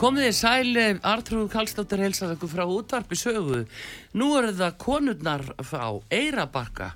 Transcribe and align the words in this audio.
Komið 0.00 0.24
þið 0.24 0.32
sæli, 0.32 0.82
Artrúð 1.04 1.48
Kallstóttir 1.52 2.00
heilsar 2.00 2.30
ykkur 2.32 2.48
frá 2.48 2.62
útvarpi 2.64 3.18
sögu. 3.20 3.58
Nú 4.16 4.30
eru 4.38 4.54
það 4.56 4.78
konurnar 4.80 5.44
frá 5.60 5.82
Eirabakka 6.08 6.86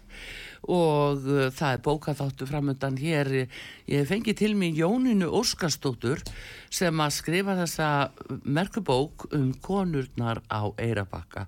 og 0.73 1.29
uh, 1.29 1.51
það 1.53 1.75
er 1.75 1.83
bókaþáttu 1.85 2.49
framöndan 2.49 2.97
hér. 2.97 3.33
Ég 3.93 4.09
fengi 4.09 4.33
til 4.33 4.57
mig 4.57 4.81
Jóninu 4.81 5.29
Óskarstóttur 5.37 6.25
sem 6.73 7.05
að 7.05 7.15
skrifa 7.19 7.61
þessa 7.61 7.93
merkubók 8.41 9.29
um 9.37 9.53
konurnar 9.61 10.41
á 10.49 10.73
Eirabakka 10.81 11.45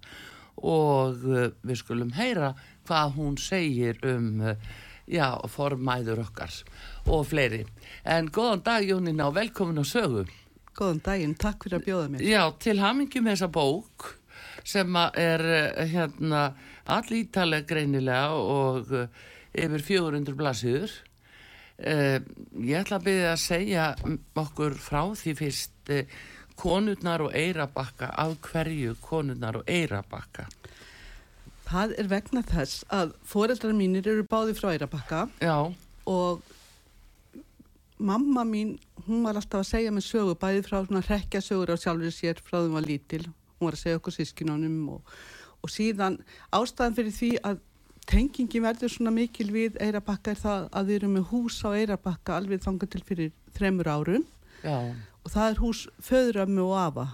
og 0.60 1.24
uh, 1.24 1.48
við 1.64 1.80
skulum 1.80 2.12
heyra 2.20 2.52
hvað 2.84 3.16
hún 3.16 3.40
segir 3.40 4.04
um 4.04 4.42
já, 5.08 5.32
formæður 5.48 6.26
okkar 6.28 6.52
og 7.08 7.30
fleiri. 7.32 7.64
En 8.04 8.28
góðan 8.28 8.66
dag 8.66 8.84
Jónina 8.84 9.30
og 9.30 9.40
velkomin 9.40 9.80
á 9.80 9.86
sögu. 9.88 10.28
Góðan 10.76 11.02
daginn, 11.04 11.34
takk 11.40 11.64
fyrir 11.64 11.80
að 11.80 11.86
bjóða 11.86 12.12
mér. 12.12 12.24
Já, 12.28 12.42
til 12.60 12.76
hamingi 12.82 13.22
með 13.24 13.36
þessa 13.36 13.50
bók 13.54 14.08
sem 14.66 14.98
er 15.16 15.44
eh, 15.56 15.82
hérna 15.92 16.42
allítaleg 16.90 17.66
greinilega 17.66 18.34
og 18.36 18.92
uh, 18.94 19.06
yfir 19.56 19.84
400 19.86 20.36
blassiður. 20.38 20.92
Uh, 21.76 22.18
ég 22.62 22.80
ætla 22.80 23.00
að 23.00 23.06
byrja 23.08 23.32
að 23.32 23.42
segja 23.42 23.86
okkur 24.38 24.76
frá 24.80 25.00
því 25.18 25.34
fyrst 25.40 25.92
uh, 25.94 26.18
konurnar 26.56 27.24
og 27.26 27.34
eirabakka, 27.36 28.12
af 28.16 28.36
hverju 28.46 28.96
konurnar 29.04 29.60
og 29.60 29.70
eirabakka? 29.70 30.46
Það 31.66 31.96
er 31.98 32.10
vegna 32.10 32.44
þess 32.46 32.84
að 32.94 33.16
foreldrar 33.26 33.74
mínir 33.76 34.06
eru 34.06 34.24
báði 34.28 34.54
frá 34.56 34.70
eirabakka 34.72 35.26
Já, 35.42 35.58
og 36.06 36.44
mamma 37.98 38.44
mín, 38.46 38.76
hún 39.06 39.24
var 39.26 39.38
alltaf 39.38 39.62
að 39.62 39.70
segja 39.70 39.94
með 39.94 40.06
sögu, 40.08 40.34
bæði 40.40 40.62
frá 40.66 40.78
svona 40.82 41.02
rekja 41.06 41.42
sögur 41.44 41.72
á 41.72 41.76
sjálfur 41.78 42.14
sér 42.14 42.42
frá 42.42 42.58
því 42.58 42.66
hún 42.68 42.78
var 42.78 42.88
lítil. 42.88 43.24
Hún 43.56 43.68
var 43.68 43.76
að 43.78 43.82
segja 43.84 44.00
okkur 44.00 44.16
sískinunum 44.16 44.76
og, 44.96 45.16
og 45.62 45.72
síðan 45.72 46.20
ástæðan 46.54 46.96
fyrir 46.98 47.16
því 47.16 47.30
að 47.46 47.62
tengingi 48.06 48.62
verður 48.62 48.92
svona 48.92 49.12
mikil 49.14 49.48
við 49.54 49.78
Eirabakka 49.82 50.32
er 50.32 50.40
það 50.40 50.68
að 50.70 50.88
við 50.90 50.98
erum 51.00 51.16
með 51.16 51.28
hús 51.32 51.58
á 51.66 51.70
Eirabakka 51.74 52.36
alveg 52.38 52.62
þangað 52.62 52.92
til 52.94 53.02
fyrir 53.08 53.32
þremur 53.56 53.90
árum 53.90 54.26
já, 54.62 54.76
og 55.24 55.32
það 55.32 55.48
er 55.50 55.60
hús 55.64 55.82
föðrömmu 56.06 56.66
og 56.68 56.76
afa 56.84 57.06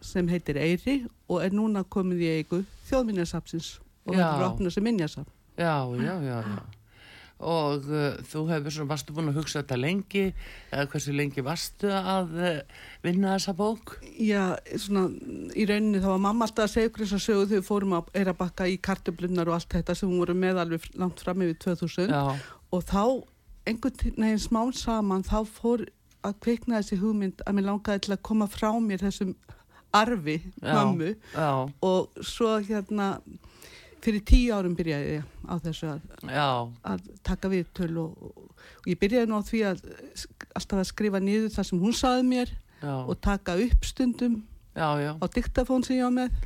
sem 0.00 0.28
heitir 0.32 0.56
Eiri 0.60 0.96
og 1.28 1.44
er 1.44 1.52
núna 1.52 1.84
komið 1.84 2.24
í 2.24 2.32
eigu 2.38 2.62
þjóðminjarsapsins 2.88 3.74
og 4.08 4.16
er 4.16 4.46
opnað 4.46 4.78
sem 4.78 4.86
minjasap. 4.86 5.28
já, 5.60 5.76
já, 6.00 6.14
já, 6.24 6.38
já. 6.40 6.79
Og 7.40 7.86
uh, 7.88 8.18
þú 8.28 8.42
hefur 8.50 8.74
svona, 8.74 8.90
varstu 8.90 9.14
búin 9.16 9.30
að 9.32 9.38
hugsa 9.40 9.62
þetta 9.62 9.78
lengi, 9.80 10.24
eða 10.68 10.86
hversu 10.92 11.14
lengi 11.16 11.44
varstu 11.44 11.88
að 11.88 12.34
uh, 12.36 12.80
vinna 13.04 13.34
þessa 13.36 13.54
bók? 13.56 13.94
Já, 14.20 14.42
svona 14.76 15.06
í 15.56 15.64
rauninni 15.70 16.02
þá 16.02 16.10
var 16.12 16.24
mamma 16.26 16.48
alltaf 16.48 16.66
að 16.66 16.74
segja 16.74 16.90
ykkur 16.90 17.06
þess 17.06 17.16
að 17.16 17.24
sögu 17.24 17.46
þegar 17.46 17.62
við 17.62 17.68
fórum 17.70 17.96
að 17.96 18.10
Eirabakka 18.20 18.68
í 18.68 18.76
kartöflunar 18.84 19.48
og 19.48 19.56
allt 19.56 19.78
þetta 19.78 19.96
sem 19.96 20.12
voru 20.12 20.36
með 20.36 20.60
alveg 20.64 20.90
langt 21.00 21.24
fram 21.24 21.46
yfir 21.46 21.56
2000 21.64 22.12
Já, 22.12 22.22
og 22.70 22.84
þá 22.90 23.02
einhvern 23.70 24.04
veginn 24.04 24.42
smán 24.42 24.74
saman 24.76 25.24
þá 25.26 25.38
fór 25.48 25.86
að 26.26 26.36
kveikna 26.44 26.80
þessi 26.80 27.00
hugmynd 27.00 27.40
að 27.46 27.56
mér 27.56 27.68
langaði 27.70 28.04
til 28.04 28.14
að 28.16 28.24
koma 28.28 28.48
frá 28.50 28.68
mér 28.82 29.04
þessum 29.06 29.32
arfi 29.96 30.36
Já. 30.62 30.74
mammu 30.74 31.14
já, 31.34 31.50
og 31.82 32.22
svo 32.22 32.58
hérna 32.62 33.16
fyrir 34.04 34.24
tíu 34.26 34.56
árum 34.56 34.76
byrjaði 34.78 35.16
ég 35.18 35.24
á 35.46 35.54
þessu 35.64 35.90
að, 35.92 36.74
að 36.86 37.08
taka 37.26 37.50
við 37.52 37.70
töl 37.76 37.92
og, 38.02 38.28
og, 38.30 38.68
ég 38.88 39.00
byrjaði 39.00 39.30
nú 39.30 39.40
á 39.40 39.42
því 39.46 39.62
að 39.70 39.82
alltaf 40.56 40.82
að 40.82 40.90
skrifa 40.90 41.22
niður 41.22 41.54
það 41.54 41.68
sem 41.70 41.82
hún 41.82 41.96
saði 41.96 42.28
mér 42.28 42.52
já, 42.80 42.94
og 42.94 43.16
taka 43.22 43.56
upp 43.60 43.88
stundum 43.88 44.38
já, 44.74 44.88
já. 45.02 45.12
á 45.20 45.26
diktafón 45.34 45.84
sem 45.86 46.00
ég 46.00 46.08
var 46.08 46.16
með 46.16 46.38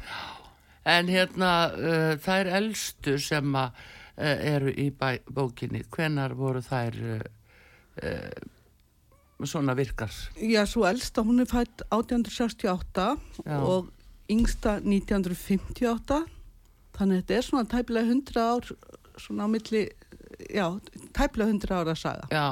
En 0.85 1.09
hérna, 1.09 1.51
uh, 1.73 2.11
þær 2.21 2.51
elstu 2.59 3.15
sem 3.23 3.55
að 3.57 3.71
uh, 3.73 4.35
eru 4.53 4.73
í 4.77 4.91
bæ, 4.93 5.23
bókinni, 5.33 5.81
hvenar 5.95 6.35
voru 6.37 6.61
þær 6.61 6.99
uh, 7.01 7.23
uh, 8.05 9.47
svona 9.49 9.73
virkar? 9.77 10.13
Já, 10.37 10.63
svo 10.69 10.85
elsta 10.89 11.25
hún 11.25 11.41
er 11.41 11.49
fætt 11.49 11.87
1868 11.89 13.07
Já. 13.49 13.57
og 13.57 13.89
yngsta 14.31 14.77
1958 14.85 16.21
þannig 16.97 17.17
að 17.17 17.23
þetta 17.23 17.37
er 17.37 17.47
svona 17.49 17.71
tæplega 17.75 18.11
100 18.15 18.41
ár 18.45 18.73
svona 19.19 19.47
á 19.47 19.49
milli 19.51 19.85
já, 20.51 20.67
tæplega 21.17 21.51
100 21.51 21.77
ára 21.79 21.95
saga 21.99 22.29
Já, 22.33 22.49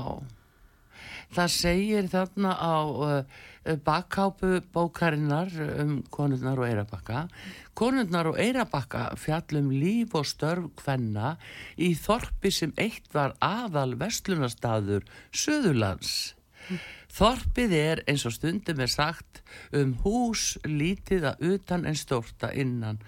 það 1.33 1.57
segir 1.57 2.11
þarna 2.13 2.53
á 2.59 2.77
uh, 2.87 3.43
bakkápu 3.85 4.61
bókarinnar 4.75 5.51
um 5.79 6.03
konurnar 6.11 6.59
og 6.59 6.67
eirabakka. 6.67 7.27
Konurnar 7.79 8.33
og 8.33 8.39
eirabakka 8.43 9.13
fjallum 9.21 9.71
líf 9.71 10.17
og 10.19 10.27
störf 10.27 10.69
kvenna 10.81 11.37
í 11.79 11.93
þorpi 11.95 12.51
sem 12.51 12.75
eitt 12.77 13.07
var 13.15 13.37
aðal 13.41 13.95
vestlunarstaður 14.01 15.07
Suðurlands. 15.31 16.35
Þorpið 17.13 17.75
er 17.77 18.03
eins 18.09 18.25
og 18.27 18.35
stundum 18.37 18.81
er 18.81 18.91
sagt 18.91 19.43
um 19.77 19.97
hús 20.03 20.57
lítið 20.65 21.29
að 21.33 21.47
utan 21.55 21.87
en 21.87 21.99
stórta 21.99 22.53
innan 22.55 23.03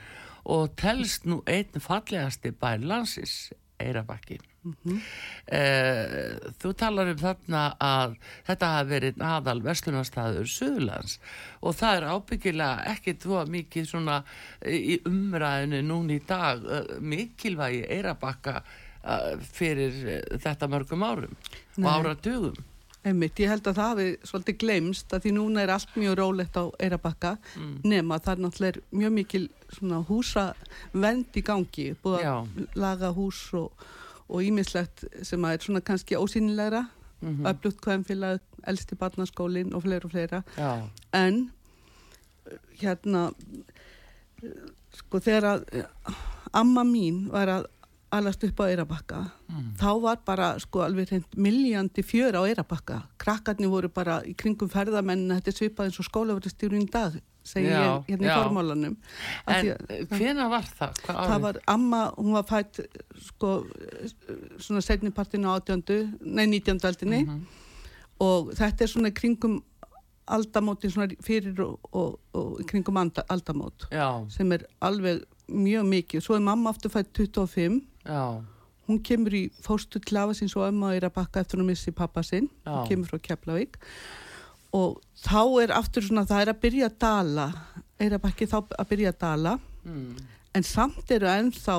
og 0.45 0.75
telst 0.81 1.29
nú 1.29 1.43
einn 1.51 1.81
fallegasti 1.81 2.53
bær 2.61 2.83
landsins, 2.85 3.53
Eirabakki. 3.81 4.39
Eh, 5.53 6.37
þú 6.57 6.71
talar 6.79 7.11
um 7.13 7.19
þarna 7.21 7.65
að 7.85 8.15
þetta 8.47 8.71
hafi 8.73 8.91
verið 8.95 9.25
aðal 9.29 9.59
verslunarstaður 9.67 10.49
Suðurlands 10.49 11.19
og 11.61 11.77
það 11.77 11.99
er 11.99 12.07
ábyggilega 12.15 12.95
ekki 12.95 13.17
tvo 13.21 13.43
mikið 13.51 13.91
svona 13.91 14.23
í 14.65 14.97
umræðinu 15.05 15.83
núna 15.85 16.17
í 16.17 16.23
dag 16.25 16.65
eh, 16.65 16.95
mikilvægi 16.97 17.83
eirabakka 17.99 18.63
eh, 18.63 19.35
fyrir 19.45 20.01
eh, 20.15 20.39
þetta 20.47 20.71
mörgum 20.73 21.05
árum 21.05 21.37
Nei. 21.37 21.85
og 21.85 21.91
áratugum. 21.93 22.63
Einmitt, 23.05 23.39
ég 23.43 23.51
held 23.53 23.67
að 23.69 23.77
það 23.77 23.91
hafi 23.91 24.07
svolítið 24.25 24.57
glemst 24.63 25.13
að 25.13 25.27
því 25.27 25.33
núna 25.37 25.65
er 25.65 25.73
allt 25.75 25.97
mjög 25.99 26.15
rólegt 26.21 26.57
á 26.57 26.65
Eirabakka 26.81 27.35
nema 27.85 28.17
það 28.19 28.33
er 28.33 28.43
náttúrulega 28.45 28.85
mjög 28.97 29.13
mikil 29.19 29.43
svona 29.75 30.01
húsa 30.09 30.45
vend 30.93 31.37
í 31.37 31.43
gangi 31.45 31.91
búið 32.05 32.25
Já. 32.25 32.33
að 32.41 32.79
laga 32.81 33.13
hús 33.13 33.43
og, 33.59 33.85
ímislegt 34.41 35.05
sem 35.23 35.45
að 35.45 35.57
er 35.57 35.67
svona 35.67 35.85
kannski 35.85 36.17
ósýnilegra 36.17 36.87
mm. 37.21 37.29
-hmm. 37.29 37.49
öflugt 37.51 37.81
kvæmfélag, 37.85 38.41
elsti 38.67 38.97
barnaskólin 38.97 39.75
og 39.75 39.83
fleira 39.83 40.05
og 40.05 40.11
fleira 40.11 40.43
Já, 40.57 40.89
en 41.13 41.51
hérna 42.81 43.33
sko 44.95 45.21
þegar 45.21 45.45
að 45.45 45.65
uh, 45.73 46.15
amma 46.53 46.85
mín 46.85 47.29
var 47.33 47.49
að 47.49 47.67
alast 48.17 48.45
upp 48.47 48.61
á 48.61 48.65
Eirabakka 48.71 49.21
þá 49.81 49.91
var 50.03 50.19
bara 50.27 50.49
sko 50.63 50.83
alveg 50.85 51.11
reynd 51.13 51.37
miljandi 51.37 52.03
fjör 52.07 52.37
á 52.39 52.43
Eirabakka 52.47 53.03
krakkarnir 53.19 53.69
voru 53.73 53.89
bara 53.93 54.21
í 54.27 54.35
kringum 54.39 54.71
ferðamenn 54.73 55.29
þetta 55.37 55.55
svipað 55.59 55.89
eins 55.91 56.01
og 56.03 56.09
skólaverðistjórun 56.09 56.85
í 56.87 56.91
dag 56.93 57.19
segi 57.45 57.69
Já, 57.69 57.81
ég 58.09 58.15
hérna 58.15 58.27
já. 58.31 58.35
í 58.39 58.45
formálanum 58.45 58.97
en 59.53 60.07
hvena 60.15 60.47
var 60.49 60.65
það? 60.65 61.03
Hvað 61.05 61.29
það 61.29 61.43
var 61.45 61.59
amma, 61.75 62.01
hún 62.17 62.33
var 62.39 62.47
fætt 62.49 62.81
sko 63.27 63.51
svona 64.59 64.81
setnipartinu 64.81 65.51
á 65.53 65.61
átjöndu, 65.61 65.99
nei 66.25 66.47
19. 66.47 66.81
aldinni 66.89 67.23
Mhm. 67.27 67.43
og 68.21 68.55
þetta 68.57 68.83
er 68.87 68.89
svona 68.95 69.11
í 69.13 69.17
kringum 69.21 69.61
aldamótin 70.27 70.91
svona 70.91 71.13
fyrir 71.21 71.59
og, 71.61 71.79
og, 71.93 72.19
og 72.33 72.61
í 72.63 72.65
kringum 72.65 72.97
aldamót 72.97 73.89
Já, 73.93 74.25
sem 74.33 74.53
er 74.53 74.65
alveg 74.81 75.25
mjög 75.53 75.85
mikið. 75.85 76.23
Svo 76.25 76.37
er 76.39 76.41
mamma 76.41 76.71
aftur 76.73 76.89
fætt 76.89 77.11
25, 77.13 77.83
já, 78.05 78.45
hún 78.89 79.01
kemur 79.05 79.35
í 79.37 79.45
fóstu 79.65 80.01
til 80.03 80.21
afa 80.21 80.37
síns 80.37 80.55
og 80.59 80.69
ömmu 80.69 80.93
er 80.95 81.09
að 81.09 81.17
bakka 81.17 81.43
eftir 81.45 81.61
hún 81.61 81.71
missi 81.71 81.95
pappa 81.95 82.25
sinn, 82.27 82.51
hún 82.67 82.89
kemur 82.89 83.11
frá 83.11 83.23
Keflavík. 83.31 83.79
Og 84.75 84.99
þá 85.23 85.43
er 85.63 85.75
aftur 85.77 86.05
svona 86.05 86.27
það 86.29 86.45
er 86.45 86.53
að 86.53 86.63
byrja 86.65 86.91
að 86.91 86.97
dala, 87.05 87.49
er 88.03 88.17
að 88.17 88.25
bakki 88.27 88.49
þá 88.51 88.57
að 88.65 88.89
byrja 88.91 89.13
að 89.15 89.21
dala. 89.23 89.59
Mm, 89.85 90.17
en 90.59 90.67
samt 90.67 91.13
eru 91.15 91.31
ennþá 91.31 91.79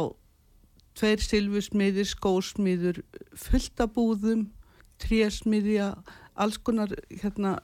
tveir 0.95 1.23
silfusmiðir, 1.23 2.07
skósmiður, 2.07 3.01
fulltabúðum, 3.35 4.47
trésmiðja, 5.03 5.91
alls 6.39 6.57
konar, 6.63 6.93
hérna, 7.11 7.57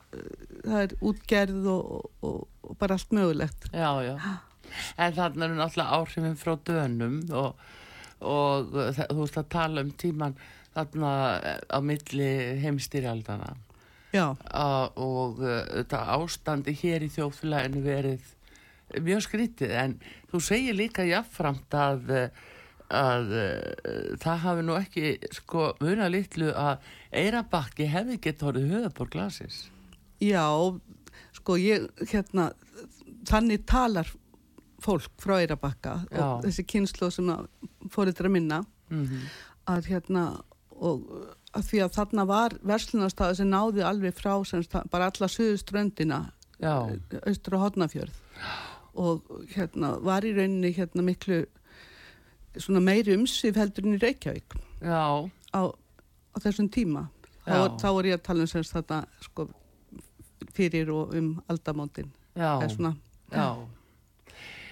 það 0.66 0.80
er 0.84 0.96
útgerð 1.00 1.70
og, 1.72 2.10
og, 2.28 2.42
og 2.68 2.80
bara 2.80 3.00
allt 3.00 3.16
mögulegt. 3.16 3.70
Já, 3.72 3.92
já. 4.04 4.16
En 5.00 5.16
þannig 5.16 5.48
eru 5.48 5.58
náttúrulega 5.58 5.98
áhrifin 5.98 6.38
frá 6.40 6.54
dönum 6.68 7.18
og, 7.36 7.72
og 8.22 8.72
þú 8.74 9.18
veist 9.24 9.40
að 9.42 9.50
tala 9.54 9.84
um 9.86 9.92
tíman 9.98 10.38
þarna 10.76 11.12
á 11.68 11.80
milli 11.84 12.30
heimstýrjaldana. 12.64 13.56
Og 14.16 15.42
þetta 15.42 16.06
ástandi 16.18 16.76
hér 16.76 17.06
í 17.08 17.12
þjóflæðinu 17.12 17.84
verið 17.86 18.32
mjög 19.02 19.26
skrítið. 19.28 19.76
En 19.76 20.00
þú 20.32 20.42
segir 20.44 20.76
líka 20.78 21.08
jáfnframt 21.08 21.78
að 21.80 22.12
að 22.92 23.30
það 24.22 24.42
hafi 24.46 24.64
nú 24.68 24.76
ekki 24.78 25.12
sko 25.36 25.72
muna 25.82 26.10
litlu 26.12 26.52
að 26.58 26.88
Eirabakki 27.22 27.88
hefði 27.92 28.20
gett 28.24 28.44
horfið 28.46 28.74
höfðbór 28.76 29.12
glasis 29.14 29.62
Já, 30.22 30.46
sko 31.38 31.58
ég 31.60 31.88
hérna 32.12 32.52
þannig 33.30 33.66
talar 33.70 34.10
fólk 34.82 35.12
frá 35.22 35.38
Eirabakka 35.40 36.00
og 36.12 36.46
þessi 36.46 36.66
kynslu 36.68 37.12
sem 37.14 37.30
að 37.30 38.30
minna. 38.30 38.64
Mm 38.92 39.06
-hmm. 39.08 39.28
að 39.68 39.86
hérna 39.88 40.24
og 40.82 41.04
að 41.56 41.68
því 41.68 41.80
að 41.84 41.96
þarna 41.96 42.26
var 42.26 42.56
verslunarstaði 42.64 43.36
sem 43.36 43.50
náði 43.50 43.84
alveg 43.86 44.16
frá 44.18 44.34
semst, 44.48 44.76
bara 44.92 45.10
alla 45.12 45.28
suðuströndina 45.28 46.32
austur 47.28 47.58
og 47.58 47.64
hodnafjörð 47.66 48.20
og 49.02 49.22
hérna 49.56 49.96
var 50.04 50.26
í 50.28 50.34
rauninni 50.36 50.74
hérna 50.76 51.06
miklu 51.06 51.46
svona 52.58 52.82
meiri 52.84 53.16
umsif 53.16 53.56
heldur 53.56 53.88
en 53.88 53.96
í 53.96 54.02
Reykjavík 54.02 54.58
á, 54.84 55.24
á 55.56 56.38
þessum 56.40 56.70
tíma. 56.72 57.08
Þá, 57.46 57.78
þá 57.82 57.90
er 57.90 58.10
ég 58.12 58.18
að 58.20 58.26
tala 58.28 58.46
um 58.46 58.50
semst 58.52 58.76
þetta 58.76 59.00
sko, 59.26 59.48
fyrir 60.54 60.92
og 60.94 61.16
um 61.18 61.32
aldamóndin 61.50 62.12
Já, 62.36 62.62
já 63.32 63.48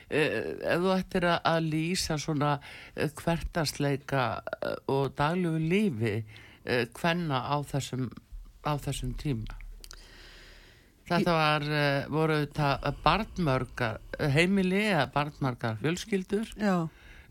ef 0.10 0.84
þú 0.84 0.92
ættir 0.96 1.28
að 1.30 1.70
lýsa 1.70 2.18
svona 2.22 2.58
eh, 2.96 3.10
hvertasleika 3.16 4.26
eh, 4.60 4.76
og 4.92 5.16
daglugu 5.18 5.64
lífi 5.64 6.16
hvenna 6.70 7.40
á 7.50 7.58
þessum 7.66 8.10
á 8.68 8.76
þessum 8.78 9.14
tíma. 9.18 9.56
Þetta 11.10 11.34
var 11.34 11.64
voru 12.14 12.36
þetta 12.44 12.92
barnmörgar 13.02 14.28
heimili 14.36 14.84
eða 14.92 15.08
barnmörgar 15.16 15.80
fjölskyldur. 15.80 16.52
Já. 16.60 16.86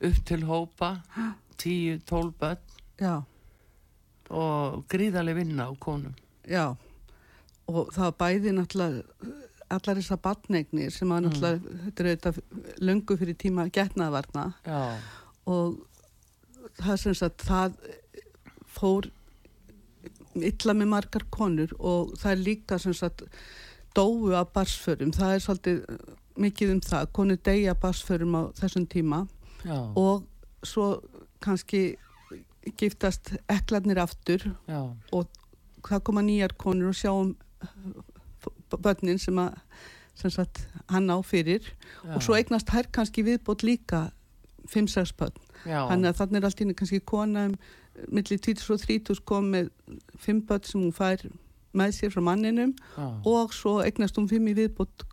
Upp 0.08 0.18
til 0.26 0.40
hópa 0.48 0.90
tíu, 1.60 2.00
tól 2.08 2.32
börn. 2.40 2.64
Já. 2.98 3.22
og 4.30 4.84
gríðarlega 4.88 5.40
vinna 5.40 5.68
á 5.68 5.72
konum. 5.80 6.14
Já, 6.48 6.76
og 7.68 7.92
það 7.94 8.16
bæði 8.20 8.54
náttúrulega 8.56 9.36
allar 9.74 10.00
þessar 10.00 10.20
batneignir 10.24 10.92
sem 10.94 11.10
að 11.12 11.20
mm. 11.20 11.28
náttúrulega 11.28 11.58
mm. 11.58 11.84
þetta 11.84 12.02
er 12.02 12.10
auðvitað 12.10 12.82
löngu 12.88 13.18
fyrir 13.20 13.38
tíma 13.38 13.68
getnaðvarna 13.74 14.44
og 15.48 15.78
það 16.78 17.00
sem 17.02 17.16
sagt 17.18 17.46
það 17.48 17.78
fór 18.78 19.08
illa 20.38 20.74
með 20.76 20.92
margar 20.92 21.24
konur 21.34 21.72
og 21.78 22.14
það 22.18 22.34
er 22.34 22.44
líka 22.44 22.78
sem 22.80 22.94
sagt 22.96 23.24
dóu 23.96 24.30
af 24.36 24.52
barsförum, 24.54 25.12
það 25.16 25.34
er 25.34 25.42
svolítið 25.42 25.78
mikið 26.38 26.74
um 26.74 26.82
það, 26.84 27.08
konur 27.16 27.40
degja 27.48 27.74
barsförum 27.82 28.36
á 28.38 28.42
þessum 28.60 28.86
tíma 28.90 29.24
Já. 29.64 29.78
og 29.98 30.26
svo 30.66 31.00
kannski 31.42 31.96
giftast 32.78 33.32
eklarnir 33.50 33.98
aftur 34.02 34.44
Já. 34.68 34.80
og 35.12 35.26
það 35.88 36.04
koma 36.06 36.22
nýjar 36.22 36.54
konur 36.60 36.92
og 36.92 36.98
sjáum 36.98 37.34
börnin 38.76 39.18
sem 39.18 39.38
að 39.38 39.54
sem 40.18 40.30
sagt, 40.30 40.68
hann 40.90 41.10
á 41.10 41.18
fyrir. 41.22 41.62
Já. 42.04 42.14
og 42.14 42.22
svo 42.22 42.34
eignast 42.34 42.70
hær 42.74 42.88
kannski 42.92 43.22
viðbót 43.22 43.62
líka 43.62 44.10
5-6 44.66 45.14
börn. 45.18 45.36
Þannig 45.64 46.08
að 46.10 46.16
þannig 46.18 46.40
er 46.40 46.48
allt 46.48 46.62
íni 46.64 46.74
kannski 46.74 47.00
kona 47.00 47.44
um 47.48 47.58
millir 48.14 48.38
2030 48.38 49.22
kom 49.26 49.52
með 49.54 49.70
5 50.22 50.42
börn 50.48 50.66
sem 50.66 50.82
hún 50.82 50.94
fær 50.94 51.22
með 51.76 51.94
sér 51.94 52.14
frá 52.14 52.24
manninum. 52.24 52.74
Og 53.26 53.54
svo 53.54 53.78
eignast 53.84 54.18
hún 54.18 54.28
5 54.30 54.50
í 54.50 54.56
viðbót 54.58 55.06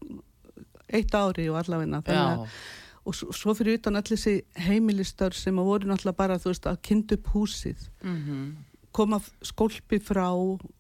eitt 0.89 1.13
ári 1.13 1.49
og 1.49 1.61
allavegna 1.61 2.01
þannig 2.05 2.45
að 2.45 2.57
og 3.05 3.13
svo 3.13 3.53
fyrir 3.53 3.77
utan 3.77 3.99
allir 3.99 4.17
þessi 4.17 4.63
heimilistar 4.65 5.35
sem 5.37 5.59
að 5.61 5.67
voru 5.69 5.89
náttúrulega 5.91 6.17
bara 6.17 6.39
veist 6.41 6.65
að 6.65 6.79
kynna 6.87 7.13
upp 7.13 7.27
húsið. 7.35 7.83
Mm 8.01 8.15
-hmm. 8.17 8.47
koma 8.91 9.19
skólpi 9.43 9.99
frá 9.99 10.31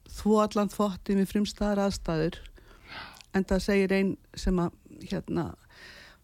þvó 0.09 0.41
allan 0.41 0.69
þvotti 0.69 1.15
með 1.15 1.29
frimstaðar 1.29 1.83
aðstæður 1.85 2.39
en 3.35 3.47
það 3.47 3.63
segir 3.67 3.95
einn 3.95 4.15
sem 4.37 4.59
að 4.61 4.75
hérna 5.11 5.49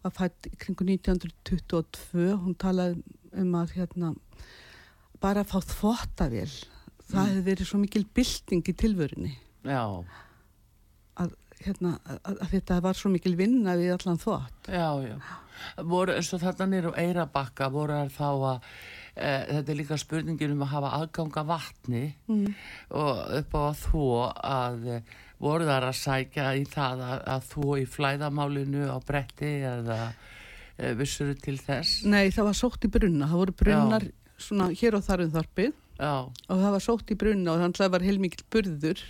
var 0.02 0.16
fætt 0.16 0.50
kringu 0.62 0.88
1922 0.88 2.32
hún 2.42 2.58
talaði 2.60 3.02
um 3.42 3.56
að 3.60 3.76
hérna 3.78 4.14
bara 5.22 5.44
að 5.44 5.54
fá 5.54 5.60
þvottavél 5.76 6.50
það 7.12 7.22
mm. 7.22 7.28
hefði 7.28 7.46
verið 7.50 7.70
svo 7.70 7.82
mikil 7.82 8.04
bylting 8.18 8.72
í 8.72 8.76
tilvörinni 8.84 9.36
já 9.68 9.84
að 11.22 11.36
hérna 11.62 11.94
að, 12.10 12.34
að 12.34 12.48
þetta 12.56 12.80
var 12.88 12.98
svo 12.98 13.12
mikil 13.14 13.36
vinna 13.38 13.78
við 13.78 13.94
allan 13.98 14.22
þvott 14.22 14.72
já 14.72 14.90
já 15.06 15.16
voru 15.86 16.16
eins 16.16 16.32
og 16.34 16.42
þarna 16.42 16.68
nýru 16.72 16.94
eirabakka 16.98 17.70
voru 17.74 18.00
þar 18.00 18.14
þá 18.16 18.30
að 18.32 18.70
e, 19.14 19.30
þetta 19.30 19.74
er 19.74 19.78
líka 19.78 19.98
spurningin 20.02 20.56
um 20.56 20.64
að 20.66 20.74
hafa 20.76 20.94
aðganga 20.98 21.44
vatni 21.52 22.06
mm. 22.26 22.56
og 22.98 23.20
upp 23.42 23.58
á 23.58 23.62
að 23.62 23.84
þó 23.84 24.06
að 24.42 24.88
voru 25.42 25.68
þar 25.68 25.88
að 25.90 26.00
sækja 26.00 26.48
í 26.60 26.66
það 26.70 27.04
að, 27.08 27.22
að 27.34 27.46
þó 27.52 27.64
í 27.82 27.86
flæðamálinu 27.96 28.88
á 28.90 28.98
bretti 29.06 29.54
eða 29.68 30.00
e, 30.78 30.92
vissuru 31.00 31.38
til 31.40 31.58
þess? 31.62 32.04
Nei, 32.10 32.30
það 32.34 32.52
var 32.52 32.60
sótt 32.62 32.86
í 32.88 32.92
brunna, 32.94 33.30
það 33.32 33.44
voru 33.44 33.56
brunnar 33.64 34.06
Já. 34.08 34.14
svona 34.48 34.70
hér 34.74 35.00
og 35.00 35.08
þar 35.08 35.26
um 35.26 35.34
þarpið 35.38 35.74
og 36.02 36.62
það 36.62 36.76
var 36.76 36.86
sótt 36.86 37.14
í 37.14 37.18
brunna 37.24 37.54
og 37.54 37.64
þannig 37.64 37.80
að 37.80 37.84
það 37.84 37.96
var 37.96 38.06
heilmikið 38.10 38.46
burður 38.54 39.04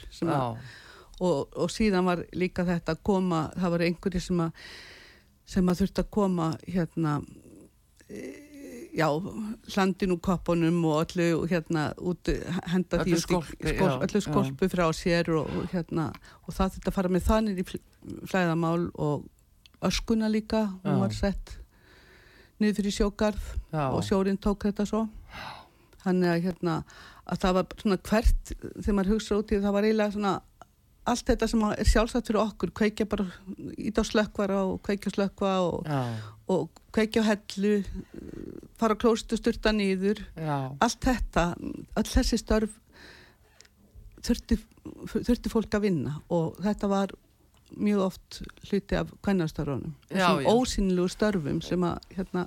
og, 1.22 1.52
og 1.56 1.70
síðan 1.72 2.08
var 2.10 2.24
líka 2.36 2.66
þetta 2.68 2.96
að 2.96 3.04
koma, 3.12 3.44
það 3.56 3.76
var 3.76 3.86
einhverju 3.88 4.24
sem 4.26 4.42
að 4.48 4.66
sem 5.52 5.68
að 5.68 5.82
þurft 5.82 6.00
að 6.00 6.10
koma 6.16 6.48
hérna 6.64 7.18
e, 8.08 8.51
já, 8.96 9.08
hlandin 9.76 10.16
úr 10.16 10.22
koppunum 10.24 10.84
og 10.90 11.06
öllu 11.06 11.46
hérna 11.52 11.92
út 11.98 12.32
henda 12.72 13.02
öllu 13.02 13.16
því 13.16 13.22
skolpi, 13.24 13.76
skol, 13.76 13.96
öllu 14.08 14.22
skolpu 14.26 14.70
frá 14.72 14.86
sér 14.96 15.32
og, 15.36 15.48
og 15.48 15.72
hérna 15.72 16.12
og 16.48 16.56
það 16.58 16.82
að 16.86 16.98
fara 16.98 17.12
með 17.12 17.28
þannig 17.30 17.64
í 17.64 17.68
flæðamál 18.30 18.90
og 18.94 19.26
öskuna 19.82 20.30
líka 20.30 20.68
hún 20.84 21.02
var 21.02 21.16
sett 21.16 21.58
niður 22.62 22.82
fyrir 22.82 22.96
sjókarð 23.00 23.42
já. 23.74 23.90
og 23.90 24.04
sjórin 24.06 24.38
tók 24.38 24.68
þetta 24.68 24.86
svo. 24.86 25.08
Þannig 26.04 26.30
að 26.30 26.46
hérna 26.46 26.78
að 27.26 27.44
það 27.44 27.58
var 27.58 27.76
svona 27.82 28.00
hvert 28.10 28.54
þegar 28.54 28.96
maður 28.98 29.14
hugsa 29.16 29.38
út 29.42 29.52
í 29.52 29.60
það 29.62 29.76
var 29.76 29.88
eiginlega 29.88 30.16
svona 30.16 30.34
allt 31.12 31.32
þetta 31.32 31.48
sem 31.50 31.64
er 31.66 31.90
sjálfsagt 31.90 32.30
fyrir 32.30 32.42
okkur 32.44 32.74
kveikja 32.78 33.08
bara 33.10 33.26
ít 33.78 33.98
á 33.98 34.04
slökkvara 34.06 34.60
og 34.70 34.82
kveikja 34.86 35.14
slökkva 35.16 35.54
og, 35.66 35.90
og 36.52 36.82
kveikja 36.94 37.24
á 37.26 37.30
hellu 37.32 37.80
fara 38.82 38.98
á 38.98 39.02
klóstu 39.02 39.38
styrta 39.40 39.74
nýður 39.76 40.24
Já. 40.36 40.74
allt 40.82 41.02
þetta, 41.06 41.48
all 41.96 42.08
þessi 42.10 42.40
störf 42.42 42.78
þurfti, 44.26 44.58
þurfti 45.14 45.52
fólk 45.52 45.78
að 45.78 45.88
vinna 45.88 46.18
og 46.34 46.60
þetta 46.62 46.90
var 46.92 47.16
mjög 47.72 48.04
oft 48.10 48.42
hluti 48.68 48.98
af 49.00 49.12
kvennastörfunum. 49.24 49.96
Þessum 50.12 50.48
ósynlu 50.52 51.08
störfum 51.12 51.62
sem 51.64 51.84
að 51.88 52.14
hérna 52.18 52.46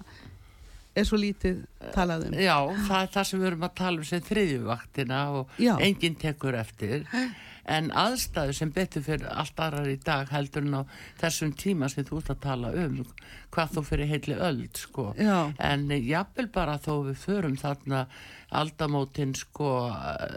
er 0.94 1.06
svo 1.08 1.18
lítið 1.18 1.64
talað 1.94 2.28
um. 2.28 2.36
Já, 2.38 2.58
það 2.86 2.98
er 3.00 3.10
það 3.16 3.28
sem 3.30 3.40
við 3.40 3.48
erum 3.50 3.66
að 3.66 3.74
tala 3.80 4.02
um 4.02 4.08
sem 4.10 4.24
þriðjuvaktina 4.28 5.22
og 5.38 5.56
Já. 5.62 5.72
enginn 5.82 6.18
tekur 6.20 6.58
eftir 6.58 7.08
en 7.64 7.90
aðstæðu 7.96 8.54
sem 8.56 8.72
betur 8.74 9.04
fyrir 9.04 9.28
allt 9.32 9.60
aðrar 9.60 9.88
í 9.88 9.96
dag 10.04 10.30
heldur 10.32 10.66
en 10.66 10.78
á 10.78 10.82
þessum 11.20 11.54
tíma 11.56 11.88
sem 11.88 12.04
þú 12.04 12.20
ert 12.20 12.32
að 12.34 12.42
tala 12.44 12.72
um 12.84 13.00
hvað 13.54 13.76
þú 13.76 13.84
fyrir 13.88 14.10
heitli 14.10 14.36
öll 14.36 14.64
sko. 14.76 15.12
en 15.58 15.88
jafnvel 15.90 16.48
bara 16.52 16.78
þó 16.78 17.08
við 17.08 17.20
förum 17.24 17.56
þarna 17.60 18.06
aldamótin 18.54 19.34
sko 19.34 19.70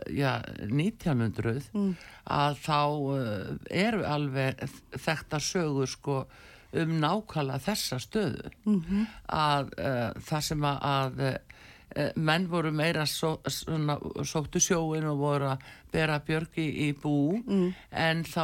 já, 0.09 0.41
1900 0.69 1.69
mm. 1.73 1.95
að 2.33 2.59
þá 2.65 2.81
uh, 2.89 3.57
eru 3.69 4.05
alveg 4.05 4.63
þetta 4.95 5.41
sögur 5.43 5.89
sko 5.89 6.21
um 6.77 6.97
nákvæmlega 6.99 7.63
þessa 7.63 7.99
stöðu 8.03 8.49
mm 8.65 8.79
-hmm. 8.81 9.05
að 9.31 9.69
uh, 9.79 10.09
það 10.29 10.41
sem 10.49 10.65
að, 10.67 10.79
að 10.83 11.21
menn 12.15 12.47
voru 12.51 12.71
meira 12.75 13.05
svo, 13.07 13.37
svona, 13.47 13.97
sóttu 14.27 14.59
sjóin 14.61 15.07
og 15.07 15.21
voru 15.21 15.49
að 15.53 15.65
bera 15.93 16.19
björgi 16.19 16.67
í 16.87 16.91
bú 17.01 17.37
mm. 17.39 17.71
en 17.91 18.23
þá 18.27 18.43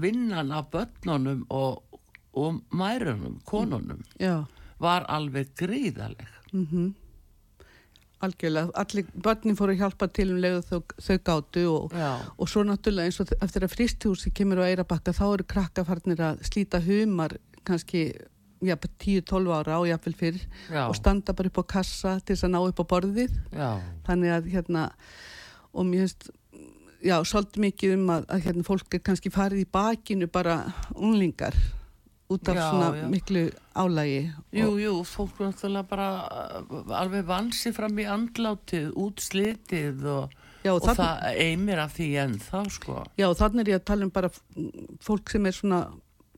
vinnan 0.00 0.52
af 0.52 0.70
börnunum 0.72 1.44
og, 1.50 2.00
og 2.34 2.60
mærunum, 2.70 3.40
konunum 3.44 4.04
Já. 4.20 4.44
var 4.78 5.06
alveg 5.08 5.54
gríðaleg. 5.58 6.30
Mm 6.52 6.94
Algjörlega, 8.24 8.70
allir 8.80 9.04
börnin 9.12 9.56
fóru 9.58 9.74
að 9.74 9.82
hjálpa 9.82 10.06
til 10.08 10.30
um 10.32 10.38
leið 10.40 10.62
þau, 10.70 10.78
þau 11.04 11.16
gátu 11.26 11.64
og, 11.68 11.96
og 12.40 12.48
svo 12.48 12.62
náttúrulega 12.64 13.10
eins 13.10 13.18
og 13.20 13.34
eftir 13.44 13.66
að 13.66 13.74
fristihúsi 13.74 14.32
kemur 14.32 14.62
á 14.64 14.68
Eirabakka 14.70 15.12
þá 15.12 15.24
eru 15.26 15.44
krakkafarnir 15.44 16.22
að 16.24 16.40
slíta 16.48 16.80
humar 16.80 17.36
kannski 17.68 18.06
10-12 18.62 19.52
ára 19.52 19.78
og 19.80 19.86
jáfnvel 19.90 20.16
fyrr 20.16 20.40
Já. 20.70 20.86
og 20.88 20.96
standa 20.96 21.34
bara 21.36 21.50
upp 21.50 21.60
á 21.60 21.64
kassa 21.76 22.16
til 22.20 22.34
þess 22.36 22.48
að 22.48 22.54
ná 22.54 22.60
upp 22.62 22.80
á 22.80 22.84
borðið 22.92 23.32
Já, 23.52 23.70
þannig 24.06 24.34
að 24.36 24.50
hérna 24.54 24.88
og 25.76 25.86
mér 25.86 26.06
finnst 26.06 26.30
já, 27.04 27.16
svolítið 27.24 27.64
mikið 27.66 27.96
um 27.96 28.12
að, 28.14 28.28
að 28.32 28.46
hérna, 28.46 28.66
fólk 28.66 28.96
er 28.96 29.02
kannski 29.04 29.32
farið 29.34 29.64
í 29.64 29.68
bakinu 29.72 30.28
bara 30.32 30.60
unglingar 30.94 31.56
út 32.32 32.48
af 32.50 32.56
Já, 32.58 32.64
svona 32.70 32.88
já. 32.96 33.06
miklu 33.10 33.44
álægi 33.76 34.22
jú, 34.56 34.70
jú, 34.82 34.94
fólk 35.06 35.38
náttúrulega 35.44 35.86
bara 35.86 36.08
uh, 36.64 36.96
alveg 36.98 37.28
vansi 37.28 37.70
fram 37.76 37.98
í 38.02 38.08
andlátið, 38.10 38.88
útslitið 38.98 40.08
og, 40.10 40.34
já, 40.64 40.72
og 40.72 40.82
þarna, 40.82 41.06
það 41.06 41.44
eimir 41.44 41.84
af 41.84 41.94
því 41.94 42.08
ennþá, 42.24 42.64
sko. 42.74 42.98
já, 43.20 43.28
þannig 43.38 43.62
er 43.62 43.72
ég 43.76 43.80
að 43.80 43.86
tala 43.92 44.08
um 44.08 44.12
bara 44.16 44.32
fólk 45.06 45.30
sem 45.30 45.46
er 45.46 45.54
svona 45.54 45.80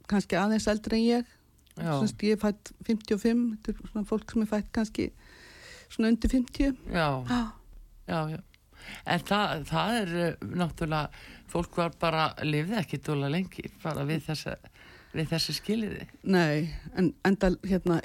kannski 0.09 0.37
aðeins 0.41 0.69
eldri 0.69 1.01
en 1.01 1.07
ég 1.07 1.35
Semst, 1.79 2.23
ég 2.27 2.37
er 2.37 2.43
fætt 2.43 2.73
55 2.87 3.45
þetta 3.67 3.73
er 3.73 3.93
svona 3.93 4.09
fólk 4.09 4.35
sem 4.35 4.45
er 4.45 4.51
fætt 4.51 4.71
kannski 4.75 5.09
svona 5.89 6.13
undir 6.13 6.33
50 6.33 6.77
já, 6.93 7.09
já, 7.29 7.43
já, 8.09 8.21
já. 8.37 8.41
En 9.09 9.25
það, 9.27 9.63
það 9.69 9.95
er 10.01 10.13
uh, 10.17 10.51
náttúrulega, 10.57 11.25
fólk 11.51 11.79
var 11.81 11.97
bara, 12.01 12.29
lifði 12.47 12.79
ekki 12.81 13.01
dóla 13.05 13.31
lengi, 13.33 13.67
bara 13.83 14.05
við 14.09 14.23
þessa, 14.29 14.55
við 15.13 15.29
þessi 15.33 15.57
skiliði. 15.59 16.07
nei, 16.23 16.71
en 16.97 17.11
enda 17.27 17.51
hérna 17.67 17.99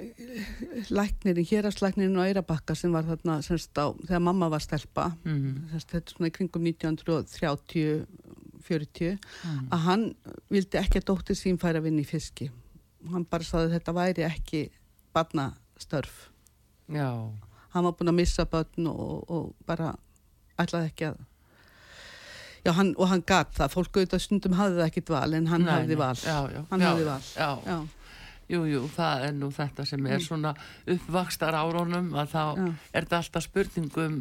læknirinn, 0.90 1.48
hérastlæknirinn 1.52 2.20
á 2.20 2.28
Eirabakka 2.28 2.76
sem 2.76 2.92
var 2.96 3.08
þarna 3.08 3.40
semst 3.46 3.78
á, 3.80 3.94
þegar 4.08 4.26
mamma 4.28 4.52
var 4.52 4.64
stelpa 4.64 5.12
Mm 5.24 5.70
semst, 5.72 5.94
þetta 5.94 6.18
svona 6.18 6.32
í 6.32 6.36
kringum 6.36 6.68
1930 6.74 8.06
40, 8.64 9.18
-hmm. 9.20 9.64
að 9.76 9.80
hann 9.84 10.04
vildi 10.48 10.80
ekki 10.80 11.02
að 11.02 11.08
dóttir 11.10 11.36
sín 11.36 11.58
færa 11.60 11.82
að 11.82 11.90
vinna 11.90 12.00
í 12.00 12.08
fiski 12.08 12.48
hann 13.12 13.26
bara 13.30 13.48
saði 13.48 13.70
að 13.70 13.76
þetta 13.78 13.96
væri 13.98 14.26
ekki 14.28 14.62
barnastörf. 15.16 16.30
Já, 16.94 17.10
hann 17.74 17.88
var 17.88 17.96
búin 17.98 18.12
að 18.12 18.20
missa 18.20 18.46
börn 18.50 18.90
og, 18.92 19.30
og 19.32 19.52
bara 19.68 19.94
ætlaði 20.62 20.92
ekki 20.92 21.10
að 21.10 21.22
já, 22.64 22.72
hann, 22.78 22.94
og 22.98 23.10
hann 23.12 23.24
gat 23.28 23.52
það, 23.58 23.74
fólk 23.74 23.98
auðvitað 23.98 24.24
stundum 24.24 24.56
hafði 24.58 24.80
það 24.80 24.88
ekkit 24.92 25.12
val 25.14 25.28
en 25.38 25.52
hann 25.52 25.68
hafði 25.68 26.00
val. 26.00 26.16
Já, 26.20 26.38
já, 26.54 26.64
hann 26.70 26.86
já, 26.86 26.90
hafði 26.90 27.10
val. 27.10 27.20
Já, 27.34 27.50
já, 27.68 27.78
jú, 28.54 28.64
jú, 28.70 28.82
það 28.96 29.28
er 29.28 29.36
nú 29.40 29.52
þetta 29.56 29.86
sem 29.90 30.08
er 30.08 30.24
svona 30.24 30.56
uppvakstar 30.96 31.60
árunum 31.60 32.10
að 32.20 32.34
þá 32.34 32.42
já, 32.46 32.66
er 32.70 33.06
þetta 33.06 33.22
alltaf 33.22 33.48
spurningum 33.48 34.18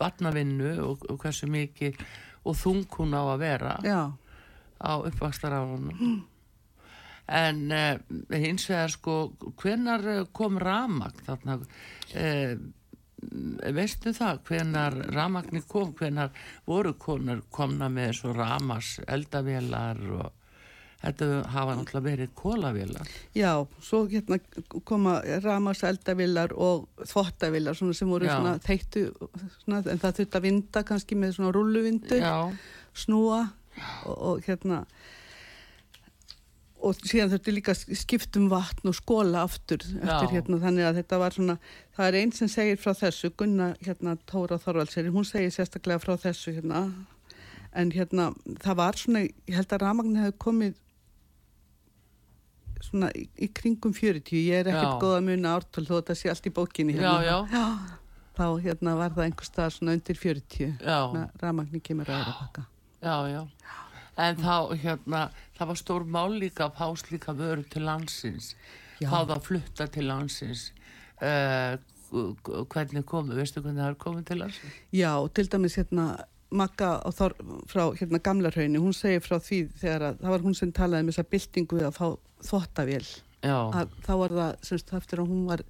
barnavinnu 0.00 0.76
og, 0.86 1.04
og 1.10 1.20
hversu 1.22 1.48
mikið 1.50 2.00
og 2.46 2.56
þung 2.58 2.86
hún 2.98 3.16
á 3.16 3.22
að 3.24 3.42
vera 3.42 3.76
já, 3.86 4.00
á 4.80 4.92
uppvakstar 5.00 5.56
árunum. 5.56 6.24
En 7.26 7.62
uh, 7.74 7.96
hins 8.30 8.68
vegar 8.70 8.92
sko, 8.94 9.16
hvenar 9.58 10.26
kom 10.36 10.58
ramagn 10.62 11.24
þarna? 11.26 11.58
Uh, 12.14 12.56
veistu 13.74 14.12
það, 14.14 14.42
hvenar 14.46 14.96
ramagni 15.14 15.62
kom, 15.66 15.92
hvenar 15.96 16.34
voru 16.68 16.94
konar 17.00 17.40
komna 17.50 17.88
með 17.90 18.12
svo 18.20 18.34
ramas 18.36 18.98
eldavélar 19.08 20.02
og 20.20 20.34
þetta 21.00 21.26
hafa 21.52 21.74
náttúrulega 21.76 22.06
verið 22.06 22.30
kólavélar. 22.34 23.08
já 23.34 23.66
svo 23.80 24.06
hérna 24.08 24.38
koma 24.84 25.20
ramas 25.44 25.82
eldavillar 25.84 26.52
og 26.52 26.88
þvottavillar 27.04 27.76
svona 27.76 27.94
sem 27.94 28.08
voru 28.08 28.26
Já. 28.26 28.36
svona 28.36 28.58
þeittu 28.58 29.04
svona, 29.64 29.82
en 29.84 30.00
það 30.02 30.16
þurfti 30.20 30.38
að 30.38 30.46
vinda 30.48 30.82
kannski 30.82 31.14
með 31.14 31.36
svona 31.36 31.52
rulluvindu 31.52 32.20
snúa 32.94 33.42
og, 34.06 34.16
og 34.16 34.42
hérna 34.46 34.84
og 36.84 36.98
síðan 37.08 37.30
þurfti 37.32 37.54
líka 37.54 37.72
að 37.72 37.98
skipta 37.98 38.40
um 38.40 38.48
vatn 38.52 38.90
og 38.90 38.96
skóla 38.98 39.44
aftur 39.46 39.80
eftir 39.80 40.28
Já. 40.28 40.32
hérna 40.34 40.60
þannig 40.62 40.88
að 40.88 40.98
þetta 41.00 41.18
var 41.22 41.36
svona 41.36 41.56
það 41.96 42.08
er 42.08 42.18
einn 42.20 42.32
sem 42.36 42.50
segir 42.52 42.80
frá 42.80 42.92
þessu 42.98 43.30
Gunna 43.38 43.68
hérna 43.84 44.16
Tóra 44.28 44.58
Þorvaldseri 44.60 45.12
hún 45.14 45.26
segir 45.28 45.54
sérstaklega 45.54 46.02
frá 46.02 46.14
þessu 46.20 46.56
hérna 46.58 46.82
en 47.76 47.92
hérna 47.94 48.30
það 48.64 48.78
var 48.82 49.00
svona 49.00 49.24
ég 49.24 49.56
held 49.56 49.72
að 49.72 49.84
ramagnin 49.86 50.20
hefði 50.20 50.36
komið 50.44 50.76
svona 52.86 53.10
í, 53.16 53.24
í 53.40 53.48
kringum 53.56 53.96
40 53.96 54.36
ég 54.36 54.60
er 54.60 54.70
ekkert 54.70 54.96
Já. 54.96 55.02
góð 55.02 55.16
að 55.16 55.28
muna 55.30 55.56
ártöl 55.56 55.86
þó 55.88 55.94
þetta 55.96 56.18
sé 56.20 56.32
allt 56.32 56.46
í 56.46 56.54
bókinni 56.60 56.98
já, 56.98 57.08
hérna. 57.08 57.40
já, 57.50 57.64
þá 58.36 58.46
hérna 58.68 58.96
var 59.00 59.16
það 59.16 59.28
einhver 59.30 59.48
stað 59.48 59.74
svona 59.78 59.96
undir 59.96 60.20
40 60.20 60.76
já. 60.76 60.98
ramagnin 61.40 61.84
kemur 61.84 62.12
að 62.12 62.32
baka 62.36 62.68
Já, 63.06 63.28
já. 63.28 63.42
En 64.16 64.38
þá, 64.40 64.72
hérna, 64.80 65.26
það 65.58 65.70
var 65.72 65.80
stór 65.80 66.06
mál 66.08 66.38
líka 66.40 66.68
að 66.68 66.78
fá 66.78 66.86
slíka 67.02 67.34
vöru 67.36 67.66
til 67.68 67.84
landsins. 67.84 68.54
Já. 69.00 69.10
Fá 69.10 69.18
það 69.18 69.34
að 69.34 69.42
flutta 69.50 69.86
til 69.92 70.06
landsins. 70.08 70.70
Uh, 71.20 71.76
hvernig 72.72 73.04
komu, 73.08 73.36
veistu 73.36 73.60
hvernig 73.60 73.82
það 73.82 73.90
er 73.92 74.00
komið 74.00 74.24
til 74.30 74.40
landsins? 74.40 74.80
Já, 74.94 75.12
til 75.36 75.46
dæmis 75.52 75.76
hérna 75.80 76.06
Magga 76.56 76.90
Þor, 77.12 77.34
frá 77.66 77.82
hérna 77.98 78.20
Gamlarhaunni, 78.22 78.80
hún 78.80 78.94
segir 78.94 79.24
frá 79.24 79.36
því 79.42 79.60
þegar 79.80 80.04
að 80.12 80.20
það 80.22 80.34
var 80.36 80.44
hún 80.46 80.56
sem 80.56 80.72
talaði 80.72 81.04
um 81.04 81.10
þessa 81.10 81.28
byltingu 81.34 81.80
að 81.82 81.96
fá 81.96 82.06
þvottavél. 82.46 83.06
Já, 83.42 83.58
Að, 83.82 83.96
þá 84.06 84.12
var 84.22 84.34
það, 84.38 84.52
semst, 84.70 84.92
eftir 84.96 85.22
að 85.22 85.32
hún 85.32 85.44
var 85.50 85.64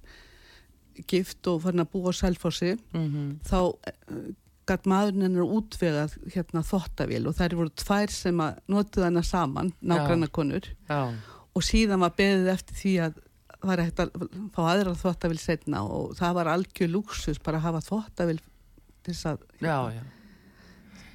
gift 1.09 1.49
og 1.49 1.63
farin 1.65 1.83
að 1.83 1.91
búa 1.93 2.13
á 2.13 2.19
Selfossi, 2.21 2.75
mm 2.93 3.31
þá 3.49 3.57
uh, 3.65 4.27
gætt 4.67 4.89
maðurinn 4.89 5.27
hennar 5.27 5.55
útvegað 5.57 6.17
hérna 6.33 6.63
þvottavél 6.67 7.23
og 7.29 7.37
þær 7.37 7.55
voru 7.59 7.73
tvær 7.83 8.13
sem 8.13 8.43
að 8.43 8.59
notuð 8.73 9.07
hennar 9.07 9.27
saman, 9.27 9.71
nágranna 9.79 10.29
konur 10.33 10.67
og 10.87 11.65
síðan 11.65 12.03
var 12.05 12.13
beðið 12.17 12.51
eftir 12.53 12.81
því 12.81 12.93
að 13.07 13.23
var 13.67 13.81
hægt 13.81 14.03
að 14.03 14.27
fá 14.53 14.61
aðra 14.67 14.93
þvottavél 14.99 15.39
setna 15.41 15.81
og 15.87 16.13
það 16.19 16.37
var 16.37 16.51
algjör 16.53 16.93
lúksus 16.93 17.41
bara 17.43 17.61
að 17.61 17.67
hafa 17.71 17.83
þvottavél 17.87 18.39
til 18.43 19.15
þess 19.15 19.29
að 19.31 19.43
já, 19.63 19.77
já. 19.97 20.03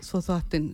svo 0.03 0.23
þvottin 0.27 0.69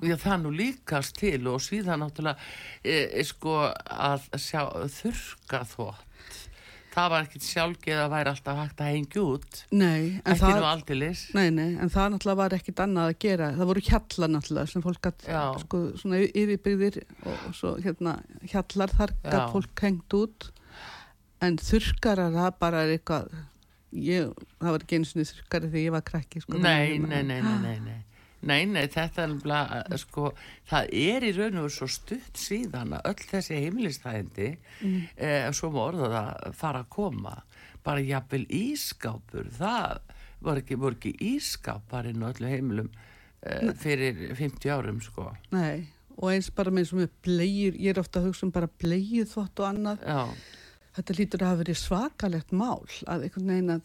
Já, 0.00 0.14
það 0.16 0.44
nú 0.46 0.50
líkast 0.56 1.18
til 1.20 1.42
og 1.50 1.60
síðan 1.60 2.00
náttúrulega, 2.00 2.40
e, 2.80 2.94
e, 3.20 3.24
sko, 3.28 3.56
að 3.68 4.30
sjá, 4.40 4.62
þurka 4.96 5.60
þvott. 5.68 6.06
Það 6.90 7.10
var 7.12 7.26
ekkit 7.26 7.44
sjálfgeð 7.46 8.00
að 8.02 8.08
væri 8.10 8.30
alltaf 8.32 8.56
hægt 8.58 8.80
að 8.82 8.88
hengja 8.90 9.22
út. 9.22 9.60
nei, 9.70 10.20
en 10.24 10.38
það, 10.40 10.56
nei, 11.38 11.50
nei, 11.54 11.68
en 11.78 11.92
það 11.92 12.08
náttúrulega 12.14 12.40
var 12.40 12.56
ekkit 12.56 12.82
annað 12.84 13.10
að 13.12 13.18
gera 13.24 13.50
það 13.58 13.70
voru 13.70 13.84
hjallar 13.86 14.32
náttúrulega 14.34 14.72
sem 14.72 14.84
fólk 14.86 15.02
gætt 15.06 15.28
Já. 15.30 15.42
sko, 15.62 15.82
svona 16.02 16.22
yfirbyggðir 16.26 16.98
og 17.30 17.54
svo 17.54 17.76
hérna 17.84 18.16
hjallar 18.50 18.96
þar 18.96 19.14
Já. 19.14 19.28
gætt 19.28 19.54
fólk 19.54 19.84
hengt 19.86 20.18
út 20.18 20.50
en 21.40 21.56
þurrkarar 21.62 22.34
það 22.34 22.58
bara 22.60 22.84
er 22.84 22.96
eitthvað 22.98 23.30
ég, 23.96 24.34
það 24.60 24.74
var 24.74 24.84
ekki 24.84 24.98
einu 25.00 25.08
sinni 25.08 25.26
þurrkari 25.30 25.70
þegar 25.70 25.84
ég 25.86 25.94
var 25.96 26.06
krakki 26.10 26.42
sko, 26.44 26.58
Nei, 26.60 26.98
nei, 26.98 27.22
nei, 27.26 27.40
nei, 27.42 27.78
nei, 27.86 27.98
nei. 28.46 28.64
Nei, 28.70 28.86
þetta 28.92 29.24
er 29.24 29.32
nefnilega, 29.34 29.98
sko, 30.00 30.30
það 30.70 30.94
er 31.00 31.26
í 31.28 31.32
raun 31.36 31.60
og 31.62 31.70
svo 31.74 31.88
stutt 31.90 32.40
síðan 32.40 32.94
að 32.98 33.10
öll 33.10 33.26
þessi 33.32 33.60
heimilistæðindi, 33.64 34.48
mm. 34.80 34.96
eh, 35.16 35.48
svo 35.56 35.72
má 35.74 35.82
orða 35.86 36.10
það, 36.14 36.56
fara 36.62 36.82
að 36.84 36.90
koma. 36.96 37.36
Bara 37.84 38.04
jafnvel 38.04 38.42
ískápur, 38.60 39.48
það 39.56 40.00
voru 40.44 40.64
ekki, 40.64 40.80
voru 40.80 40.98
ekki 40.98 41.14
ískápar 41.34 42.08
inn 42.10 42.24
á 42.24 42.30
öllu 42.30 42.48
heimilum 42.50 42.90
eh, 43.42 43.70
fyrir 43.80 44.30
50 44.38 44.72
árum, 44.72 45.02
sko. 45.04 45.30
Nei, 45.54 45.88
og 46.16 46.32
eins 46.32 46.50
bara 46.54 46.72
með 46.72 46.84
eins 46.84 46.94
og 46.96 47.02
með 47.02 47.12
bleið, 47.26 47.76
ég 47.76 47.92
er 47.94 48.02
ofta 48.02 48.20
að 48.20 48.30
hugsa 48.30 48.46
um 48.48 48.54
bara 48.56 48.70
bleið 48.80 49.28
þvott 49.34 49.64
og 49.64 49.70
annað. 49.72 50.08
Já, 50.08 50.56
Þetta 50.90 51.14
lítur 51.16 51.42
að 51.44 51.50
hafa 51.50 51.60
verið 51.60 51.76
svakalegt 51.78 52.52
mál 52.56 52.80
að 53.06 53.26
einhvern 53.26 53.50
veginn 53.52 53.74
að 53.76 53.84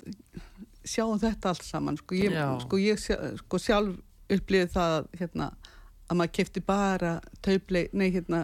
sjáum 0.90 1.20
þetta 1.22 1.52
allt 1.52 1.66
saman. 1.66 2.00
Sko 2.02 2.18
ég, 2.18 2.38
sko 2.64 2.80
ég 2.82 3.02
sjá- 3.02 3.22
sko 3.44 3.60
sjálf 3.62 4.00
upplýði 4.32 4.72
það 4.74 4.96
að, 5.00 5.08
hérna, 5.20 5.50
að 6.06 6.20
maður 6.20 6.34
kefti 6.40 6.64
bara 6.66 7.12
taubleið, 7.46 7.94
nei 7.98 8.10
hérna, 8.14 8.42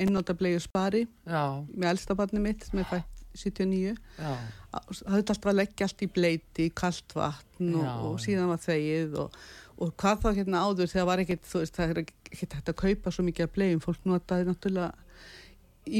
einnóta 0.00 0.36
bleiðu 0.36 0.60
spari 0.64 1.06
já, 1.28 1.42
með 1.72 1.88
elsta 1.94 2.16
barni 2.18 2.42
mitt 2.44 2.66
sem 2.68 2.82
er 2.82 2.88
fætt 2.90 3.08
79. 3.32 3.94
já, 4.18 4.32
Það 4.72 5.12
höfði 5.12 5.32
alltaf 5.32 5.48
að 5.48 5.56
leggja 5.58 5.86
allt 5.88 6.02
í 6.04 6.08
bleiti, 6.12 6.66
kalt 6.76 7.14
vatn 7.16 7.74
og, 7.76 7.86
og 8.08 8.18
síðan 8.24 8.50
var 8.52 8.60
þegið 8.60 9.16
og, 9.20 9.38
og 9.84 9.94
hvað 10.00 10.20
þá 10.24 10.28
hérna 10.38 10.62
áður 10.66 10.90
þegar 10.92 11.08
var 11.10 11.22
ekkert, 11.24 11.46
þú 11.48 11.62
veist, 11.62 11.76
það 11.76 11.92
er 11.94 12.00
ekkert 12.02 12.56
hægt 12.58 12.72
að 12.72 12.78
kaupa 12.82 13.12
svo 13.12 13.24
mikið 13.26 13.46
af 13.48 13.54
blegjum, 13.56 13.82
fólk 13.84 14.04
notaði 14.08 14.48
náttúrulega 14.48 14.92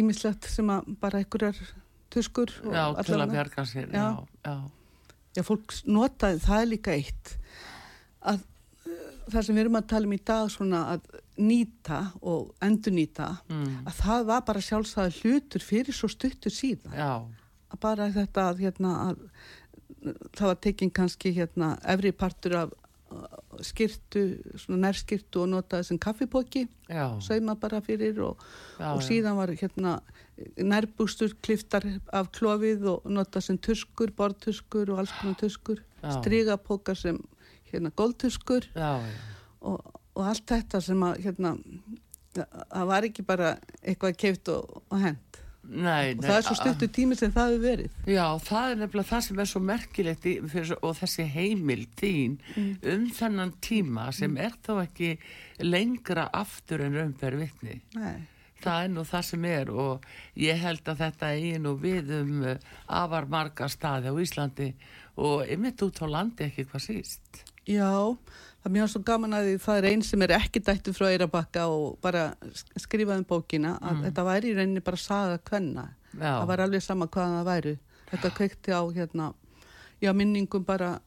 ímislegt 0.01 0.49
sem 0.53 0.69
að 0.73 0.93
bara 1.03 1.21
einhverjar 1.23 1.59
tuskur 2.13 2.53
já, 2.69 2.85
til 3.05 3.19
að 3.19 3.33
bjarga 3.33 3.65
sér, 3.69 3.89
Já. 3.93 4.07
já, 4.45 4.55
já, 5.37 5.43
fólk 5.49 5.77
notaði, 5.89 6.41
það 6.45 6.61
er 6.65 6.71
líka 6.71 6.97
eitt 6.97 7.35
að 8.33 8.45
það 9.31 9.47
sem 9.47 9.57
við 9.57 9.65
erum 9.65 9.79
að 9.79 9.89
tala 9.93 10.09
um 10.09 10.15
í 10.17 10.21
dag 10.33 10.51
svona 10.53 10.83
að 10.95 11.07
nýta 11.43 12.01
og 12.21 12.53
endurnýta 12.63 13.29
mm, 13.49 13.73
að 13.89 13.99
það 14.03 14.29
var 14.29 14.45
bara 14.49 14.65
sjálfsagði 14.67 15.23
hlutur 15.23 15.65
fyrir 15.65 15.97
svo 15.97 16.11
stuttur 16.13 16.55
síðan. 16.55 16.95
Já, 16.97 17.13
bara 17.83 18.11
þetta 18.13 18.49
að, 18.51 18.63
hérna, 18.67 18.95
að 19.09 20.15
það 20.37 20.47
var 20.51 20.63
tekinn 20.67 20.95
kannski 20.95 21.33
hérna, 21.37 21.75
efri 21.95 22.13
partur 22.13 22.57
af 22.65 22.75
uh, 22.75 23.39
skirtu, 23.65 24.25
svona 24.61 24.89
nærskirtu 24.89 25.45
og 25.45 25.53
notaði 25.55 25.89
sem 25.91 26.01
kaffipóki, 26.03 26.67
sauma 27.25 27.57
bara 27.61 27.81
fyrir 27.85 28.21
og, 28.27 28.43
já, 28.79 28.91
og 28.93 29.03
síðan 29.07 29.39
var 29.39 29.55
hérna 29.57 29.99
nærbústur 30.57 31.37
kliftar 31.45 31.87
af 32.13 32.33
klofið 32.35 32.89
og 32.97 33.07
notaði 33.09 33.51
sem 33.51 33.61
tuskur, 33.63 34.13
borðtuskur 34.17 34.93
og 34.93 35.03
alls 35.03 35.15
konar 35.21 35.39
tuskur, 35.41 35.83
strigapókar 36.03 36.99
sem 36.99 37.21
hérna 37.73 37.93
góldtuskur 37.99 38.69
og, 38.77 39.93
og 40.15 40.25
allt 40.29 40.47
þetta 40.53 40.81
sem 40.85 41.05
að 41.09 41.21
hérna, 41.27 41.57
það 42.37 42.89
var 42.93 43.09
ekki 43.09 43.27
bara 43.29 43.55
eitthvað 43.83 44.19
keift 44.25 44.53
og, 44.53 44.83
og 44.89 45.03
hent 45.03 45.33
Nei, 45.63 46.17
og 46.17 46.25
það 46.25 46.35
er 46.35 46.43
svo 46.43 46.57
stuttu 46.59 46.89
tími 46.91 47.15
sem 47.15 47.31
það 47.31 47.53
hefur 47.53 47.61
verið 47.63 48.09
Já, 48.11 48.25
það 48.43 48.65
er 48.73 48.81
nefnilega 48.81 49.09
það 49.13 49.21
sem 49.29 49.43
er 49.43 49.51
svo 49.53 49.61
merkilegt 49.63 50.25
í, 50.27 50.33
fyrir, 50.51 50.73
og 50.83 50.97
þessi 50.99 51.27
heimil 51.31 51.85
þín 52.01 52.35
um 52.59 53.05
þennan 53.15 53.53
tíma 53.63 54.09
sem 54.17 54.35
er 54.43 54.57
þá 54.67 54.73
ekki 54.83 55.13
lengra 55.63 56.27
aftur 56.35 56.83
en 56.83 56.99
raunber 56.99 57.39
vitni. 57.39 57.79
Nei. 57.95 58.27
Það 58.63 58.85
er 58.85 58.91
nú 58.95 59.05
það 59.07 59.25
sem 59.29 59.47
er 59.53 59.71
og 59.85 60.11
ég 60.39 60.59
held 60.63 60.91
að 60.91 61.01
þetta 61.05 61.31
eigi 61.37 61.63
nú 61.63 61.77
við 61.83 62.13
um 62.19 62.35
uh, 62.43 62.69
afar 62.87 63.31
marga 63.31 63.71
staði 63.71 64.11
á 64.11 64.15
Íslandi 64.19 64.69
og 65.23 65.47
ymitt 65.47 65.83
út 65.87 66.03
á 66.03 66.07
landi 66.11 66.47
ekki 66.49 66.67
hvað 66.71 66.87
síst. 66.89 67.43
Já, 67.67 67.91
það 68.63 68.67
er 68.67 68.73
mjög 68.75 68.89
svo 68.91 69.03
gaman 69.07 69.37
að 69.39 69.49
það 69.63 69.79
er 69.79 69.87
einn 69.93 70.03
sem 70.03 70.23
er 70.23 70.33
ekki 70.39 70.61
dættu 70.67 70.93
frá 70.97 71.07
Eirabakka 71.13 71.67
og 71.71 71.99
bara 72.03 72.35
sk- 72.51 72.81
skrifaði 72.87 73.23
um 73.23 73.29
bókina 73.31 73.77
að 73.81 74.01
þetta 74.09 74.25
væri 74.27 74.51
í 74.51 74.57
rauninni 74.57 74.83
bara 74.83 74.97
saga 74.97 75.39
kvenna. 75.39 75.85
Já. 76.19 76.41
Það 76.41 76.47
var 76.51 76.59
alveg 76.67 76.83
sama 76.83 77.07
hvaðan 77.07 77.39
það 77.39 77.51
væri. 77.53 77.75
Þetta 78.11 78.31
kveikti 78.37 78.75
á 78.75 78.83
hérna, 78.93 79.29
já 80.03 80.13
minningum 80.13 80.65
bara 80.67 80.99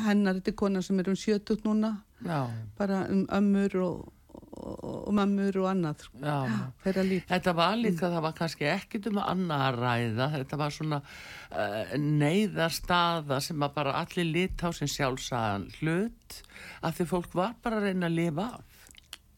hennar, 0.00 0.34
þetta 0.40 0.48
er 0.50 0.56
kona 0.56 0.82
sem 0.82 0.98
er 1.02 1.08
um 1.12 1.16
70 1.16 1.60
núna, 1.66 1.90
Já, 2.24 2.46
bara 2.78 3.06
um 3.10 3.26
ömmur 3.32 3.76
og, 3.80 4.12
og, 4.60 4.94
og 5.08 5.14
mömmur 5.16 5.56
og 5.62 5.68
annað, 5.70 6.04
já, 6.20 6.36
já. 6.46 6.56
þeirra 6.84 7.04
líf. 7.08 7.26
Þetta 7.30 7.54
var 7.58 7.76
líka, 7.80 8.10
það 8.12 8.24
var 8.26 8.36
kannski 8.38 8.68
ekkit 8.70 9.10
um 9.10 9.20
annað 9.22 9.64
að 9.66 9.78
ræða, 9.80 10.28
þetta 10.36 10.60
var 10.60 10.76
svona 10.76 11.00
uh, 11.02 11.92
neyðarstaða 11.96 13.40
sem 13.44 13.66
að 13.66 13.76
bara 13.76 13.96
allir 14.00 14.30
lit 14.30 14.64
á 14.64 14.68
sem 14.76 14.90
sjálfsagan 14.90 15.68
hlut, 15.80 16.40
af 16.84 16.98
því 16.98 17.08
fólk 17.14 17.36
var 17.40 17.54
bara 17.64 17.80
að 17.80 17.88
reyna 17.88 18.10
að 18.10 18.18
lifa 18.18 18.48
af. 18.60 18.88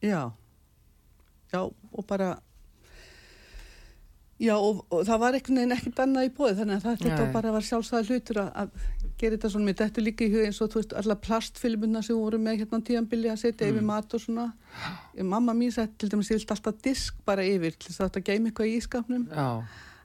Já, 0.03 0.21
já 1.53 1.61
og 1.63 2.07
bara, 2.09 2.33
já 4.41 4.53
og, 4.55 4.83
og 4.89 5.05
það 5.05 5.21
var 5.21 5.37
einhvern 5.37 5.59
veginn 5.61 5.75
ekkert 5.77 6.03
annað 6.03 6.27
í 6.27 6.33
bóði 6.37 6.57
þannig 6.59 6.75
að 6.79 6.85
það, 6.87 6.99
þetta 7.03 7.31
bara 7.35 7.53
var 7.53 7.65
sjálfsæða 7.67 8.03
hlutur 8.09 8.39
að, 8.41 8.49
að 8.63 8.69
gera 9.21 9.37
þetta 9.37 9.51
svona, 9.53 9.67
mér 9.69 9.77
þetta 9.79 10.03
líka 10.03 10.25
í 10.25 10.31
hug 10.33 10.45
eins 10.47 10.59
og 10.63 10.71
þú 10.73 10.81
veist 10.81 10.93
alla 10.99 11.15
plastfilmuna 11.23 12.01
sem 12.03 12.17
voru 12.17 12.39
með 12.41 12.59
hérna 12.63 12.79
á 12.81 12.85
tíðanbili 12.89 13.29
að 13.31 13.41
setja 13.43 13.69
yfir 13.69 13.85
mat 13.87 14.15
og 14.17 14.23
svona. 14.23 14.45
Mamma 15.21 15.53
mín 15.55 15.71
sett 15.71 15.93
til 16.01 16.09
dæmis, 16.11 16.31
ég 16.33 16.41
vilt 16.41 16.53
alltaf 16.55 16.79
disk 16.83 17.19
bara 17.27 17.45
yfir 17.45 17.77
til 17.77 17.91
þess 17.91 18.01
að 18.01 18.09
þetta 18.09 18.23
geimi 18.31 18.49
eitthvað 18.51 18.71
í 18.71 18.77
ískapnum 18.81 19.27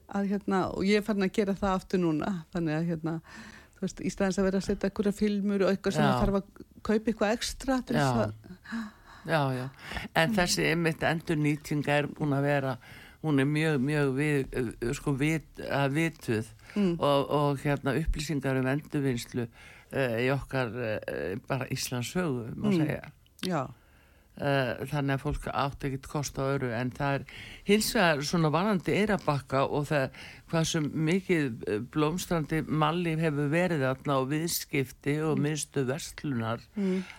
að 0.08 0.28
hérna, 0.30 0.60
og 0.72 0.84
ég 0.88 1.00
er 1.00 1.04
farin 1.04 1.26
að 1.26 1.32
gera 1.36 1.54
það 1.56 1.74
aftur 1.78 2.00
núna, 2.00 2.30
þannig 2.54 2.76
að 2.78 2.86
hérna, 2.92 3.16
þú 3.78 3.82
veist, 3.84 3.98
í 4.00 4.12
staðins 4.12 4.38
að 4.40 4.46
vera 4.48 4.60
að 4.62 4.68
setja 4.68 4.88
einhverja 4.88 5.12
filmur 5.18 5.64
og 5.66 5.72
eitthvað 5.72 5.96
sem 5.98 6.06
þarf 6.22 6.38
að 6.38 6.62
kaupa 6.88 7.10
eitthvað 7.12 7.34
ekstra 7.34 7.80
til 7.88 7.98
þess 7.98 8.22
að, 8.22 8.32
já, 9.28 9.40
já. 9.58 9.66
En 10.22 10.32
þessi 10.38 10.64
einmitt 10.70 11.04
endur 11.04 11.36
nýtinga 11.42 11.98
er 12.00 12.08
búin 12.08 12.32
að 12.38 12.46
vera, 12.48 12.76
hún 13.24 13.42
er 13.42 13.48
mjög, 13.50 13.80
mjög 13.82 14.12
við, 14.18 14.54
uh, 14.60 14.92
sko, 14.94 15.16
vit, 15.18 15.48
að 15.64 15.98
vituð. 15.98 16.54
Og, 16.78 17.30
og 17.32 17.62
hérna 17.64 17.96
upplýsingar 17.98 18.58
um 18.60 18.66
endurvinnslu 18.70 19.46
uh, 19.48 20.16
í 20.20 20.28
okkar 20.30 20.68
uh, 20.76 21.32
bara 21.48 21.66
Íslands 21.74 22.12
sögu, 22.14 22.44
má 22.54 22.70
segja. 22.76 23.10
já, 23.42 23.62
Uh, 24.38 24.84
þannig 24.86 25.16
að 25.16 25.22
fólk 25.24 25.46
átt 25.50 25.84
ekkert 25.88 26.04
kost 26.06 26.36
á 26.38 26.46
öru 26.46 26.68
en 26.70 26.92
það 26.94 27.16
er 27.16 27.22
hins 27.66 27.88
vegar 27.96 28.20
svona 28.22 28.50
varandi 28.54 28.92
eirabakka 28.94 29.64
og 29.66 29.88
það 29.88 30.20
hvað 30.52 30.68
sem 30.70 30.84
mikið 31.08 31.48
eh, 31.66 31.80
blómstrandi 31.96 32.60
mallíf 32.70 33.18
hefur 33.18 33.50
verið 33.50 33.82
þarna 33.82 34.20
og 34.20 34.28
viðskipti 34.30 35.16
og 35.26 35.42
minnstu 35.42 35.82
verslunar 35.88 36.62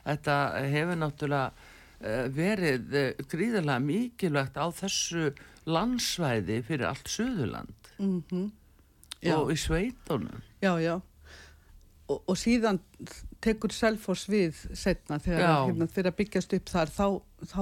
þetta 0.06 0.38
hefur 0.72 1.02
náttúrulega 1.02 2.32
verið 2.40 2.96
gríðarlega 3.28 3.84
mikilvægt 3.84 4.56
á 4.56 4.72
þessu 4.80 5.34
landsvæði 5.70 6.62
fyrir 6.68 6.90
allt 6.90 7.10
Suðurland 7.12 7.90
mhm, 8.00 8.50
já. 9.22 9.36
og 9.38 9.52
í 9.54 9.58
sveitunum 9.60 10.42
Já, 10.60 10.74
já. 10.84 10.96
Og, 12.10 12.24
og 12.28 12.36
síðan 12.42 12.80
tekur 13.40 13.72
Selfoss 13.72 14.26
við 14.28 14.58
setna 14.76 15.20
þegar 15.24 15.70
hérna, 15.70 15.88
fyrir 15.88 16.10
að 16.12 16.18
byggjast 16.20 16.56
upp 16.58 16.72
þar 16.74 16.92
þá, 16.92 17.06
þá 17.48 17.62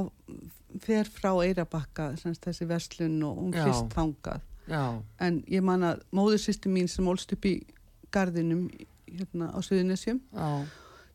fer 0.83 1.09
frá 1.11 1.29
Eirabakka 1.43 2.07
þessi 2.17 2.65
verslun 2.69 3.19
og 3.27 3.37
hún 3.43 3.53
Já. 3.53 3.65
fyrst 3.67 3.93
þangað. 3.93 4.41
já, 4.67 4.83
En 5.19 5.43
ég 5.51 5.61
man 5.63 5.83
að 5.83 6.01
móðursýsti 6.15 6.71
mín 6.71 6.89
sem 6.91 7.07
ólst 7.07 7.31
upp 7.35 7.45
í 7.45 7.53
gardinum 8.11 8.65
hérna 9.07 9.51
á 9.53 9.59
Suðunisjum 9.63 10.19
já, 10.33 10.49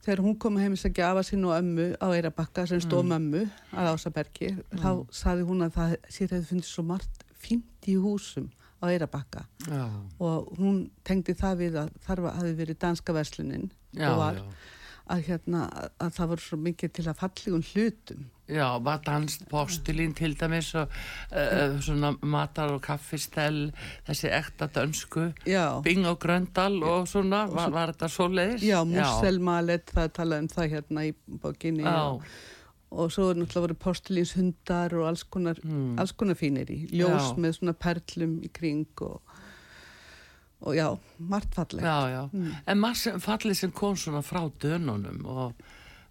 þegar 0.02 0.22
hún 0.24 0.38
kom 0.38 0.56
heim 0.58 0.72
að 0.74 0.92
gefa 0.98 1.22
sín 1.22 1.44
og 1.46 1.54
ömmu 1.58 1.86
á 2.02 2.06
Eirabakka 2.10 2.66
sem 2.66 2.80
stóð 2.80 3.04
Mm. 3.04 3.12
mömmu 3.12 3.42
að 3.72 3.92
Ásabergi 3.94 4.48
þá 4.74 5.06
saði 5.10 5.42
hún 5.46 5.62
að 5.66 5.72
það 5.76 5.96
sér 6.08 6.28
hefði 6.34 6.48
fundið 6.50 6.64
svo 6.72 6.82
margt 6.84 7.24
fínt 7.38 7.86
í 7.88 7.94
húsum 8.02 8.50
á 8.82 8.86
Eirabakka 8.90 9.44
já, 9.68 9.84
og 10.20 10.56
hún 10.58 10.90
tengdi 11.04 11.34
það 11.38 11.56
við 11.62 11.72
að 11.84 11.90
þar 12.06 12.20
var- 12.22 12.34
hafi 12.34 12.54
verið 12.58 12.78
danska 12.78 13.12
verslunin 13.14 13.70
og 13.96 14.16
var 14.18 14.34
já. 14.34 14.42
Að, 15.10 15.24
hérna, 15.26 15.64
að, 15.72 15.88
að 16.06 16.12
það 16.18 16.28
voru 16.32 16.44
svo 16.46 16.58
mikið 16.66 16.92
til 16.98 17.04
að 17.10 17.18
fallegum 17.24 17.64
hlutum 17.72 18.22
Já, 18.52 18.66
var 18.84 18.98
danst 19.06 19.46
postilín 19.48 20.12
til 20.18 20.34
dæmis 20.36 20.72
og 20.76 20.90
uh, 21.32 21.78
svona 21.80 22.10
matar 22.20 22.74
og 22.74 22.82
kaffistell, 22.84 23.70
þessi 24.04 24.28
ekta 24.34 24.66
dönsku, 24.74 25.28
já, 25.48 25.80
Bing 25.86 26.04
og 26.10 26.18
Gröndal 26.20 26.82
og 26.84 27.06
svona, 27.08 27.46
var, 27.48 27.70
var 27.72 27.92
þetta 27.94 28.10
svo 28.12 28.26
leiðis? 28.28 28.66
já 28.66 28.82
musselmalet 28.84 29.94
það 29.94 30.04
er 30.08 30.12
talað 30.18 30.42
um 30.44 30.50
það 30.52 30.74
hérna 30.74 31.06
í 31.08 31.14
bókinni 31.46 31.86
Já, 31.86 31.94
og, 32.10 32.26
og 32.92 33.12
svo 33.14 33.30
náttúrulega 33.32 33.64
voru 33.70 33.78
postilíns 33.86 34.34
hundar 34.36 34.98
og 35.00 35.06
alls 35.14 35.22
konar, 35.24 35.62
Mm. 35.64 35.94
alls 36.02 36.12
konar 36.12 36.36
fínir 36.36 36.68
í 36.74 36.82
ljós 36.92 37.30
Já. 37.32 37.38
með 37.40 37.56
svona 37.60 37.72
perlum 37.78 38.36
í 38.44 38.50
kring 38.52 38.84
og, 39.06 39.22
og 40.62 40.76
já, 40.76 40.88
margt 41.18 41.54
já. 41.58 42.28
Mm. 42.32 42.52
En 42.66 42.94
sem 42.94 43.20
fallið 43.20 43.58
sem 43.58 43.72
kom 43.72 43.96
svona 43.96 44.22
frá 44.22 44.42
dönunum 44.62 45.24
og, 45.26 45.54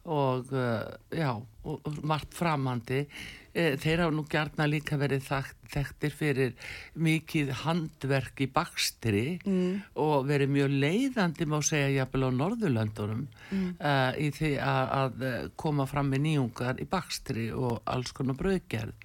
og 0.06 0.52
uh, 0.52 0.92
já, 1.12 1.32
og, 1.64 1.88
margt 2.04 2.34
framandi, 2.34 3.06
e, 3.54 3.78
þeir 3.78 4.04
hafa 4.06 4.16
nú 4.16 4.26
gjarna 4.28 4.68
líka 4.68 4.98
verið 4.98 5.24
þekkt, 5.28 5.58
þekktir 5.72 6.16
fyrir 6.16 6.54
mikið 6.96 7.54
handverk 7.64 8.42
í 8.42 8.50
bakstri 8.52 9.26
mm. 9.46 9.96
og 9.96 10.28
verið 10.28 10.52
mjög 10.58 10.78
leiðandi 10.84 11.48
má 11.48 11.60
segja 11.64 12.02
jafnvel 12.02 12.28
á 12.28 12.32
Norðurlöndunum 12.42 13.28
Mm. 13.52 13.74
uh, 13.84 14.14
í 14.16 14.30
því 14.32 14.54
að, 14.64 14.92
að 14.96 15.24
eh, 15.28 15.48
koma 15.60 15.84
fram 15.84 16.08
með 16.08 16.22
nýjungar 16.24 16.78
í 16.80 16.86
bakstri 16.88 17.50
og 17.52 17.82
alls 17.84 18.14
konar 18.16 18.38
brauðgerð 18.40 18.96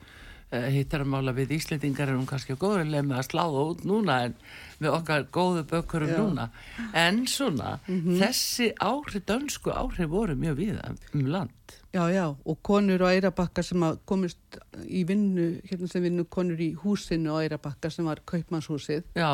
uh, 0.52 0.68
hittar 0.72 1.04
að 1.04 1.10
mála 1.14 1.34
við 1.36 1.56
Íslendingar 1.58 2.12
erum 2.12 2.26
kannski 2.28 2.56
á 2.56 2.60
góðurlega 2.60 3.06
með 3.06 3.20
að 3.20 3.28
sláða 3.30 3.64
út 3.72 3.84
núna 3.88 4.18
en 4.26 4.36
með 4.82 4.98
okkar 4.98 5.26
góðu 5.32 5.64
bökurum 5.70 6.12
Já. 6.12 6.18
núna. 6.20 6.50
En 6.96 7.24
svona 7.30 7.78
þessi 7.88 8.70
áhrif, 8.76 9.24
dönsku 9.28 9.72
áhrif 9.72 10.10
voru 10.12 10.36
mjög 10.38 10.60
við 10.60 10.80
um 11.16 11.26
land. 11.32 11.76
Já, 11.96 12.04
já, 12.12 12.26
og 12.28 12.58
konur 12.66 13.06
á 13.08 13.08
Eirabakka 13.08 13.62
sem 13.64 13.80
komist 14.04 14.58
í 14.84 15.06
vinnu, 15.08 15.62
hérna 15.64 15.88
sem 15.88 16.04
vinnu 16.04 16.26
konur 16.28 16.60
í 16.60 16.74
húsinu 16.76 17.32
á 17.32 17.40
Eirabakka 17.40 17.88
sem 17.90 18.04
var 18.04 18.20
kaupmannshúsið, 18.28 19.06
já, 19.16 19.30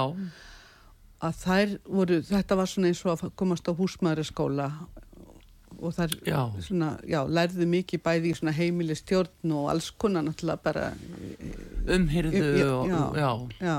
að 1.22 1.40
þær 1.42 1.72
voru, 1.86 2.20
þetta 2.28 2.58
var 2.58 2.70
svona 2.70 2.92
eins 2.92 3.02
og 3.02 3.16
að 3.16 3.34
komast 3.38 3.66
á 3.66 3.72
húsmaðuraskóla 3.74 4.68
og 5.82 5.94
þær 5.96 6.12
Já. 6.28 6.40
svona, 6.62 6.90
já, 7.08 7.20
lærðu 7.26 7.66
mikið 7.72 8.02
bæði 8.06 8.30
í 8.32 8.36
svona 8.38 8.54
heimili 8.56 8.94
stjórn 8.98 9.54
og 9.58 9.70
alls 9.74 9.90
konar 9.98 10.22
náttúrulega 10.26 10.62
bara, 10.62 10.84
umhyrðu 11.98 12.42
Já, 12.58 13.30
og 13.34 13.56
já. 13.60 13.76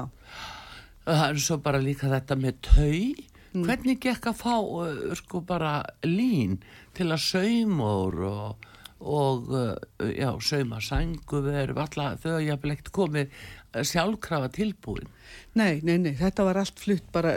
það 1.05 1.23
er 1.29 1.39
svo 1.45 1.57
bara 1.63 1.79
líka 1.83 2.11
þetta 2.11 2.39
með 2.39 2.59
tau 2.69 3.29
Mm. 3.53 3.67
hvernig 3.67 3.99
gekk 4.01 4.31
að 4.31 4.39
fá 4.39 4.53
uh, 4.65 5.11
sko 5.13 5.37
bara 5.45 5.83
lín 6.09 6.55
til 6.97 7.05
að 7.13 7.19
sauma 7.21 7.89
úr 8.07 8.15
og, 8.25 8.63
og 8.97 9.51
uh, 9.53 9.75
já, 10.09 10.31
sauma 10.41 10.79
sænguver 10.81 11.69
þau 11.77 12.31
að 12.31 12.39
ég 12.47 12.49
hef 12.55 12.65
leikt 12.65 12.89
komið 12.95 13.29
sjálfkrafa 13.85 14.49
tilbúin 14.57 15.05
nei, 15.53 15.83
nei, 15.85 15.99
nei, 16.01 16.15
þetta 16.17 16.47
var 16.49 16.63
allt 16.63 16.81
flutt 16.81 17.05
bara 17.13 17.35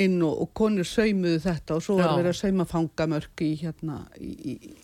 inn 0.00 0.22
og, 0.24 0.38
og 0.46 0.52
konur 0.56 0.86
saumuðu 0.88 1.40
þetta 1.44 1.74
og 1.76 1.82
svo 1.84 1.98
var 1.98 2.14
verið 2.16 2.32
að 2.32 2.38
sauma 2.40 2.64
fangamörk 2.70 3.42
í 3.44 3.50
hérna, 3.60 3.98
í, 4.16 4.30
í, 4.54 4.74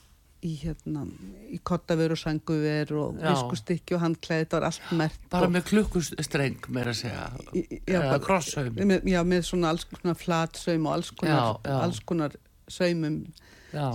í 0.45 0.53
hérna, 0.61 1.07
í 1.49 1.59
kottaver 1.67 2.13
og 2.15 2.21
sanguver 2.21 2.93
og 3.01 3.17
viskustykki 3.23 3.97
og 3.97 4.03
handklæði, 4.05 4.45
þetta 4.45 4.61
var 4.61 4.67
allt 4.69 4.93
mert. 5.01 5.21
Bara 5.33 5.49
og, 5.49 5.55
með 5.57 5.65
klukkustreng, 5.71 6.69
meira 6.77 6.93
að 6.93 7.01
segja, 7.01 7.25
í- 7.57 7.81
já, 7.89 8.03
eða 8.03 8.19
krossaum. 8.27 8.77
já, 9.09 9.23
með 9.25 9.43
svona 9.49 9.73
alls 9.73 9.89
konar 9.89 10.15
flatsaum 10.21 10.87
og 10.87 10.93
alls 10.99 11.11
konar, 11.17 11.39
Já, 11.41 11.71
já. 11.73 11.79
alls 11.89 12.01
konar 12.05 12.37
saumum 12.69 13.19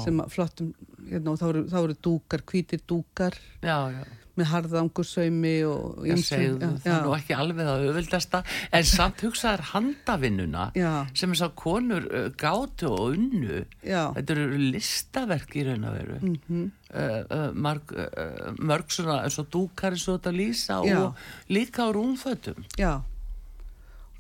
sem 0.04 0.19
flottum, 0.30 0.73
hérna, 1.10 1.38
þá 1.38 1.45
voru, 1.47 1.63
þá 1.69 1.78
voru 1.80 1.95
dúkar, 2.10 2.43
hvítir 2.49 2.82
dúkar 2.89 3.38
já, 3.62 3.78
já. 3.93 4.04
Með 4.39 4.48
harðangursaumi 4.50 5.52
og 5.69 6.08
segðu, 6.26 6.58
já, 6.58 6.69
það 6.82 6.88
er 6.96 7.04
nú 7.06 7.12
ekki 7.17 7.36
alveg 7.38 7.67
það 7.67 7.84
auðvildasta, 7.88 8.39
en 8.74 8.88
samt 8.89 9.22
hugsaðar 9.22 9.62
handavinnuna 9.74 10.63
Já. 10.76 10.91
sem 11.13 11.30
þess 11.36 11.46
að 11.46 11.54
konur 11.62 12.08
gátu 12.41 12.89
og 12.89 13.13
unnu. 13.13 13.60
Já, 13.86 14.08
Þetta 14.17 14.34
eru 14.38 14.58
listaverk 14.74 15.54
í 15.62 15.65
raun 15.69 15.86
og 15.89 16.00
veru. 16.00 16.19
mhm, 16.22 16.72
Uh, 16.93 17.24
uh, 17.34 17.48
marg, 17.58 17.89
uh, 17.98 18.52
mörg 18.62 18.91
svona 18.93 19.24
eins 19.24 19.39
og 19.41 19.48
dúkar 19.50 19.96
eins 19.96 20.04
og 20.12 20.19
þetta 20.19 20.34
lýsa 20.36 20.76
og 20.84 21.15
líka 21.50 21.88
á 21.88 21.89
rúmfötum. 21.89 22.60
já, 22.78 23.02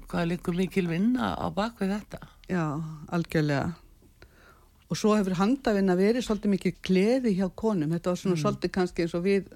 Hvað 0.09 0.21
er 0.23 0.29
líka 0.31 0.53
mikil 0.57 0.87
vinna 0.89 1.35
á 1.37 1.53
bakvið 1.53 1.91
þetta? 1.99 2.19
já, 2.49 2.63
algjörlega. 3.13 3.75
Og 4.89 4.97
svo 4.97 5.13
hefur 5.17 5.37
handavinna 5.37 5.93
verið 5.97 6.25
svolítið 6.25 6.51
mikið 6.53 6.75
gleði 6.85 7.35
hjá 7.37 7.47
konum. 7.55 7.93
Þetta 7.93 8.09
var 8.09 8.19
svona 8.23 8.41
svolítið 8.41 8.73
kannski 8.75 9.05
eins 9.05 9.13
og 9.17 9.23
við 9.25 9.47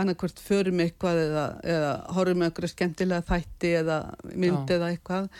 annarkvört 0.00 0.42
förum 0.42 0.82
eitthvað 0.84 1.22
eða, 1.26 1.44
eða 1.76 1.92
horfum 2.16 2.44
einhverja 2.46 2.72
skemmtilega 2.72 3.26
þætti 3.28 3.72
eða 3.82 4.00
mynd 4.32 4.70
Já. 4.70 4.76
eða 4.76 4.90
eitthvað 4.94 5.30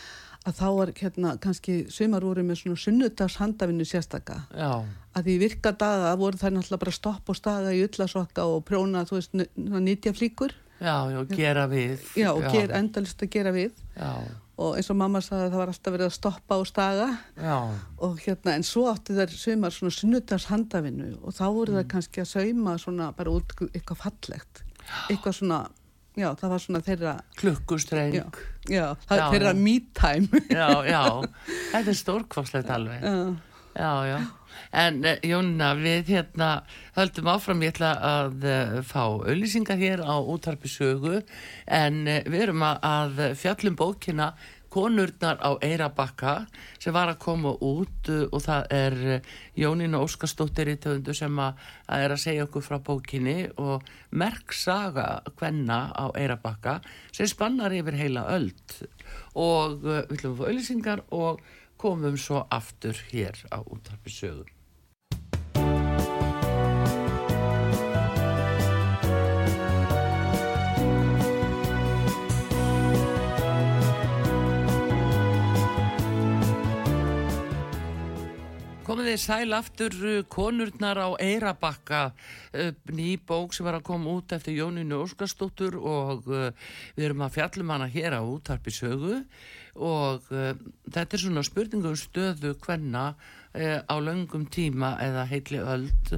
að 0.47 0.61
þá 0.61 0.67
var 0.77 0.93
hérna 1.01 1.33
kannski 1.43 1.75
sumar 1.91 2.25
voru 2.27 2.45
með 2.47 2.61
svona 2.61 2.79
sunnudags 2.79 3.39
handavinnu 3.41 3.87
sérstaka. 3.89 4.45
Já, 4.55 4.85
að 5.17 5.27
því 5.27 5.35
virka 5.43 5.73
daga 5.75 6.13
voru 6.21 6.39
það 6.39 6.57
náttúrulega 6.57 6.85
bara 6.85 6.95
stopp 6.95 7.33
og 7.33 7.39
staga 7.39 7.75
í 7.75 7.83
ullasokka 7.87 8.47
og 8.47 8.63
prjóna, 8.69 9.03
þú 9.09 9.19
veist, 9.19 9.37
nýtja 9.57 10.15
flíkur 10.15 10.55
já, 10.79 10.97
já, 11.11 11.21
gera 11.33 11.67
við. 11.71 12.05
já, 12.15 12.31
og 12.33 12.47
ger, 12.53 12.75
endalist 12.79 13.23
að 13.25 13.33
gera 13.35 13.55
við. 13.57 13.73
Já, 13.97 14.13
og 14.59 14.77
eins 14.79 14.89
og 14.91 14.97
mamma 14.97 15.21
sagði 15.21 15.47
að 15.47 15.51
það 15.53 15.61
var 15.61 15.71
alltaf 15.73 15.93
verið 15.97 16.07
að 16.07 16.15
stoppa 16.17 16.57
og 16.63 16.67
staga 16.71 17.09
já, 17.37 17.57
og 17.99 18.21
hérna, 18.25 18.55
en 18.57 18.63
svo 18.65 18.87
áttu 18.89 19.17
þær 19.19 19.35
sumar 19.37 19.75
svona 19.77 19.93
sunnudags 19.93 20.47
handavinnu 20.49 21.11
og 21.23 21.35
þá 21.37 21.43
voru 21.53 21.73
Mm. 21.75 21.79
það 21.83 21.89
kannski 21.93 22.23
að 22.25 22.31
sauma 22.31 22.77
svona 22.81 23.11
bara 23.17 23.31
út 23.37 23.53
eitthvað 23.73 24.01
fallegt 24.05 24.63
eitthvað 25.11 25.37
svona, 25.41 25.59
já, 26.17 26.29
það 26.41 26.49
var 26.55 26.59
svona 26.65 26.81
þeirra 26.87 27.15
klukkustreng. 27.37 28.15
já, 28.15 28.25
já, 28.71 28.87
það 29.09 29.19
er 29.19 29.35
þeirra 29.35 29.55
me 29.61 29.77
time 29.93 30.41
já, 30.49 30.69
já, 30.89 31.03
þetta 31.73 31.91
er 31.93 32.01
stórkostlegt 32.05 32.71
alveg. 32.71 33.03
já, 33.03 33.37
Já, 33.77 33.93
já. 34.09 34.19
En 34.77 35.01
uh, 35.05 35.17
Jónina, 35.27 35.73
við 35.79 36.13
hérna 36.17 36.51
höldum 36.97 37.31
áfram, 37.33 37.63
ég 37.65 37.75
ætla 37.75 37.95
að 38.11 38.45
uh, 38.47 38.77
fá 38.87 39.03
auðlýsingar 39.07 39.81
hér 39.81 40.05
á 40.05 40.17
útarpi 40.21 40.71
sögu. 40.71 41.23
En 41.67 42.05
uh, 42.05 42.21
við 42.27 42.49
erum 42.49 42.67
að, 42.67 43.25
fjallum 43.41 43.79
bókina 43.79 44.35
Konurnar 44.77 45.39
á 45.41 45.57
Eirabakka 45.65 46.33
sem 46.83 46.93
var 46.93 47.09
að 47.09 47.21
koma 47.23 47.55
út 47.65 48.11
og 48.11 48.41
það 48.45 48.67
er 48.77 48.97
uh, 49.15 49.29
Jónína 49.57 50.03
Óskarsdóttir 50.05 50.69
í 50.75 50.77
töfundu 50.77 51.15
sem 51.17 51.39
að, 51.41 51.63
er 51.97 52.13
að 52.13 52.21
segja 52.21 52.45
okkur 52.45 52.67
frá 52.67 52.77
bókinni. 52.85 53.39
Og 53.57 53.87
merk 54.11 54.53
saga 54.53 55.23
hvenna 55.39 55.87
á 55.97 56.13
Eirabakka 56.13 56.81
sem 57.09 57.31
spannar 57.31 57.73
yfir 57.77 57.97
heila 57.97 58.27
öld. 58.35 58.81
Og 59.39 59.79
við 59.85 60.03
ætlum 60.03 60.35
að 60.35 60.43
fá 60.43 60.51
auðlýsingar 60.51 61.07
og 61.15 61.47
komum 61.77 62.17
svo 62.19 62.47
aftur 62.51 62.97
hér 63.13 63.37
á 63.53 63.61
útarpi 63.63 64.11
Komið 78.87 79.09
þið 79.11 79.17
sæl 79.19 79.55
aftur 79.57 79.95
uh, 79.99 80.17
konurnar 80.31 80.99
á 81.03 81.09
Eirabakka, 81.19 82.13
ný 82.95 83.17
bók 83.19 83.57
sem 83.57 83.67
var 83.67 83.81
að 83.81 83.87
koma 83.89 84.13
út 84.15 84.31
eftir 84.37 84.55
Jóninu 84.61 85.01
Óskarsdóttur 85.03 85.75
og 85.81 86.29
uh, 86.31 86.53
við 86.95 87.09
erum 87.09 87.25
að 87.27 87.33
fjallum 87.35 87.73
hana 87.75 87.89
hér 87.91 88.15
á 88.15 88.23
útarpi 88.23 88.71
sögu. 88.71 89.17
Og 89.75 90.29
uh, 90.31 90.53
þetta 90.87 91.19
er 91.19 91.23
svona 91.25 91.43
spurningum 91.49 91.97
stöðu 91.99 92.53
hvenna 92.63 93.09
á 93.57 93.97
löngum 94.05 94.45
tíma 94.53 94.93
eða 95.03 95.25
heitli 95.33 95.59
öld. 95.59 96.13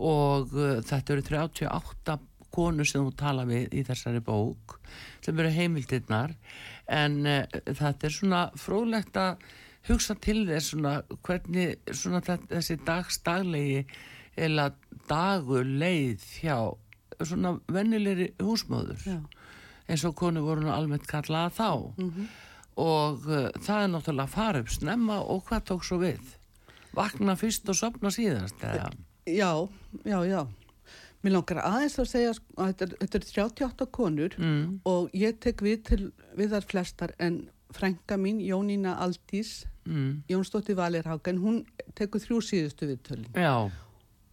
Og 0.00 0.50
þetta 0.88 1.14
eru 1.14 1.24
38 1.28 2.18
konur 2.50 2.88
sem 2.88 3.04
þú 3.04 3.12
tala 3.20 3.44
við 3.46 3.76
í 3.76 3.84
þessari 3.84 4.24
bók 4.24 4.78
sem 5.20 5.38
eru 5.38 5.52
heimildirnar. 5.52 6.32
En 6.88 7.20
þetta 7.62 8.08
er 8.08 8.16
svona 8.16 8.42
fróðlegt 8.56 9.20
að 9.20 9.44
hugsa 9.92 10.16
til 10.22 10.44
þess 10.48 10.72
svona 10.72 10.94
hvernig 11.26 11.78
svona 11.96 12.20
þessi 12.22 12.78
dagstaglegi 12.86 13.84
eða 14.38 14.70
dagur 15.08 15.66
leið 15.66 16.24
hjá 16.42 16.58
svona 17.18 17.56
vennilegri 17.72 18.30
húsmóður 18.42 19.02
já, 19.06 19.18
eins 19.88 20.04
og 20.06 20.14
konu 20.18 20.44
voru 20.44 20.66
nú 20.66 20.72
almennt 20.74 21.08
kallaða 21.08 21.50
þá. 21.56 21.70
Og 22.78 23.26
uh, 23.26 23.48
það 23.58 23.82
er 23.82 23.90
náttúrulega 23.90 24.30
fara 24.30 24.62
upp 24.62 24.70
snemma 24.70 25.18
og 25.24 25.42
hvað 25.48 25.64
tók 25.72 25.86
svo 25.86 25.98
við? 26.04 26.36
Vakna 26.94 27.34
fyrst 27.38 27.68
og 27.68 27.78
sopna 27.78 28.12
síðast 28.14 28.62
eða? 28.62 28.92
Já, 29.26 29.52
já, 30.06 30.18
já. 30.28 30.40
Mér 31.24 31.34
langar 31.34 31.58
aðeins 31.66 31.98
að 31.98 32.10
segja 32.12 32.34
sko, 32.36 32.52
að 32.54 32.68
þetta 32.70 32.86
er, 32.86 32.92
þetta 33.00 33.18
er 33.18 33.24
38 33.26 33.86
konur 33.96 34.36
mm, 34.38 34.66
og 34.86 35.16
ég 35.18 35.40
tek 35.42 35.64
við 35.66 35.80
til 35.88 36.02
við 36.38 36.54
þar 36.54 36.68
flestar 36.70 37.14
en 37.18 37.40
frænka 37.74 38.16
mín, 38.16 38.38
Jónína 38.40 38.94
Aldís, 39.02 39.66
mm, 39.88 40.14
Jónsdóttir 40.30 40.78
Valirhákan, 40.78 41.42
hún 41.42 41.60
tekur 41.98 42.22
þrjú 42.22 42.40
síðustu 42.44 42.88
viðtölin. 42.92 43.30
Já, 43.34 43.70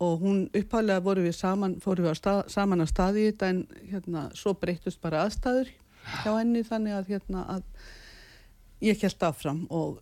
og 0.03 0.23
hún 0.23 0.39
uppháðlega 0.55 1.03
voru 1.03 1.23
við 1.25 1.37
saman, 1.37 1.77
fóru 1.83 2.05
við 2.05 2.11
að 2.11 2.17
stað, 2.19 2.41
saman 2.51 2.83
að 2.83 2.91
staði 2.91 3.27
þetta 3.29 3.51
en 3.53 3.61
hérna, 3.91 4.25
svo 4.35 4.55
breytust 4.59 5.01
bara 5.03 5.23
aðstæður 5.25 5.71
hjá 6.23 6.31
henni 6.33 6.65
þannig 6.67 6.97
að 6.97 7.13
hérna 7.13 7.45
að 7.55 7.63
ég 8.83 8.99
held 9.01 9.25
áfram 9.29 9.63
og, 9.73 10.01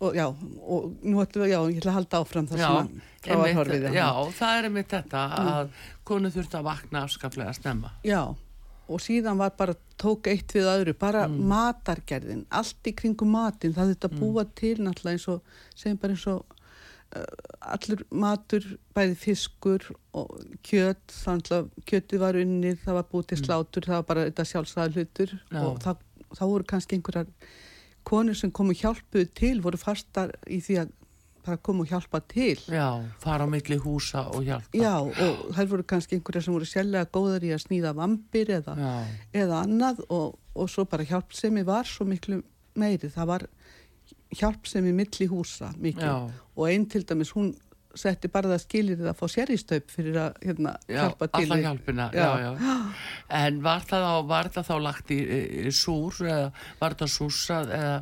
og 0.00 0.16
já, 0.16 0.26
og 0.32 0.88
nú 1.04 1.20
ætlum 1.22 1.44
við, 1.44 1.52
já, 1.52 1.60
ég 1.60 1.80
ætla 1.82 1.92
að 1.92 1.98
halda 1.98 2.22
áfram 2.24 2.48
það 2.48 2.64
já, 2.64 2.68
sem 2.68 2.80
að 2.80 3.04
frá 3.20 3.34
að 3.36 3.44
einmitt, 3.44 3.58
horfið 3.60 3.88
já, 3.98 4.08
það 4.40 4.56
er 4.56 4.70
einmitt 4.70 4.92
þetta 4.96 5.24
að 5.44 5.72
konu 6.08 6.32
þurfti 6.34 6.58
að 6.58 6.68
vakna 6.72 7.04
afskaplega 7.04 7.56
snemma. 7.58 7.92
Já, 8.08 8.22
og 8.88 9.00
síðan 9.04 9.38
var 9.40 9.50
bara, 9.58 9.74
tók 10.00 10.26
eitt 10.30 10.52
við 10.56 10.66
öðru, 10.70 10.94
bara 10.98 11.26
Mm. 11.28 11.40
matargerðin, 11.50 12.44
allt 12.50 12.86
í 12.86 12.92
kringum 12.96 13.30
matin, 13.34 13.74
það 13.74 13.94
þetta 13.94 14.10
búa 14.18 14.44
til 14.54 14.76
náttúrulega 14.78 15.16
eins 15.18 15.28
og, 15.28 15.42
segjum 15.74 15.98
bara 16.02 16.12
eins 16.16 16.26
og 16.26 16.44
uh, 17.16 17.24
allur 17.60 18.02
matur, 18.10 18.64
bæði 18.94 19.16
fiskur 19.16 19.86
og 20.14 20.34
kjöt, 20.62 21.04
þannig 21.24 21.52
að 21.58 21.70
kjötið 21.88 22.18
var 22.20 22.34
unnið, 22.40 22.78
það 22.84 22.94
var 22.98 23.06
búið 23.12 23.26
til 23.32 23.38
slátur, 23.42 23.82
það 23.88 23.96
var 24.00 24.08
bara 24.12 24.26
þetta 24.30 24.44
sjálfsæða 24.52 24.92
hlutur 24.94 25.32
Mm. 25.50 25.56
Já. 25.56 25.64
og 25.66 25.78
það, 25.80 25.96
þá 26.36 26.42
voru 26.46 26.64
kannski 26.64 26.96
einhverjar 26.98 27.26
konur 28.04 28.34
sem 28.36 28.50
komu 28.50 28.72
hjálpuð 28.74 29.30
til, 29.34 29.60
voru 29.60 29.76
fastar 29.80 30.32
í 30.46 30.60
því 30.64 30.78
að 30.84 30.92
bara 31.48 31.56
komu 31.64 31.82
og 31.86 31.90
hjálpa 31.90 32.20
til. 32.28 32.60
já, 32.68 32.86
fara 33.24 33.44
á 33.44 33.48
milli 33.48 33.78
húsa 33.80 34.26
og 34.30 34.44
hjálpa 34.46 34.76
Já, 34.78 34.94
og 35.00 35.54
þær 35.56 35.70
voru 35.72 35.86
kannski 35.88 36.18
einhverjar 36.18 36.44
sem 36.46 36.54
voru 36.54 36.68
sérlega 36.68 37.08
góðar 37.14 37.44
í 37.48 37.52
að 37.56 37.64
snýða 37.66 37.94
vampir 37.96 38.52
eða 38.60 38.76
eða 39.32 39.62
annað 39.64 40.04
og, 40.08 40.36
og 40.54 40.68
svo 40.70 40.84
bara 40.84 41.04
hjálpsemi 41.08 41.64
var 41.66 41.88
svo 41.88 42.04
miklu 42.08 42.42
meiri, 42.78 43.08
það 43.10 43.26
var 43.32 43.46
hjálpsemi 44.38 44.92
milli 44.92 45.26
húsa 45.30 45.70
mikið 45.80 46.04
Já. 46.04 46.18
og 46.56 46.68
einn 46.68 46.84
til 46.90 47.04
dæmis 47.08 47.32
hún 47.36 47.54
setti 47.98 48.28
bara 48.30 48.50
það 48.52 48.60
skilir 48.62 49.00
að 49.08 49.16
fá 49.18 49.24
séristöp 49.32 49.88
fyrir 49.90 50.18
að 50.20 50.36
hérna, 50.44 50.74
já, 50.86 51.00
hjálpa 51.08 51.26
til 51.32 51.48
við- 51.48 51.62
hjálpina 51.64 52.10
já. 52.12 52.28
Já. 52.44 52.50
Já, 52.60 52.76
en 53.40 53.62
var 53.64 53.80
það, 53.88 54.04
á, 54.04 54.14
var 54.28 54.50
það 54.54 54.68
þá 54.68 54.74
lagt 54.84 55.10
í, 55.10 55.18
í 55.64 55.72
súr 55.74 56.20
eða 56.28 56.50
var 56.80 56.94
það 57.00 57.10
súsað 57.16 57.72
eða 57.78 57.96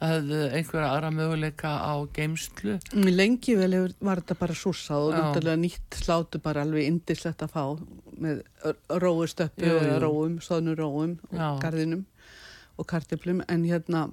einhverja 0.00 0.90
aðra 0.92 1.10
möguleika 1.14 1.70
á 1.80 1.94
geimslu 2.12 2.76
Mm, 2.92 3.08
lengi 3.16 3.54
vel 3.56 3.72
hefur, 3.72 3.94
var 4.00 4.20
þetta 4.20 4.36
bara 4.38 4.54
súsað 4.54 5.06
og 5.06 5.14
náttúrulega 5.16 5.60
nýtt 5.62 5.96
slátu 6.02 6.40
bara 6.42 6.66
alveg 6.66 6.84
indislegt 6.84 7.42
að 7.42 7.54
fá 7.54 7.64
með 8.20 8.42
róustöppu 8.90 9.64
jú. 9.64 9.96
róum, 10.02 10.36
stóðnum 10.40 10.76
róum 10.76 11.16
og 11.30 11.38
Já. 11.38 11.48
garðinum 11.64 12.04
og 12.76 12.86
kartiflum 12.86 13.42
en 13.48 13.64
hérna 13.64 14.10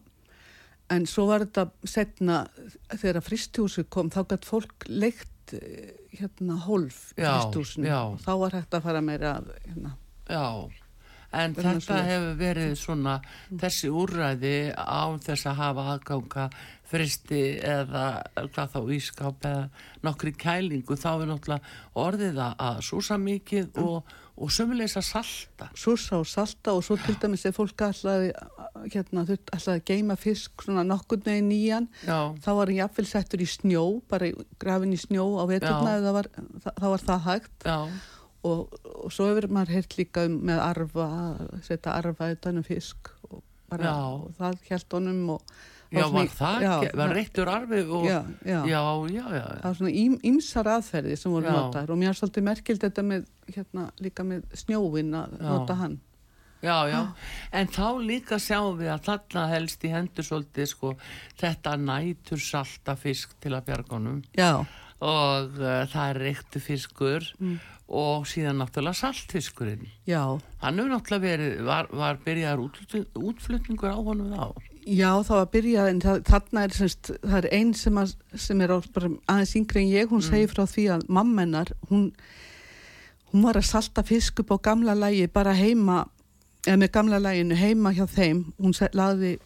en 0.91 1.05
svo 1.09 1.27
var 1.27 1.43
þetta 1.45 1.67
setna 1.87 2.45
þegar 2.93 3.23
fristúsi 3.25 3.83
kom 3.89 4.09
þá 4.13 4.23
gætt 4.33 4.47
fólk 4.47 4.87
leikt 4.87 5.53
eh, 5.57 5.91
hérna 6.15 6.59
hólf 6.63 7.11
já. 7.17 7.33
og 7.43 8.19
þá 8.23 8.31
var 8.39 8.51
hægt 8.59 8.73
að 8.77 8.85
fara 8.87 9.01
meira 9.01 9.41
hérna, 9.65 9.95
já, 10.29 10.69
En 11.33 11.55
þetta 11.57 11.97
hefur 12.05 12.35
verið 12.37 12.73
svona 12.77 13.15
þessi 13.49 13.89
úrræði 13.89 14.55
á 14.77 15.03
þess 15.25 15.47
að 15.49 15.59
hafa 15.63 15.85
aðganga 15.95 16.47
fristi 16.93 17.39
eða 17.65 18.03
hvað 18.53 18.73
þá 18.75 18.81
ískáp 18.93 19.47
eða 19.49 19.63
nokkri 20.05 20.33
kælingu 20.37 20.93
þá 20.99 21.07
er 21.23 21.31
náttúrulega 21.31 21.79
orðið 21.97 22.37
að- 22.43 22.83
súsa 22.85 23.17
mikið 23.17 23.79
og, 23.81 24.03
og 24.37 24.49
sömulegis 24.53 24.97
að 25.01 25.07
salta. 25.07 25.69
Súsa 25.77 26.19
og 26.19 26.27
salta 26.29 26.73
og 26.77 26.83
svo 26.85 26.97
til 27.01 27.15
dæmis 27.21 27.45
ef 27.49 27.57
fólk 27.57 27.81
ætlaði, 27.87 28.29
hérna, 28.93 29.25
að 29.25 29.81
geima 29.89 30.15
fisk 30.17 30.61
svona 30.67 30.83
nokkurn 30.85 31.25
veginn 31.25 31.49
nýjan, 31.49 31.87
Já, 32.05 32.33
þá 32.45 32.49
var 32.59 32.67
hann 32.69 32.77
jafnvel 32.83 33.05
settur 33.09 33.41
í 33.41 33.49
snjó, 33.49 34.01
bara 34.09 34.29
í- 34.29 34.45
grafinn 34.61 34.93
í 34.93 35.01
snjó 35.01 35.25
á 35.41 35.43
veturna 35.49 35.97
þá 36.77 36.87
var 36.93 36.99
það 37.09 37.25
hægt. 37.29 37.57
Já, 37.65 37.79
og, 38.43 38.73
og 38.83 39.11
svo 39.13 39.29
hefur 39.31 39.47
maður 39.55 39.75
heyrt 39.77 39.97
líka 39.99 40.25
um 40.27 40.39
með 40.49 40.59
arfa, 40.65 41.07
setja 41.65 41.93
arfa 41.99 42.31
þennan 42.43 42.65
fisk 42.67 43.11
og, 43.29 43.41
bara, 43.71 43.93
og 44.17 44.33
það 44.39 44.57
held 44.69 44.95
honum 44.97 45.21
og 45.37 45.41
já, 45.93 46.03
var 46.11 46.27
það 46.33 46.63
já, 46.65 46.71
var 46.81 46.93
það- 47.07 47.13
reittur 47.17 47.49
arfi 47.53 47.81
og, 47.87 48.05
Já, 48.09 48.19
já. 48.45 48.59
já, 48.67 48.81
já, 49.13 49.25
já, 49.37 49.43
Það 49.61 49.67
var 49.69 49.75
svona 49.79 49.93
ím, 50.03 50.15
ímsar 50.23 50.69
aðferði 50.77 51.17
sem 51.21 51.31
voru 51.31 51.45
Já. 51.47 51.53
notaðar 51.57 51.93
og 51.95 52.01
mér 52.01 52.09
er 52.13 52.19
svolítið 52.19 52.47
merkild 52.49 52.81
þetta 52.83 53.03
með, 53.11 53.27
hérna, 53.55 53.85
líka 54.01 54.23
með 54.27 54.43
snjóvin 54.63 55.13
að 55.19 55.37
nota 55.41 55.75
hann. 55.83 55.99
já, 56.63 56.77
já, 56.87 56.99
en 57.51 57.67
þá 57.67 57.87
líka 58.07 58.37
sjáum 58.39 58.77
við 58.79 58.87
að 58.93 59.01
þarna 59.09 59.41
helst 59.51 59.81
í 59.83 59.89
hendur 59.91 60.23
svolítið 60.23 60.67
sko 60.71 60.93
þetta 61.41 61.73
nætur 61.77 62.39
salta 62.39 62.95
fisk 62.95 63.33
til 63.43 63.51
að 63.57 63.65
bjargunum 63.67 64.21
Já, 64.37 64.63
og 65.03 65.57
uh, 65.59 65.83
það 65.91 66.09
er 66.09 66.19
reyktu 66.27 66.59
fiskur 66.63 67.25
Mm. 67.39 67.57
og 67.93 68.23
síðan 68.25 68.57
náttúrulega 68.61 68.95
saltfiskurinn. 68.95 69.87
já. 70.07 70.21
Hann 70.63 70.77
hefur 70.79 70.89
náttúrulega 70.93 71.25
verið, 71.27 71.63
var, 71.67 71.87
var 71.91 72.17
byrjaðar 72.25 72.61
útflutning, 72.63 73.05
útflutningur 73.15 73.91
á 73.91 73.97
honum 73.99 74.31
þá. 74.33 74.69
Já, 74.87 75.11
það 75.23 75.37
var 75.39 75.49
byrjað 75.53 75.89
en 75.89 75.99
það, 76.03 76.21
þarna 76.27 76.63
er, 76.63 76.73
semst, 76.75 77.11
það 77.23 77.37
er 77.37 77.47
einn 77.59 77.73
sem, 77.73 77.97
að, 78.01 78.15
sem 78.35 78.61
er 78.65 78.73
aðeins 78.73 79.53
yngri 79.59 79.83
en 79.83 79.91
ég, 79.93 80.09
hún 80.11 80.23
segir 80.25 80.49
frá 80.51 80.63
því 80.67 80.87
að 80.95 81.05
mammennar, 81.07 81.71
hún, 81.91 82.09
hún 83.31 83.45
var 83.47 83.59
að 83.61 83.67
salta 83.69 84.03
fisk 84.03 84.39
upp 84.43 84.51
á 84.51 84.57
gamla 84.71 84.95
lægi 84.95 85.27
bara 85.31 85.53
heima, 85.55 86.01
eða 86.67 86.79
með 86.81 86.91
gamla 86.97 87.19
læginu 87.19 87.55
heima 87.59 87.93
hjá 87.95 88.05
þeim, 88.11 88.43
hún 88.59 88.73
se- 88.75 88.91
lagði 88.93 89.37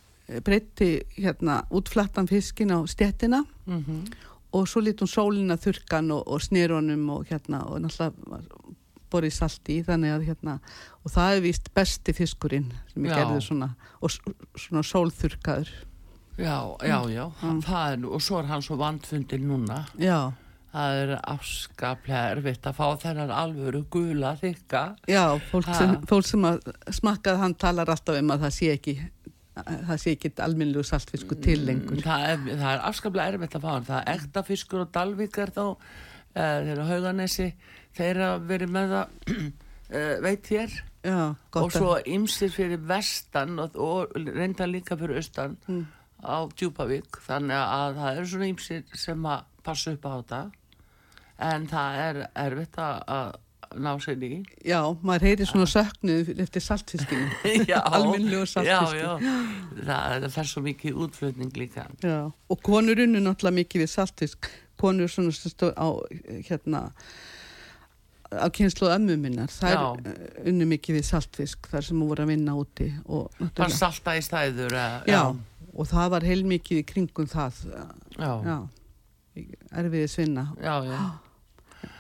breytti 0.44 0.90
hérna 1.18 1.62
útflattan 1.72 2.28
fiskin 2.30 2.74
á 2.74 2.82
stettina 2.90 3.44
Mm 3.68 3.84
-hmm. 3.84 4.14
Og 4.58 4.68
svo 4.72 4.82
lít 4.84 5.02
hún 5.04 5.12
sólina 5.12 5.58
þurkan 5.62 6.12
og, 6.16 6.24
og 6.28 6.42
snýronum 6.44 7.06
og 7.16 7.28
hérna 7.32 7.64
og 7.70 7.82
náttúrulega 7.86 8.76
borið 9.08 9.32
salt 9.38 9.70
í 9.72 9.78
þannig 9.88 10.12
að 10.18 10.26
hérna 10.28 10.58
og 11.06 11.12
það 11.14 11.36
er 11.38 11.44
víst 11.46 11.70
besti 11.78 12.14
fiskurinn 12.18 12.72
sem 12.92 13.06
ég 13.08 13.14
Já. 13.14 13.22
gerði 13.22 13.44
svona 13.46 13.70
og 14.04 14.12
svona 14.60 14.84
sólþurkaður 14.84 15.70
Já, 16.38 16.58
já, 16.86 16.98
já, 17.10 17.24
það 17.66 17.94
er 17.94 17.96
nú, 18.04 18.12
og 18.14 18.22
svo 18.22 18.38
er 18.44 18.46
hann 18.52 18.62
svo 18.62 18.76
vandfundin 18.78 19.48
núna. 19.50 19.80
já, 19.98 20.32
Það 20.70 20.98
er 21.02 21.12
afskaplega 21.34 22.34
erfitt 22.36 22.68
að 22.70 22.76
fá 22.78 22.86
þennan 23.02 23.32
alvöru 23.34 23.80
gula 23.90 24.36
þykka. 24.38 24.82
já, 25.10 25.24
fólk 25.50 25.72
sem, 25.74 25.96
fólk 26.06 26.28
sem 26.28 26.46
að 26.46 26.60
smakkað 26.94 27.40
hann 27.42 27.56
talar 27.58 27.90
alltaf 27.90 28.20
um 28.20 28.30
að 28.36 28.44
það 28.46 28.54
sé 28.60 28.70
ekki 28.76 28.94
það 29.66 30.02
sé 30.04 30.14
ekki 30.16 30.32
alminnlegu 30.46 30.84
saltfiskur 30.88 31.40
til 31.44 31.58
lengur 31.68 32.02
Það 32.04 32.26
er, 32.32 32.44
það 32.60 32.70
er 32.74 32.84
afskaplega 32.90 33.34
erfitt 33.34 33.58
að 33.58 33.66
fá. 33.68 33.74
Það 33.88 33.98
er 34.02 34.12
ekta 34.14 34.44
fiskur 34.48 34.84
og 34.84 34.92
dalvíkar 34.96 35.54
þá, 35.56 35.64
þeir 36.38 36.72
eru 36.74 36.86
á 36.86 36.92
hauganesi, 36.92 37.48
þeir 37.98 38.12
eru 38.12 38.30
verið 38.52 38.74
með 38.76 38.94
það, 38.96 39.18
uh, 39.34 40.16
veit 40.28 40.50
þér, 40.52 40.78
já, 41.08 41.20
og 41.64 41.72
svo 41.74 41.98
ymsir 42.18 42.52
fyrir 42.54 42.82
vestan 42.90 43.58
og, 43.64 43.78
og 43.80 44.18
reynda 44.28 44.68
líka 44.70 44.98
fyrir 45.00 45.22
austan 45.22 45.58
Mm. 45.68 45.86
á 46.26 46.50
Djúpavík 46.50 47.20
þannig 47.28 47.60
að 47.62 47.98
það 48.00 48.16
eru 48.18 48.30
svona 48.32 48.48
ymsir 48.50 48.86
sem 48.98 49.26
að 49.30 49.44
passa 49.64 49.92
upp 49.94 50.06
á 50.08 50.12
þetta 50.18 50.40
en 51.48 51.68
það 51.70 52.00
er 52.06 52.20
erfitt 52.46 52.80
að 52.82 53.36
ná 53.76 53.92
sér 54.00 54.22
í 54.24 54.30
já, 54.66 54.80
maður 55.04 55.26
heyri 55.28 55.46
svona 55.50 55.68
söknuð 55.70 56.30
eftir 56.44 56.64
saltfiskinu 56.64 57.28
já, 57.72 57.80
alminnlegu 57.84 58.46
já, 58.46 58.52
saltfiskinu 58.54 59.02
já, 59.04 59.34
það, 59.88 60.16
það 60.24 60.30
fer 60.38 60.50
svo 60.52 60.64
mikið 60.68 61.02
útflutning 61.06 61.58
líka. 61.60 61.88
Já, 62.04 62.20
og 62.32 62.62
konur 62.64 63.02
unnu 63.04 63.20
náttúrulega 63.26 63.60
mikið 63.62 63.84
við 63.86 63.92
saltfisk, 63.96 64.50
konur 64.80 65.12
svona 65.12 65.34
stóð 65.36 65.74
á, 65.76 65.88
hérna, 66.48 66.84
á 68.32 68.48
kynslu 68.52 68.90
ömmu 68.92 69.16
minnar, 69.20 69.48
Já. 69.50 69.76
eh, 70.06 70.50
unnu 70.52 70.66
mikið 70.68 70.98
við 71.00 71.06
saltfisk 71.08 71.70
þar 71.72 71.86
sem 71.88 72.00
hún 72.00 72.10
voru 72.12 72.26
að 72.26 72.32
vinna 72.34 72.56
úti 72.60 72.90
og 73.06 73.32
bara 73.56 73.70
salta 73.72 74.18
í 74.20 74.24
stæður 74.26 74.74
eða- 74.76 75.06
já, 75.08 75.22
og 75.78 75.88
það 75.88 76.10
var 76.16 76.22
heilmikið 76.28 76.82
í 76.82 76.88
kringum 76.90 77.28
það, 77.32 77.62
já, 77.72 77.86
já, 78.20 78.34
já, 78.50 78.58
erfiði 79.72 80.10
svinna. 80.10 80.48
já, 80.62 80.76
já. 80.92 81.00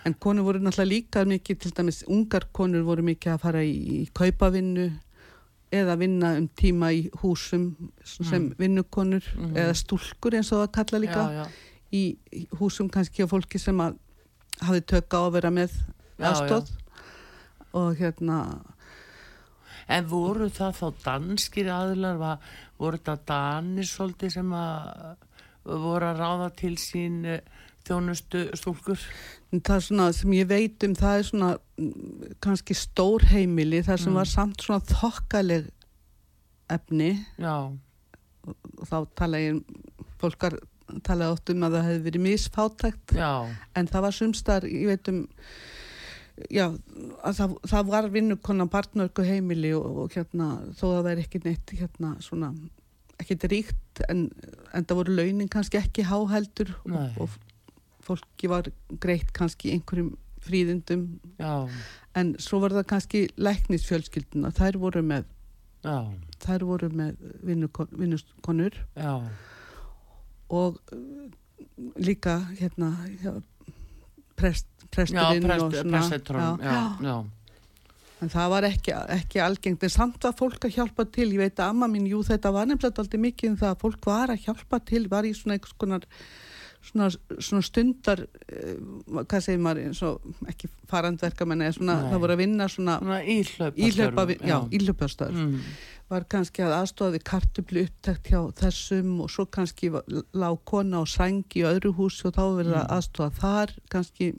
En 0.07 0.13
konur 0.23 0.45
voru 0.47 0.61
náttúrulega 0.63 0.91
líka 0.93 1.25
mikið, 1.27 1.59
til 1.65 1.73
dæmis 1.75 2.01
ungar 2.07 2.45
konur 2.55 2.85
voru 2.87 3.03
mikið 3.03 3.33
að 3.33 3.41
fara 3.43 3.63
í, 3.67 3.73
í 3.75 4.09
kaupavinnu 4.15 4.87
eða 5.75 5.97
vinna 5.99 6.29
um 6.39 6.45
tíma 6.55 6.93
í 6.95 7.09
húsum 7.19 7.65
sem 8.07 8.49
vinnukonur 8.59 9.25
Mhm. 9.35 9.55
eða 9.59 9.73
stúlkur 9.75 10.37
eins 10.37 10.51
og 10.55 10.61
það 10.63 10.71
kalla 10.77 10.99
líka. 11.03 11.23
já, 11.27 11.43
já. 11.43 11.45
í 11.91 12.03
húsum 12.59 12.89
kannski 12.91 13.23
á 13.23 13.27
fólki 13.27 13.59
sem 13.59 13.77
að 13.79 13.97
hafi 14.61 14.81
tök 14.81 15.11
á 15.11 15.19
að 15.27 15.31
vera 15.37 15.49
með 15.51 15.71
aðstóð 16.19 16.71
og 17.73 17.95
hérna 17.99 18.61
En 19.89 20.03
voru 20.09 20.49
það 20.51 20.73
þá 20.75 20.87
danskir 21.05 21.69
aðlar, 21.71 22.17
var, 22.19 22.39
voru 22.77 22.97
það 22.99 23.19
danir 23.29 23.87
svolítið 23.87 24.33
sem 24.33 24.49
að 24.51 25.15
voru 25.63 26.09
að 26.09 26.19
ráða 26.19 26.49
til 26.59 26.73
sín 26.75 27.21
eh, 27.25 27.39
þjónustu 27.88 28.43
stúlkur? 28.60 29.02
það 29.63 29.84
svona 29.86 30.06
sem 30.13 30.34
ég 30.36 30.47
veit 30.50 30.84
um 30.84 30.95
það 31.00 31.17
er 31.21 31.28
svona 31.30 31.50
mm, 31.80 32.38
kannski 32.43 32.76
stór 32.76 33.23
heimili 33.32 33.80
þar 33.88 34.02
sem 34.04 34.12
Mm. 34.12 34.19
var 34.19 34.32
samt 34.32 34.63
svona 34.65 34.84
þokkaleg 34.84 35.69
efni. 36.69 37.12
Já, 37.39 37.71
og 38.47 38.84
þá 38.89 38.97
tala 39.15 39.39
ég 39.39 39.62
fólkar 40.19 40.58
tala 41.04 41.32
oft 41.32 41.50
um 41.52 41.63
að 41.67 41.78
það 41.78 41.88
hefði 41.88 42.04
verið 42.06 42.23
misfátækt. 42.28 43.15
Já, 43.15 43.32
en 43.76 43.88
það 43.91 44.06
var 44.08 44.15
sumstar, 44.15 44.67
ég 44.67 44.88
veit 44.88 45.10
um 45.12 45.21
já, 46.54 46.67
að 47.26 47.39
það, 47.39 47.56
það 47.71 47.91
var 47.91 48.10
vinnukonna 48.13 48.67
barnörku 48.71 49.26
heimili 49.28 49.73
og, 49.76 50.04
og 50.04 50.15
hérna, 50.15 50.52
þó 50.78 50.86
að 50.91 51.00
það 51.02 51.12
er 51.12 51.21
ekki 51.23 51.41
neitt 51.43 51.73
hérna 51.80 52.13
svona, 52.23 52.52
ekkit 53.17 53.47
ríkt 53.52 54.04
en, 54.08 54.28
en 54.73 54.86
það 54.86 55.00
voru 55.02 55.17
launin 55.17 55.50
kannski 55.52 55.80
ekki 55.82 56.06
háheldur 56.08 56.76
og, 56.86 57.23
og 57.26 57.38
fólki 58.07 58.49
var 58.51 58.69
greitt 59.03 59.33
kannski 59.35 59.73
einhverjum 59.75 60.13
fríðindum. 60.47 61.07
Já, 61.41 61.67
en 62.15 62.35
svo 62.39 62.61
var 62.63 62.75
það 62.77 62.85
kannski 62.93 63.23
læknisfjölskylduna, 63.41 64.53
þær 64.55 64.77
voru 64.79 65.01
með 65.03 65.25
já, 65.83 65.97
þær 66.45 66.63
voru 66.69 66.89
með 66.95 67.17
vinnukon- 67.47 67.91
vinnukonur. 67.99 68.77
Já, 68.95 69.11
og 70.49 70.79
uh, 70.95 71.27
líka 71.99 72.37
hérna 72.59 72.93
já, 73.19 73.33
prest, 74.39 74.67
já, 74.69 74.87
presturinn 74.93 75.43
og 75.43 75.49
prest, 75.49 75.81
svona. 75.81 75.97
prestetrum, 75.97 76.61
já, 76.63 76.77
já, 77.03 77.17
en 78.23 78.31
það 78.33 78.49
var 78.55 78.65
ekki, 78.71 78.93
ekki 79.17 79.41
algengt. 79.43 79.83
En 79.85 79.93
samt 79.93 80.23
var 80.25 80.33
fólk 80.39 80.63
að 80.65 80.77
hjálpa 80.79 81.03
til. 81.13 81.27
Ég 81.35 81.41
veit 81.43 81.59
að 81.59 81.73
amma 81.73 81.89
mín, 81.91 82.07
jú 82.09 82.23
þetta 82.25 82.49
var 82.55 82.65
nefnilega 82.69 83.03
aldrei 83.03 83.19
mikið 83.27 83.51
um 83.51 83.57
það 83.59 83.73
að 83.75 83.81
fólk 83.83 84.07
var 84.09 84.33
að 84.33 84.45
hjálpa 84.47 84.79
til 84.87 85.03
var 85.11 85.27
í 85.27 85.33
svona 85.37 85.57
einhvers 85.57 85.75
konar 85.77 86.07
svona, 86.81 87.09
svona 87.39 87.61
stundar 87.65 88.21
uh, 88.23 89.19
hvað 89.23 89.43
segir 89.43 89.59
maður, 89.63 89.83
eins 89.89 90.01
og 90.07 90.21
ekki 90.47 90.69
farandverkamenn 90.87 91.61
eða 91.65 91.75
svona, 91.79 91.99
Nei. 92.01 92.09
það 92.11 92.23
voru 92.25 92.35
að 92.37 92.41
vinna 92.43 92.67
svona 92.71 92.97
svona 93.01 93.21
íhlaupastöður 94.79 95.45
mm. 95.45 95.61
var 96.09 96.25
kannski 96.31 96.63
að 96.63 96.75
aðstofa 96.79 97.15
við 97.17 97.23
kartublu 97.27 97.83
upptækt 97.87 98.29
hjá 98.31 98.41
þessum 98.61 99.15
og 99.25 99.29
svo 99.33 99.45
kannski 99.45 99.89
var- 99.91 100.07
lá 100.33 100.49
kona 100.63 101.01
á 101.01 101.05
sæng 101.07 101.43
í 101.59 101.65
öðru 101.67 101.93
húsi 101.97 102.27
og 102.29 102.35
þá 102.37 102.43
verið 102.61 102.75
að 102.77 102.85
Mm. 102.87 102.93
aðstofa 102.97 103.41
þar 103.41 103.73
kannski 103.89 104.33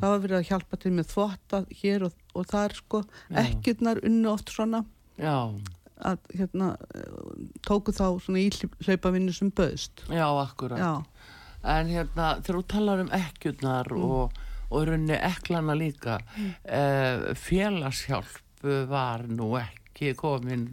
það 0.00 0.08
var 0.10 0.22
verið 0.24 0.38
að 0.40 0.48
hjálpa 0.48 0.78
til 0.82 0.90
með 0.96 1.06
þvotta 1.12 1.60
hér 1.82 2.06
og, 2.08 2.12
og 2.34 2.46
þar 2.50 2.74
sko. 2.74 3.02
Ekkirnar 3.30 4.00
unnu 4.04 4.32
oft 4.32 4.50
svona. 4.50 4.80
Já, 5.18 5.36
að 6.06 6.18
hérna 6.38 6.72
eh, 6.94 7.22
tóku 7.66 7.94
þá 7.96 8.06
svona 8.22 8.44
íhlaupavinnu 8.44 9.34
sem 9.34 9.50
böðst 9.50 10.04
já, 10.08 10.26
akkurat. 10.26 10.78
Já, 10.78 11.28
en 11.76 11.92
hérna, 11.92 12.28
þegar 12.42 12.60
þú 12.60 12.66
talar 12.74 13.04
um 13.04 13.14
ekkjurnar 13.18 13.92
Mm. 13.92 14.04
og, 14.04 14.42
og 14.70 14.88
runni 14.88 15.16
eklana 15.16 15.74
líka 15.74 16.18
mm. 16.36 17.34
félagshjálp 17.34 18.64
var 18.88 19.24
nú 19.28 19.54
ekki 19.60 20.12
komin 20.18 20.68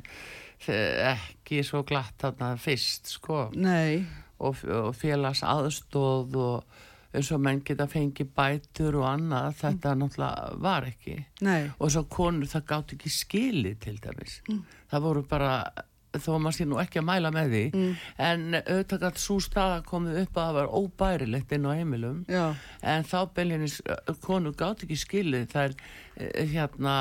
eh, 0.68 1.16
ekki 1.16 1.62
svo 1.66 1.84
glatt 1.88 2.18
þarna 2.22 2.56
fyrst 2.62 3.14
sko. 3.18 3.50
Nei. 3.56 4.06
Og, 4.44 4.58
og 4.68 4.92
félagsaðstóð 5.00 6.36
og 6.42 6.82
eins 7.16 7.30
og 7.32 7.40
menn 7.40 7.62
geta 7.64 7.88
fengið 7.88 8.32
bætur 8.36 8.98
og 9.00 9.06
annað, 9.08 9.54
þetta 9.62 9.94
náttúrulega 9.96 10.58
var 10.66 10.88
ekki. 10.90 11.14
Nei, 11.48 11.70
og 11.80 11.94
svo 11.94 12.04
konur 12.12 12.50
það 12.52 12.66
gátt 12.72 12.96
ekki 12.98 13.12
skili 13.14 13.76
til 13.80 14.02
dæmis 14.04 14.42
það 14.92 15.06
voru 15.08 15.26
bara 15.30 15.52
þó 16.16 16.30
að 16.36 16.42
maður 16.44 16.58
sé 16.58 16.68
nú 16.70 16.80
ekki 16.80 17.02
að 17.02 17.08
mæla 17.10 17.32
með 17.36 17.54
því 17.54 17.64
en 18.24 18.46
auðvitað 18.60 19.04
gætt 19.04 19.22
svo 19.22 19.38
staða 19.44 19.82
komið 19.88 20.22
upp 20.22 20.38
að 20.38 20.46
það 20.48 20.58
var 20.60 20.72
óbærilegt 20.80 21.54
inn 21.56 21.68
á 21.68 21.72
heimilum. 21.76 22.22
Já, 22.32 22.46
en 22.94 23.08
þá 23.10 23.18
beljinis 23.36 23.78
konur 24.24 24.56
gátt 24.58 24.86
ekki 24.86 25.00
skilið 25.00 25.50
þær 25.52 25.76
eh, 25.76 26.46
hérna 26.54 26.96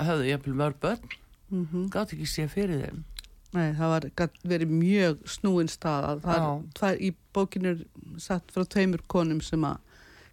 höfðu 0.00 0.30
jafnvel 0.32 0.56
mörg 0.62 0.80
börn 0.82 1.14
mhm. 1.52 1.88
gátt 1.94 2.14
ekki 2.16 2.28
sé 2.28 2.48
fyrir 2.50 2.86
þeim. 2.86 3.04
Nei, 3.56 3.72
það 3.78 3.92
var 3.94 4.06
verið 4.44 4.72
mjög 4.76 5.20
snúin 5.32 5.70
stað. 5.72 6.24
Það 6.24 6.88
er 6.90 6.98
í 7.00 7.14
bókinu 7.32 7.70
er 7.72 7.84
satt 8.20 8.50
frá 8.52 8.66
tveimur 8.68 9.04
konum 9.08 9.40
sem 9.44 9.62
að 9.64 9.78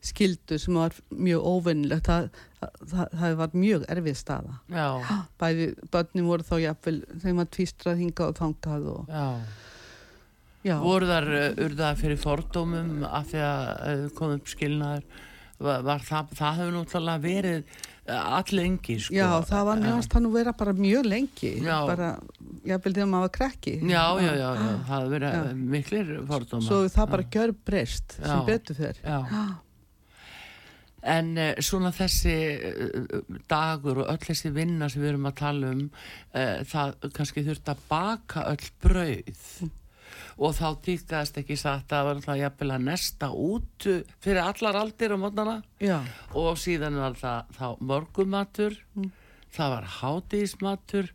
skildu 0.06 0.58
sem 0.62 0.78
var 0.80 0.96
mjög 1.10 1.46
óvinnilegt. 1.52 2.06
Það, 2.10 2.30
það, 2.89 3.06
það, 3.20 3.36
var 3.44 3.56
mjög 3.65 3.86
erfið 3.96 4.18
staða. 4.22 4.58
já, 4.74 4.88
Bæði 5.41 5.70
börnin 5.94 6.28
voru 6.30 6.48
þá 6.48 6.56
jafnvel, 6.63 6.98
þeim 7.24 7.41
var 7.44 7.50
tvístrað 7.58 8.02
hingað 8.02 8.34
og 8.34 8.39
þangað 8.41 8.91
og 8.96 9.15
já 9.15 9.28
já, 10.65 10.78
voru 10.82 11.10
þar 11.10 11.28
uh, 11.30 11.63
urðað 11.65 12.00
fyrir 12.02 12.22
fordómum 12.22 13.04
af 13.06 13.28
því 13.32 13.41
að 13.46 13.65
uh, 13.70 14.06
kom 14.18 14.32
upp 14.38 14.50
skilnaður 14.50 15.04
var, 15.62 15.84
var 15.88 16.02
það, 16.04 16.32
það 16.36 16.58
hefur 16.60 16.74
náttúrulega 16.76 17.24
verið 17.24 17.60
uh, 18.10 18.39
allengi 18.39 18.96
sko. 19.00 19.15
já, 19.15 19.28
það 19.48 19.68
var 19.70 19.84
mjög 19.84 20.00
að 20.00 20.08
það 20.15 20.26
nú 20.26 20.32
vera 20.34 20.54
bara 20.58 20.74
mjög 20.76 21.06
lengi. 21.12 21.52
Já. 21.63 21.76
Bara, 21.88 22.10
jafnvel 22.68 22.96
þegar 22.98 23.12
maður 23.13 23.28
var 23.28 23.34
krekki. 23.38 23.76
já, 23.86 24.04
já, 24.26 24.32
já, 24.32 24.50
já, 24.50 24.72
það 24.89 24.96
hefur 24.96 25.13
verið 25.15 25.38
Já. 25.38 25.44
já. 25.46 25.54
miklir 25.76 26.12
fordóma 26.32 26.68
Svo 26.68 26.82
það 26.98 27.13
bara 27.13 27.30
gjör 27.38 27.56
breyst 27.70 28.18
sem 28.18 28.34
Já. 28.34 28.44
betur 28.50 28.82
fer. 28.82 29.00
já. 29.06 29.20
En 31.06 31.32
uh, 31.38 31.52
svona 31.62 31.91
þessi 31.94 32.36
uh, 32.58 33.32
dagur 33.50 34.04
og 34.04 34.12
öll 34.13 34.22
þessi 34.26 34.52
vinna 34.56 34.89
sem 34.89 35.04
við 35.04 35.13
erum 35.13 35.30
að 35.30 35.39
tala 35.41 35.72
um, 35.76 35.88
það 36.72 37.10
kannski 37.15 37.46
þurft 37.46 37.74
að 37.74 37.84
baka 37.89 38.46
öll 38.52 38.70
brauð. 38.84 39.44
Og 40.36 40.52
þá 40.56 40.65
týkaðist 40.84 41.38
ekki 41.39 41.56
satt 41.60 41.86
að 41.88 41.91
það 41.94 42.08
var 42.08 42.18
alltaf 42.20 42.39
jafnvel 42.39 42.72
að 42.76 42.88
nesta 42.89 43.30
út 43.32 43.88
fyrir 44.24 44.41
allar 44.44 44.80
aldir 44.82 45.15
á 45.15 45.18
mótnana. 45.20 45.56
Já, 45.80 46.00
og 46.36 46.58
síðan 46.60 47.00
var 47.00 47.15
það 47.20 47.54
þá 47.56 47.68
morgumatur, 47.91 48.76
það 49.56 49.76
var 49.76 49.88
hátíðismatur, 50.00 51.13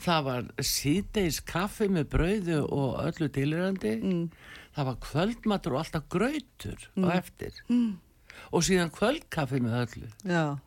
það 0.00 0.28
var 0.28 0.52
síðdeis 0.70 1.40
kaffi 1.46 1.90
með 1.90 2.06
brauðu 2.14 2.60
og 2.68 3.00
öllu 3.08 3.30
tilirandi, 3.34 3.96
mm. 3.98 4.22
það 4.78 4.90
var 4.92 5.02
kvöldmatur 5.08 5.76
og 5.76 5.82
alltaf 5.82 6.06
grautur 6.14 6.86
á 7.02 7.06
eftir 7.18 7.64
og 8.52 8.64
síðan 8.66 8.90
kvöldkaffi 8.94 9.60
með 9.62 9.78
öllu. 9.84 10.10
já. 10.26 10.58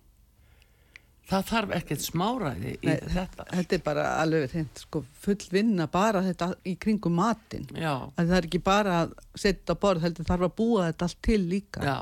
Það 1.24 1.46
þarf 1.48 1.69
ekkert 1.78 2.02
smáræði 2.04 2.72
í 2.84 2.88
Nei, 2.89 2.98
þetta. 3.13 3.46
Þetta 3.48 3.76
er 3.78 3.82
bara 3.86 4.02
alveg 4.19 4.52
hreint, 4.52 4.82
sko, 4.84 5.00
full 5.24 5.38
vinna 5.54 5.86
bara 5.88 6.19
þetta 6.26 6.50
í 6.67 6.74
kringum 6.84 7.15
matinn. 7.15 7.63
Já, 7.80 7.93
að 8.19 8.28
það 8.28 8.36
er 8.41 8.48
ekki 8.50 8.60
bara 8.65 8.98
að 9.06 9.13
setja 9.39 9.76
borð 9.80 10.04
heldur 10.04 10.28
þarf 10.28 10.43
að 10.50 10.56
búa 10.60 10.89
þetta 10.89 11.08
allt 11.08 11.22
til 11.24 11.39
líka 11.48 11.86
já, 11.88 11.96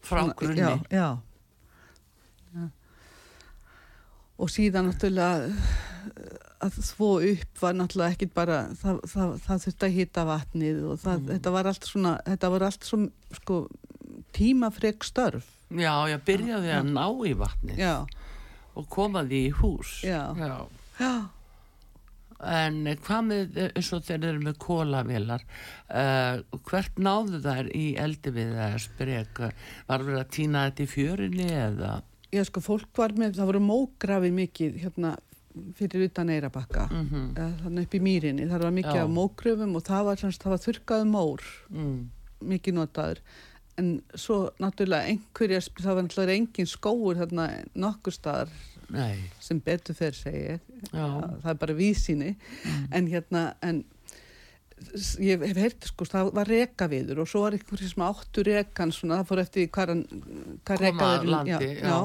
frá 0.00 0.22
Svona, 0.24 0.34
grunni. 0.40 0.56
já, 0.64 0.70
já. 0.96 1.10
Já. 2.56 2.64
og 4.40 4.50
síðan 4.50 4.88
náttúrulega 4.88 5.52
að 6.64 6.78
þvó 6.88 7.10
upp 7.20 7.60
var 7.62 7.76
náttúrulega 7.78 8.16
ekkit 8.16 8.32
bara 8.34 8.58
það, 8.80 9.00
það, 9.12 9.34
það 9.44 9.62
þurfti 9.66 9.86
að 9.90 9.96
hita 10.00 10.24
vatnið 10.32 10.80
og 10.88 10.98
það, 11.04 11.18
Mm. 11.20 11.28
þetta 11.36 11.52
var 11.54 11.68
allt 11.70 11.84
svona 11.92 12.14
þetta 12.26 12.50
var 12.56 12.62
allt 12.70 12.84
svo 12.88 12.98
sko, 13.38 13.60
tímafreg 14.36 15.06
störf 15.06 15.50
Já, 15.74 15.94
já, 16.06 16.18
byrjaði 16.22 16.74
að 16.76 16.90
ná 16.94 17.06
í 17.26 17.32
vatni 17.38 17.78
já, 17.78 18.04
og 18.74 18.86
koma 18.92 19.24
því 19.26 19.40
í 19.48 19.54
hús. 19.60 19.96
Já. 20.06 20.20
já. 20.38 20.52
já, 21.00 21.14
En 22.44 22.82
eh, 22.90 22.98
hvað 23.00 23.22
með, 23.24 23.56
eh, 23.56 23.70
eins 23.78 23.88
og 23.96 24.02
þeir 24.04 24.26
eru 24.28 24.40
með 24.44 24.58
kólavélar, 24.60 25.44
uh, 25.88 26.42
hvert 26.68 26.98
náðu 27.00 27.40
þær 27.46 27.70
í 27.72 27.84
eldi 27.96 28.32
við 28.34 28.50
það 28.58 28.74
sprek? 28.84 29.40
Var 29.88 30.04
verið 30.04 30.20
að 30.20 30.32
týna 30.34 30.66
þetta 30.68 30.84
í 30.84 30.90
fjörinni 30.92 31.48
eða? 31.48 31.94
já 32.34 32.42
sko 32.48 32.62
fólk 32.64 32.90
var 32.98 33.14
með 33.18 33.38
það 33.38 33.50
voru 33.50 33.62
mógrafi 33.62 34.30
mikið 34.34 34.78
hérna 34.82 35.14
fyrir 35.78 36.08
utan 36.08 36.32
Eirabakka 36.34 36.88
Mm 36.90 37.08
-hmm. 37.08 37.26
mm. 37.38 37.56
þannig 37.62 37.86
upp 37.86 37.94
í 37.94 38.00
mýrinni, 38.02 38.48
það 38.50 38.62
var 38.66 38.72
mikið 38.78 38.98
Já. 38.98 39.04
af 39.04 39.10
mógröfum 39.10 39.76
og 39.76 39.82
það 39.82 40.04
var, 40.04 40.16
var 40.44 40.58
þurrkaðu 40.66 41.04
mór 41.10 41.42
mm. 41.70 42.10
mikið 42.40 42.74
notaður 42.74 43.20
en 43.80 43.88
svo 44.14 44.50
náttúrulega 44.62 45.10
einhverjar 45.10 45.66
það 45.80 45.96
var 45.96 46.06
náttúrulega 46.06 46.38
engin 46.38 46.70
skóur 46.70 47.18
þarna 47.22 47.48
nokkur 47.74 48.14
staðar 48.14 48.54
Nei, 48.94 49.16
sem 49.40 49.58
betur 49.64 49.96
fer 49.96 50.14
já, 50.14 50.36
það 50.92 51.50
er 51.50 51.60
bara 51.62 51.76
vísýni 51.78 52.34
en 52.92 53.08
hérna 53.08 53.44
en 53.64 53.80
ég 55.22 55.40
hef 55.40 55.56
heyrt 55.56 55.88
sko 55.88 56.06
það 56.08 56.30
var 56.36 56.50
rekaviður 56.50 57.22
og 57.24 57.30
svo 57.30 57.46
var 57.46 57.56
einhverjir 57.56 57.94
sem 57.94 58.04
áttu 58.04 58.44
rekan 58.46 58.92
svona 58.92 59.22
það 59.22 59.30
fór 59.30 59.42
eftir 59.44 59.70
hvað, 59.72 59.94
já. 61.48 61.58
já, 61.62 61.98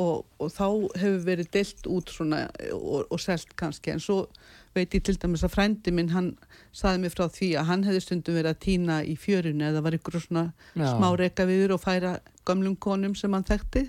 og, 0.00 0.24
og 0.40 0.52
þá 0.52 0.66
hefur 1.00 1.22
verið 1.26 1.50
deilt 1.52 1.88
út 1.90 2.12
svona 2.12 2.46
og, 2.72 3.06
og 3.12 3.20
selt 3.20 3.52
kannski. 3.58 3.92
En 3.92 4.02
svo 4.02 4.24
veit 4.76 4.94
ég 4.94 5.04
til 5.04 5.18
dæmis 5.20 5.44
að 5.44 5.54
frændi 5.56 5.92
minn 5.94 6.12
hann 6.14 6.32
saði 6.72 7.02
mér 7.02 7.12
frá 7.12 7.26
því 7.28 7.48
að 7.60 7.68
hann 7.68 7.82
hefði 7.86 8.04
stundum 8.04 8.36
verið 8.38 8.54
að 8.54 8.62
týna 8.64 9.00
í 9.04 9.16
fjörunni 9.20 9.66
eða 9.68 9.82
var 9.84 9.96
einhverjum 9.96 10.24
svona 10.24 10.44
Já. 10.72 10.86
smá 10.94 11.08
rekaviður 11.20 11.74
og 11.76 11.82
færa 11.82 12.12
gömlum 12.48 12.78
konum 12.80 13.16
sem 13.18 13.32
hann 13.36 13.44
þekkti 13.48 13.82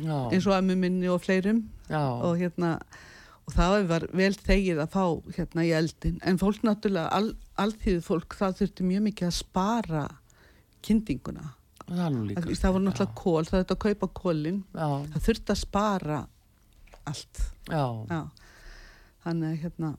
já, 0.00 0.16
eins 0.30 0.48
og 0.48 0.56
ömmu 0.56 0.76
minni 0.78 1.10
og 1.10 1.22
fleirum. 1.22 1.62
Já, 1.90 2.02
og 2.02 2.38
hérna 2.40 2.78
og 3.46 3.54
það 3.54 3.86
var 3.90 4.06
vel 4.14 4.32
þegið 4.36 4.82
að 4.84 4.92
fá 4.94 5.04
hérna 5.36 5.66
í 5.66 5.70
eldin 5.74 6.18
en 6.26 6.38
fólk 6.38 6.60
náttúrulega 6.66 7.10
al, 7.16 7.32
alþýðu 7.58 8.02
fólk 8.06 8.36
það 8.38 8.60
þurfti 8.60 8.86
mjög 8.90 9.06
mikið 9.08 9.30
að 9.30 9.38
spara 9.38 10.04
kyndinguna. 10.86 11.54
Það 11.90 12.20
líka. 12.28 12.44
það, 12.46 12.74
var 12.74 12.84
náttúrulega 12.84 13.18
kól, 13.18 13.46
það 13.48 13.56
þurfti 13.56 13.74
að 13.74 13.82
kaupa 13.86 14.10
kólin 14.20 14.60
Já, 14.74 14.88
það 15.14 15.24
þurfti 15.26 15.54
að 15.54 15.62
spara 15.64 16.20
allt. 17.10 17.42
Já, 17.70 17.84
já. 18.10 18.20
þannig 19.24 19.50
að 19.50 19.60
hérna 19.64 19.94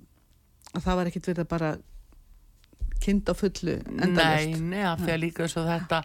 að 0.72 0.86
það 0.86 1.00
var 1.00 1.10
ekkit 1.10 1.32
verið 1.32 1.44
að 1.44 1.52
bara 1.52 1.72
kynnt 3.06 3.30
á 3.30 3.34
fullu 3.38 3.76
Nei, 3.88 4.04
endalist 4.06 4.62
nei, 4.62 4.84
af 4.88 5.00
því 5.02 5.12
að 5.16 5.22
líka 5.24 5.48
og 5.48 5.68
þetta 5.72 6.00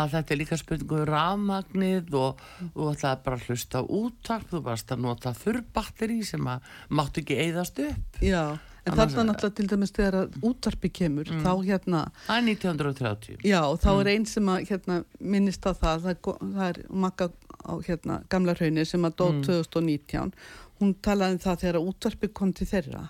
að 0.00 0.14
þetta 0.14 0.34
er 0.36 0.40
líka 0.42 0.58
spurningu 0.60 1.00
um 1.00 1.08
rafmagnið 1.10 2.14
og 2.20 2.40
þú 2.74 2.88
ætlaði 2.92 3.24
bara 3.26 3.36
að 3.40 3.44
hlusta 3.50 3.82
á 3.82 3.84
úttarp, 4.00 4.46
þú 4.52 4.62
varst 4.66 4.94
að 4.94 5.04
nota 5.06 5.34
þurrbatteri 5.42 6.18
sem 6.24 6.48
að 6.54 6.72
máttu 6.90 7.22
ekki 7.22 7.38
eyðast 7.46 7.78
upp. 7.86 8.20
Já, 8.22 8.42
en 8.86 8.94
þarna 8.94 9.24
náttúrulega 9.32 9.56
til 9.58 9.66
dæmis 9.72 9.92
þegar 9.96 10.16
að 10.22 10.36
útvarpi 10.46 10.90
kemur 10.94 11.26
Mm. 11.32 11.42
þá 11.42 11.52
hérna 11.66 12.02
það 12.26 12.36
er 12.36 12.44
1930 12.50 13.40
Já, 13.44 13.60
og 13.66 13.80
þá 13.82 13.90
er 14.00 14.10
einn 14.12 14.26
sem 14.30 14.46
að 14.52 14.68
hérna, 14.70 15.04
minnist 15.20 15.66
á 15.66 15.72
það, 15.74 16.06
það 16.06 16.12
er, 16.14 16.68
er 16.68 16.84
makka 16.90 17.30
á 17.66 17.74
hérna, 17.82 18.20
gamla 18.30 18.54
hraunir 18.54 18.86
sem 18.86 19.02
að 19.02 19.16
dó 19.18 19.26
Mm. 19.32 19.42
2019, 19.42 20.32
hún 20.80 20.94
talaði 21.02 21.32
um 21.32 21.38
það 21.42 21.60
þegar 21.64 21.78
að 21.80 21.88
útvarpi 21.90 22.32
kom 22.32 22.52
til 22.52 22.66
þeirra, 22.70 23.08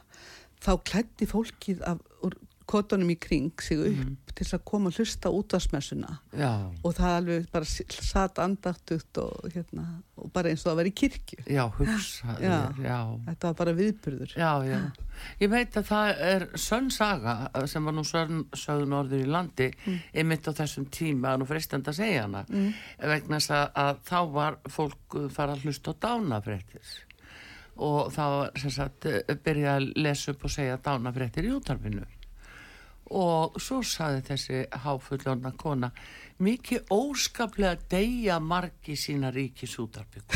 þá 0.64 0.70
klætti 0.88 1.26
fólkið 1.28 1.82
af 1.84 1.98
úr 2.66 2.72
kotunum 2.72 3.10
í 3.10 3.18
kring 3.20 3.52
sig 3.62 3.78
upp 3.78 3.96
Mm. 3.96 4.16
til 4.34 4.44
að 4.58 4.64
koma 4.64 4.90
að 4.90 4.96
hlusta 4.98 5.28
á 5.30 5.32
útvarsmessuna 5.32 6.18
Já, 6.36 6.70
og 6.84 6.94
það 6.94 7.12
alveg 7.16 7.50
bara 7.52 7.64
satt 7.64 8.38
andaktugt 8.38 9.16
og, 9.18 9.46
hérna, 9.54 10.02
og 10.18 10.32
bara 10.32 10.50
eins 10.50 10.66
og 10.66 10.72
það 10.72 10.76
var 10.76 10.84
í 10.84 10.92
kirkju. 10.92 11.38
já, 11.46 11.70
hugsa 11.72 12.36
Já. 12.42 12.74
já, 12.82 13.20
Þetta 13.26 13.42
var 13.46 13.54
bara 13.54 13.72
viðburður. 13.72 14.34
já, 14.36 14.64
já 14.66 14.92
Ég 15.40 15.48
veit 15.50 15.72
að 15.76 15.86
það 15.88 16.18
er 16.20 16.46
sönn 16.56 16.90
saga 16.92 17.50
sem 17.66 17.84
var 17.84 17.92
nú 17.94 18.02
sönn 18.04 18.44
sögðu 18.52 18.86
norður 18.88 19.22
í 19.24 19.26
landi 19.30 19.70
Mm. 19.86 20.00
einmitt 20.14 20.48
á 20.48 20.52
þessum 20.52 20.90
tíma, 20.90 21.36
nú 21.38 21.46
freistandi 21.46 21.88
að 21.88 21.94
segja 22.02 22.22
hana 22.22 22.44
vegna 22.98 23.36
þess 23.38 23.50
að, 23.50 23.70
að 23.74 23.96
þá 24.04 24.32
var 24.32 24.58
fólk 24.68 25.30
fara 25.32 25.52
að 25.54 25.62
hlusta 25.64 25.94
á 25.94 26.00
dánafréttir 26.02 27.04
og 27.78 28.12
þá 28.12 28.50
sagt 28.70 29.06
byrja 29.44 29.76
að 29.78 29.92
lesa 29.96 30.32
upp 30.32 30.44
og 30.44 30.50
segja 30.50 30.76
dánafréttir 30.78 31.44
í 31.44 31.52
útarfinu 31.56 32.04
og 33.10 33.58
svo 33.62 33.82
saði 33.86 34.22
þessi 34.26 34.62
háfullorna 34.82 35.52
kona 35.58 35.90
mikið 36.42 36.90
óskaplega 36.92 37.76
deyja 37.90 38.40
margi 38.42 38.96
sína 38.98 39.30
ríkis 39.34 39.76
útarfi 39.80 40.22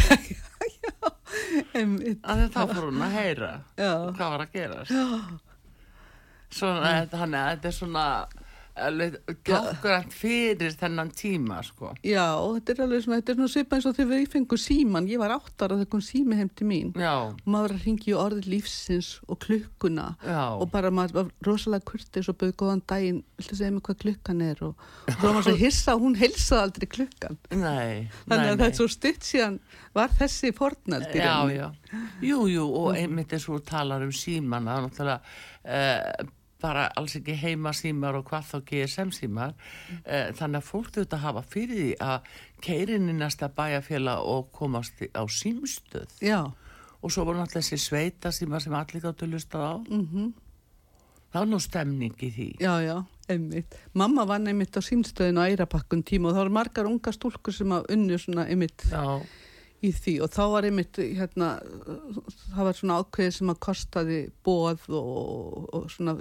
Einmitt. 1.75 2.21
að 2.23 2.47
þá 2.55 2.61
fór 2.71 2.87
hún 2.89 3.03
að 3.05 3.17
heyra 3.19 3.51
Já. 3.79 3.91
hvað 4.17 4.31
var 4.35 4.45
að 4.45 4.53
gera 4.55 4.85
þetta, 6.51 7.17
þannig 7.19 7.41
að 7.41 7.51
þetta 7.51 7.69
er 7.71 7.77
svona 7.77 8.05
tákgrænt 9.47 10.15
fyrir 10.15 10.75
þennan 10.79 11.11
tíma 11.17 11.61
sko. 11.67 11.93
Já, 12.07 12.25
þetta 12.57 12.75
er 12.75 12.83
alveg 12.87 13.05
svona, 13.05 13.19
þetta 13.21 13.33
er 13.33 13.39
svona 13.39 13.53
svipa 13.55 13.79
eins 13.79 13.89
og 13.91 13.97
þegar 13.99 14.11
við 14.13 14.27
fengum 14.35 14.61
síman, 14.61 15.09
ég 15.11 15.21
var 15.23 15.35
áttar 15.37 15.75
að 15.75 15.83
það 15.83 15.91
kom 15.95 16.05
sími 16.05 16.39
heim 16.39 16.51
til 16.57 16.69
mín 16.71 16.93
Já, 16.99 17.13
og 17.31 17.51
maður 17.51 17.77
ringi 17.85 18.13
í 18.13 18.17
orðið 18.17 18.49
lífsins 18.55 19.11
og 19.29 19.41
klukkuna 19.45 20.07
Já. 20.25 20.43
og 20.57 20.67
bara 20.73 20.93
maður 20.95 21.19
var 21.21 21.31
rosalega 21.47 21.87
kurtis 21.93 22.31
og 22.33 22.39
bauð 22.41 22.55
góðan 22.63 22.83
daginn, 22.91 23.23
viltu 23.41 23.59
segja 23.59 23.75
mig 23.75 23.85
hvað 23.87 24.01
klukkan 24.07 24.43
er 24.47 24.65
og, 24.67 24.89
og 25.07 25.15
þá 25.15 25.25
var 25.27 25.37
maður 25.37 25.49
svo 25.51 25.57
hissa 25.61 25.97
hún 26.01 26.19
heilsaði 26.21 26.65
aldrei 26.67 26.91
klukkan 26.97 27.39
nei, 27.51 28.09
þannig 28.25 28.35
nei, 28.35 28.41
að 28.41 28.51
nei. 28.51 28.59
það 28.65 28.67
er 28.71 28.77
svo 28.81 28.89
stutt 28.97 29.31
síðan 29.31 29.61
var 29.97 30.19
þessi 30.19 30.53
fornald 30.57 31.09
í 31.15 31.21
Já, 31.21 31.31
rauninni. 31.31 31.61
já, 31.61 32.03
jú, 32.31 32.43
jú, 32.51 32.67
og 32.83 32.93
einmitt 32.99 33.33
eins 33.37 33.49
og 33.51 33.65
talar 33.69 34.05
um 34.07 34.13
síman, 34.15 34.69
það 34.71 34.77
er 34.77 34.87
náttúrulega 34.89 35.19
uh, 35.65 36.37
bara 36.63 36.89
alls 36.99 37.17
ekki 37.19 37.37
heima 37.41 37.73
símar 37.77 38.19
og 38.19 38.27
hvað 38.31 38.51
þá 38.51 38.57
GSM 38.71 39.15
símar, 39.17 39.55
uh, 40.01 40.29
þannig 40.39 40.61
að 40.61 40.69
fólk 40.69 40.93
þurft 40.97 41.17
að 41.17 41.25
hafa 41.25 41.45
fyrir 41.55 41.81
því 41.81 41.91
að 42.07 42.35
keirin 42.65 43.09
í 43.11 43.17
næsta 43.17 43.49
bæjarfélag 43.57 44.29
og 44.35 44.53
komast 44.57 45.03
á 45.13 45.23
símstöð 45.25 46.21
Já, 46.25 46.53
og 47.01 47.13
svo 47.13 47.25
voru 47.25 47.41
náttúrulega 47.41 47.65
þessi 47.65 47.81
sveita 47.81 48.33
símar 48.35 48.63
sem 48.65 48.77
allir 48.77 49.05
gáttu 49.05 49.29
lustað 49.31 49.67
á. 49.67 49.75
mhm 49.89 50.31
Það 51.31 51.45
var 51.45 51.47
nú 51.47 51.59
stemning 51.63 52.23
í 52.27 52.29
því. 52.35 52.49
Já, 52.59 52.73
já, 52.83 52.97
einmitt. 53.31 53.77
Mamma 53.95 54.25
vann 54.27 54.51
einmitt 54.51 54.75
á 54.75 54.83
símstöðinu 54.83 55.45
á 55.47 55.47
Eirabakkun 55.47 56.03
tíma 56.03 56.31
og 56.31 56.35
það 56.35 56.43
var 56.43 56.57
margar 56.57 56.89
unga 56.91 57.13
stúlkur 57.15 57.55
sem 57.55 57.71
að 57.71 57.87
unnu 57.95 58.19
svona 58.19 58.49
einmitt 58.51 58.83
Já, 58.91 59.21
í 59.81 59.91
því 59.97 60.15
og 60.25 60.29
þá 60.35 60.41
var 60.53 60.67
einmitt 60.69 60.99
hérna, 61.01 61.47
það 62.53 62.67
var 62.69 62.77
svona 62.77 62.99
ákveðið 63.01 63.35
sem 63.39 63.53
að 63.53 63.61
kostaði 63.65 64.19
bóð 64.45 64.83
og, 64.99 65.69
og 65.79 65.87
svona, 65.93 66.15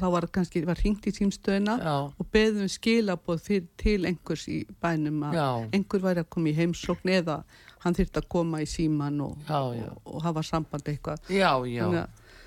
þá 0.00 0.06
var 0.14 0.26
kannski, 0.32 0.62
var 0.68 0.80
hringt 0.80 1.04
í 1.10 1.12
símstöðina 1.16 1.76
já, 1.82 1.96
og 2.08 2.30
beðum 2.32 2.70
skilabóð 2.72 3.42
fyrir, 3.44 3.66
til 3.80 3.98
einhvers 4.08 4.46
í 4.48 4.62
bænum 4.82 5.26
að 5.28 5.36
Já. 5.36 5.48
einhver 5.76 6.04
væri 6.06 6.24
að 6.24 6.30
koma 6.32 6.52
í 6.52 6.56
heimsókn 6.56 7.12
eða 7.18 7.40
hann 7.84 7.98
þyrfti 7.98 8.22
að 8.22 8.30
koma 8.32 8.62
í 8.64 8.70
síman 8.70 9.20
og, 9.26 9.36
Já, 9.48 9.60
og, 9.60 10.00
og 10.08 10.24
hafa 10.24 10.46
samband 10.46 10.88
eitthvað. 10.88 11.28
já, 11.28 11.52
já. 11.68 12.06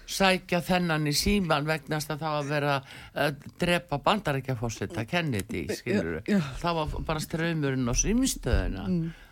Sækja 0.09 0.63
þennan 0.65 1.05
í 1.05 1.11
síman 1.13 1.67
vegnast 1.69 2.09
að 2.09 2.23
það 2.23 2.35
að 2.39 2.47
vera 2.49 2.75
að 3.13 3.43
drepa 3.61 3.99
bandarækjafósita 4.07 5.03
Kennedy, 5.05 5.67
skilur. 5.69 6.23
Það 6.57 6.79
var 6.79 6.95
bara 7.05 7.21
ströymurinn 7.21 7.85
á 7.85 7.93
símstöðuna 7.93 8.87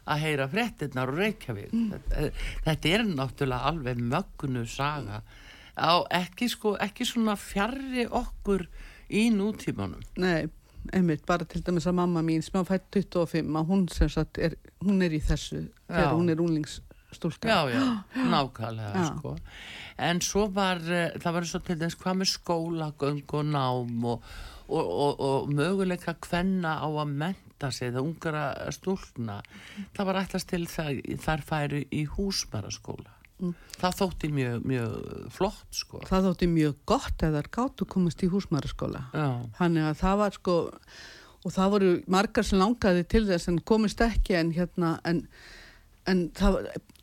að 0.08 0.24
heyra 0.24 0.47
fréttinnar 0.51 1.12
og 1.12 1.20
Reykjavík. 1.22 1.74
Þetta, 1.93 2.28
þetta 2.66 2.93
er 2.95 3.05
náttúrulega 3.12 3.72
alveg 3.72 4.03
mögnu 4.14 4.66
saga. 4.72 5.22
Á 5.78 5.93
ekki, 6.24 6.49
sko, 6.49 6.76
ekki 6.82 7.05
svona 7.05 7.36
fjarrri 7.38 8.08
okkur 8.08 8.66
í 9.14 9.28
nútímanum. 9.34 10.01
Nei, 10.20 10.47
einmitt, 10.95 11.26
bara 11.28 11.45
til 11.49 11.62
dæmis 11.66 11.88
að 11.89 11.99
mamma 11.99 12.24
mín 12.26 12.43
sem 12.45 12.60
að 12.60 12.72
fætt 12.74 12.99
25 12.99 13.60
að 13.60 13.72
hún 13.72 13.88
sem 13.93 14.12
sagt 14.12 14.39
er, 14.41 14.58
hún 14.84 15.03
er 15.05 15.16
í 15.16 15.22
þessu 15.24 15.68
þegar 15.88 16.14
hún 16.16 16.32
er 16.34 16.43
unglingsstúlka. 16.43 17.51
Já, 17.51 17.60
já, 17.74 17.84
nákvæmlega, 18.34 19.08
sko. 19.12 19.36
En 20.08 20.22
svo 20.26 20.47
var, 20.53 20.82
eh, 20.88 21.18
það 21.20 21.39
var 21.39 21.49
svo 21.49 21.64
til 21.66 21.80
dæmis 21.82 21.97
hvað 21.99 22.22
með 22.22 22.32
skólagöng 22.36 23.26
og 23.28 23.51
nám 23.51 24.08
og, 24.14 24.32
og, 24.68 24.86
og, 24.86 25.20
og 25.28 25.51
möguleika 25.53 26.16
kvenna 26.22 26.78
á 26.82 26.88
að 26.88 27.14
menta 27.14 27.47
sig, 27.74 27.91
það 27.93 28.05
ungara 28.05 28.72
stúlna. 28.76 29.41
Það 29.97 30.10
var 30.10 30.20
ætlast 30.24 30.49
til 30.51 30.66
það, 30.70 31.01
þar 31.24 31.45
færu 31.47 31.84
í 31.91 32.03
húsmæraskóla. 32.16 33.14
Það 33.78 33.97
þótti 33.99 34.30
mjög, 34.34 34.64
mjög 34.66 34.93
flott, 35.36 35.68
sko. 35.78 36.01
Það 36.10 36.30
þótti 36.32 36.47
mjög 36.49 36.80
gott 36.89 37.26
eða 37.28 37.43
gátu 37.45 37.86
komast 37.86 38.24
í 38.26 38.30
húsmæraskóla. 38.32 39.03
Já, 39.14 39.30
Þannig 39.60 39.89
að 39.91 39.99
það 40.01 40.18
var 40.24 40.38
sko, 40.39 40.55
og 41.43 41.53
það 41.53 41.74
voru 41.76 41.91
margar 42.18 42.47
sem 42.47 42.62
langaði 42.62 43.05
til 43.14 43.24
þess 43.30 43.51
en 43.51 43.60
komist 43.62 44.01
ekki 44.01 44.38
en 44.39 44.53
hérna, 44.58 44.95
en, 45.05 45.28
en 46.08 46.30
það 46.36 46.58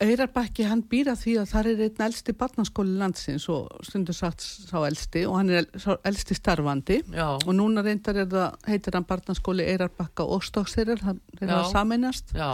Eirarbakki 0.05 0.65
hann 0.67 0.83
býra 0.91 1.15
því 1.17 1.37
að 1.41 1.51
það 1.53 1.69
er 1.71 1.83
einn 1.87 2.03
elsti 2.09 2.33
barnaskóli 2.37 2.97
landsins 2.99 3.45
og 3.53 3.69
stundur 3.87 4.17
sagt 4.17 4.43
sá 4.43 4.81
elsti 4.89 5.23
og 5.29 5.37
hann 5.39 5.53
er 5.55 5.69
elsti 6.09 6.35
starfandi. 6.35 6.97
já, 7.15 7.29
Og 7.47 7.53
núna 7.55 7.85
reyndar 7.87 8.17
er 8.17 8.27
það, 8.27 8.57
heitir 8.67 8.99
hann 8.99 9.07
barnaskóli 9.07 9.67
Eirarbakka 9.71 10.27
og 10.27 10.43
Stókseirar, 10.43 10.99
það 10.99 11.21
Já. 11.41 11.55
að 11.61 11.71
sameinast 11.71 12.35
já, 12.35 12.51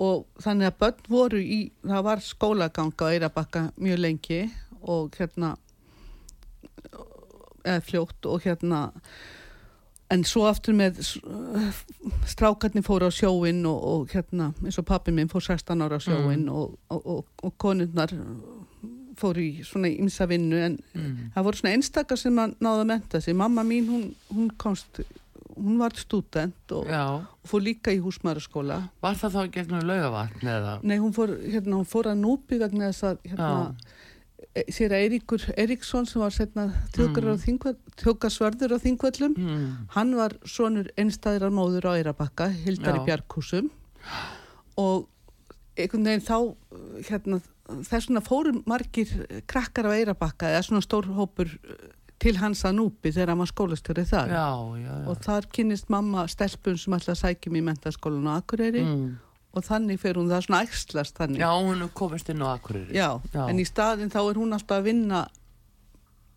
og 0.00 0.26
þannig 0.40 0.70
að 0.70 0.78
börn 0.84 1.02
voru 1.08 1.40
í, 1.42 1.60
það 1.82 2.06
var 2.06 2.22
skólaganga 2.24 3.10
á 3.10 3.12
Eirarbakka 3.12 3.64
mjög 3.76 3.98
lengi 4.00 4.40
og 4.80 5.18
hérna, 5.18 5.56
eða 7.64 7.82
fljótt 7.84 8.30
og 8.30 8.46
hérna, 8.46 8.86
en 10.10 10.24
svo 10.26 10.46
aftur 10.50 10.74
með 10.76 10.98
strákarnir 12.28 12.84
fóru 12.86 13.08
á 13.08 13.12
sjóin 13.14 13.62
og, 13.68 13.78
og 13.92 14.14
hérna, 14.14 14.50
eins 14.64 14.78
og 14.80 14.88
pappi 14.88 15.14
minn 15.14 15.30
fór 15.30 15.44
16 15.44 15.84
ára 15.86 16.00
á 16.00 16.02
sjóin 16.02 16.48
og, 16.50 16.74
og, 16.90 17.06
og, 17.06 17.30
og 17.46 17.54
konurnar 17.60 18.14
fóru 19.20 19.44
í 19.44 19.64
svona 19.66 19.90
ymsa 19.90 20.26
vinnu 20.30 20.58
en 20.64 20.76
mm, 20.94 21.30
það 21.34 21.46
voru 21.46 21.60
svona 21.60 21.74
einstakar 21.76 22.20
sem 22.20 22.38
að 22.40 22.54
náða 22.62 22.84
að 22.84 22.90
menta 22.92 23.20
sig. 23.22 23.36
Mamma 23.36 23.64
mín, 23.66 23.88
hún, 23.90 24.06
hún 24.32 24.50
komst, 24.60 25.02
hún 25.56 25.78
var 25.80 25.96
student 26.00 26.74
og, 26.76 26.88
og 26.88 27.50
fór 27.50 27.64
líka 27.66 27.94
í 27.94 28.00
húsmaðurskóla. 28.02 28.80
Var 29.04 29.18
það 29.20 29.36
þá 29.36 29.54
gegnum 29.58 29.86
laugavatn 29.90 30.52
eða? 30.56 30.76
Nei, 30.82 30.96
hún 31.02 31.14
fór, 31.16 31.34
hérna, 31.44 31.76
hún 31.76 31.88
fór 31.88 32.10
að 32.12 32.22
núpi 32.24 32.60
vegna 32.62 32.90
þess 32.90 33.10
að 33.10 33.24
hérna, 33.28 33.60
sér 34.70 34.92
Eiríkur 34.96 35.44
Eiríksson 35.54 36.08
sem 36.10 36.20
var 36.22 36.34
setna 36.34 36.64
þjókarsvörður 36.94 38.74
á 38.74 38.78
þingvöllum. 38.82 39.36
Mm, 39.38 39.68
Hann 39.94 40.16
var 40.18 40.34
sonur 40.48 40.90
einstæðrar 40.98 41.52
móður 41.54 41.86
á 41.90 41.92
Eirabakka, 42.00 42.48
Hildari 42.64 43.02
Já. 43.02 43.06
Bjarkúsum 43.10 43.70
og 44.80 45.06
einhvern 45.78 46.08
veginn 46.08 46.26
þá 46.26 46.36
hérna, 47.08 47.40
þess 47.86 48.10
vegna 48.10 48.24
fórum 48.26 48.60
margir 48.68 49.12
krakkar 49.50 49.86
á 49.90 49.94
Eirabakka 49.94 50.50
eða 50.50 50.66
svona 50.66 50.84
stór 50.84 51.06
hópur 51.14 51.52
til 52.20 52.36
hans 52.36 52.64
að 52.68 52.76
núpi 52.82 53.12
þegar 53.14 53.32
hann 53.32 53.40
var 53.40 53.48
skólastjóri 53.48 54.02
þar 54.04 54.28
já, 54.34 54.48
já, 54.76 54.90
já. 54.90 55.06
og 55.08 55.22
þar 55.24 55.46
kynnist 55.56 55.88
mamma 55.92 56.26
stelpun 56.28 56.76
sem 56.76 56.92
að 56.98 57.14
sækjum 57.16 57.56
í 57.56 57.62
mentaskólan 57.70 58.28
á 58.28 58.36
Akureyri 58.42 58.82
Mm, 58.84 59.14
og 59.50 59.64
þannig 59.66 59.98
fer 59.98 60.18
hún 60.20 60.28
það 60.30 60.44
svona 60.46 60.62
æxlast 60.66 61.16
þannig 61.18 61.42
já, 61.42 61.50
hún 61.50 61.82
er 61.82 61.90
komist 61.98 62.28
inn 62.30 62.42
á 62.46 62.54
Akureyri. 62.54 62.94
Já, 62.94 63.08
Já. 63.34 63.42
en 63.50 63.58
í 63.58 63.66
staðin 63.66 64.12
þá 64.12 64.20
er 64.22 64.38
hún 64.38 64.54
alltaf 64.54 64.78
að 64.78 64.86
vinna 64.90 65.24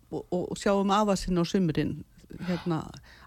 og, 0.09 0.24
og, 0.32 0.47
og 0.51 0.57
sjá 0.57 0.74
um 0.78 0.93
afa 0.93 1.16
sinna 1.20 1.45
á 1.45 1.45
sumrin 1.45 1.99
hérna 2.47 2.80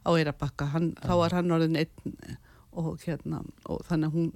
á 0.03 0.11
Eirabakka 0.15 0.67
þá 0.75 1.13
var 1.21 1.37
hann 1.39 1.55
orðin 1.55 1.79
einn 1.79 2.37
og 2.77 2.99
hérna 3.07 3.45
og 3.71 3.85
þannig 3.87 4.11
að 4.11 4.19
hún 4.19 4.33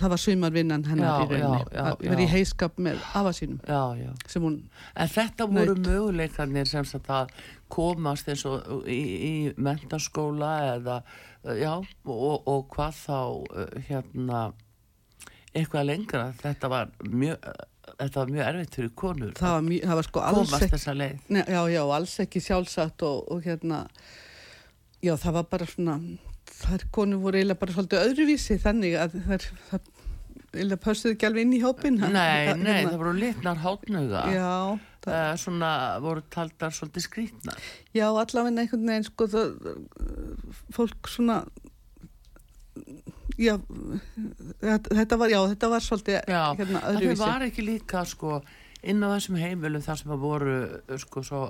það 0.00 0.12
var 0.12 0.20
sumarvinnan 0.22 0.84
hennar 0.86 1.08
Já, 1.08 1.14
í 1.24 1.28
rauninni 1.30 1.60
já, 1.60 1.70
já, 1.74 1.84
að 1.90 2.04
vera 2.06 2.22
í 2.24 2.28
heiskap 2.30 2.78
með 2.80 3.00
afa 3.20 3.32
sínum 3.36 3.58
Já, 3.66 3.80
já. 3.98 4.10
sem 4.30 4.44
hún, 4.44 4.56
En 4.94 5.10
þetta 5.12 5.46
voru 5.50 5.74
Naut. 5.74 5.88
möguleikarnir 5.88 6.68
sem 6.70 6.86
að 7.10 7.32
komast 7.72 8.28
eins 8.30 8.44
og 8.48 8.86
í, 8.88 9.00
í 9.00 9.32
mentaskóla 9.60 10.52
eða, 10.76 11.00
já, 11.44 11.72
og, 12.04 12.48
og 12.48 12.64
hvað 12.74 12.96
þá, 13.00 13.18
uh, 13.56 13.82
hérna, 13.88 14.40
eitthvað 15.54 15.86
lengra. 15.88 16.24
Þetta 16.40 16.68
var 16.70 16.90
mjög, 17.10 17.38
uh, 17.50 17.92
þetta 18.00 18.20
var 18.22 18.32
mjög 18.34 18.44
erfitt 18.48 18.76
fyrir 18.78 18.90
konur 18.94 19.32
það 19.38 19.54
var, 19.56 19.62
mjög- 19.66 19.86
það 19.88 19.98
var 20.00 20.06
sko 20.08 20.20
alls 20.30 20.52
ekki. 20.68 20.82
Nei, 21.34 21.42
já, 21.48 21.60
já, 21.74 21.80
alls 21.96 22.18
ekki 22.22 22.42
sjálfsagt 22.44 23.02
og, 23.08 23.24
og 23.34 23.42
hérna 23.48 23.80
já, 25.02 25.14
það 25.16 25.32
var 25.40 25.48
bara 25.54 25.66
svona 25.66 25.96
þær 26.60 26.84
konur 26.92 27.22
voru 27.24 27.40
eiginlega 27.40 27.60
bara 27.64 27.72
svolítið 27.74 28.04
öðruvísi 28.10 28.58
þannig 28.62 28.94
að 29.00 29.16
þær 29.26 29.44
það, 29.70 29.90
eiginlega 30.54 30.80
pössuðu 30.84 31.14
ekki 31.16 31.28
alveg 31.30 31.46
inn 31.46 31.56
í 31.56 31.60
hópin 31.64 31.98
Nei, 32.00 32.52
nei, 32.60 32.84
það 32.86 32.96
voru 33.00 33.12
litnar 33.18 33.60
hátnuga. 33.64 34.22
Já, 34.34 34.50
það, 35.04 35.18
Uh, 35.30 35.36
svona 35.40 35.68
voru 36.04 36.22
taldar 36.30 36.70
svolítið 36.76 37.04
skrýtnar. 37.06 37.60
já, 37.96 38.04
allavega 38.10 38.60
einhvern 38.60 38.86
veginn 38.90 39.06
sko 39.08 39.26
það, 39.32 39.54
fólk 40.76 41.08
svona 41.08 41.38
já 43.40 43.54
þetta, 44.60 45.16
var, 45.20 45.30
já, 45.32 45.40
þetta 45.54 45.70
var 45.72 45.84
svolítið 45.84 46.18
Já, 46.28 46.42
hérna 46.58 46.82
öðruvísi 46.90 47.22
var 47.24 47.44
ekki 47.46 47.64
líka 47.64 48.02
sko 48.08 48.40
inn 48.80 49.02
á 49.04 49.08
þessum 49.12 49.36
heimilum 49.40 49.82
þar 49.84 49.98
sem 50.00 50.12
að 50.14 50.22
voru 50.24 50.54
sko 51.02 51.22
svo 51.26 51.40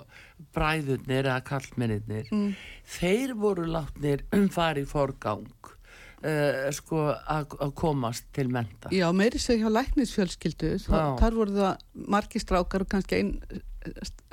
bræðurnir 0.57 1.28
eða 1.30 1.42
kallmennir 1.46 2.30
Mm. 2.30 2.55
þeir 2.98 3.34
voru 3.38 3.66
látnir 3.70 4.24
um 4.38 4.48
fari 4.51 4.82
í 4.86 4.90
forgang 4.90 5.46
uh, 6.24 6.68
sko 6.74 7.06
að 7.14 7.74
komast 7.78 8.28
til 8.36 8.48
menta 8.52 8.92
Já, 8.94 9.08
meiri 9.16 9.40
seg 9.42 9.62
hjá 9.62 9.72
læknisfjölskyldu 9.72 10.76
Já. 10.76 11.02
þar, 11.20 11.36
voru 11.38 11.56
það 11.56 12.06
margir 12.16 12.44
strákar 12.44 12.86
og 12.86 12.92
kannski 12.92 13.20
einn 13.20 13.34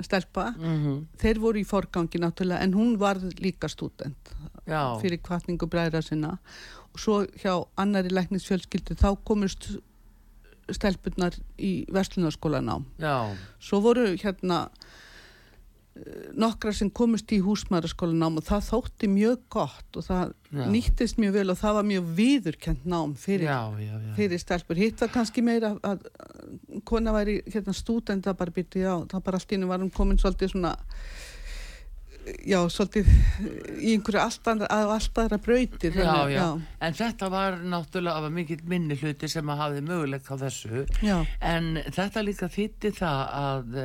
stelpa. 0.04 0.50
Mm 0.60 1.06
þeir 1.18 1.38
voru 1.40 1.60
í 1.60 1.64
forgangi 1.64 2.20
náttúrulega 2.20 2.62
en 2.62 2.74
hún 2.76 2.98
var 3.00 3.16
líka 3.40 3.68
stúdent 3.68 4.34
Já, 4.68 5.00
fyrir 5.00 5.22
kvartningu 5.24 5.66
bræðra 5.66 6.02
sinna. 6.04 6.36
Og 6.92 7.00
svo 7.00 7.22
hjá 7.40 7.54
annari 7.76 8.12
læknisfjölskyldu 8.12 8.98
þá 9.00 9.16
komust 9.24 9.70
stelpunnar 10.68 11.36
í 11.56 11.86
verslunarskólan 11.92 12.68
á 12.68 12.76
já, 13.00 13.16
svo 13.60 13.80
voru 13.80 14.10
hérna 14.20 14.68
nokkra 16.38 16.72
sem 16.76 16.90
komist 16.94 17.32
í 17.34 17.40
húsmaðurskóla 17.42 18.16
nám 18.18 18.38
og 18.40 18.46
það 18.46 18.66
þótti 18.68 19.10
mjög 19.12 19.40
gott 19.52 19.98
og 19.98 20.06
það 20.06 20.34
Já. 20.48 20.64
nýttist 20.72 21.18
mjög 21.20 21.34
vel 21.38 21.52
og 21.52 21.58
það 21.60 21.78
var 21.78 21.88
mjög 21.88 22.10
viðurkent 22.18 22.84
nám 22.88 23.14
fyrir, 23.18 23.48
já, 23.50 23.60
já, 23.82 23.96
fyrir 24.16 24.42
stelpur. 24.42 24.80
Hitt 24.80 25.02
var 25.02 25.12
kannski 25.12 25.44
meira 25.44 25.74
að, 25.82 26.06
að 26.06 26.82
kona 26.88 27.14
væri 27.16 27.40
hérna 27.48 27.74
stúdent 27.76 28.24
það 28.28 28.38
bara 28.42 28.56
byrti 28.60 28.84
á, 28.86 28.96
það 29.10 29.24
bara 29.26 29.40
allt 29.40 29.50
í 29.50 29.58
henni 29.58 29.72
var 29.72 29.82
hún 29.84 29.94
komin 29.94 30.20
svolítið 30.20 30.54
svona 30.54 30.76
já, 32.44 32.58
svolítið 32.70 33.08
í 33.78 33.94
einhverju 33.94 34.20
allt 34.22 34.50
aðra, 34.52 34.68
að 34.72 34.92
allt 34.94 35.20
aðra 35.22 35.38
brauti 35.42 35.90
Já, 35.94 36.14
já, 36.32 36.46
en 36.84 36.96
þetta 36.98 37.30
var 37.32 37.58
náttúrulega 37.62 38.28
af 38.28 38.34
mikill 38.34 38.60
minni 38.68 38.98
hluti 38.98 39.30
sem 39.30 39.52
að 39.52 39.62
hafði 39.62 39.84
möguleik 39.88 40.28
á 40.28 40.34
þessu. 40.44 40.84
Já, 41.04 41.18
en 41.40 41.76
þetta 41.86 42.24
líka 42.24 42.50
þýtti 42.52 42.92
það 42.98 43.22
að, 43.42 43.78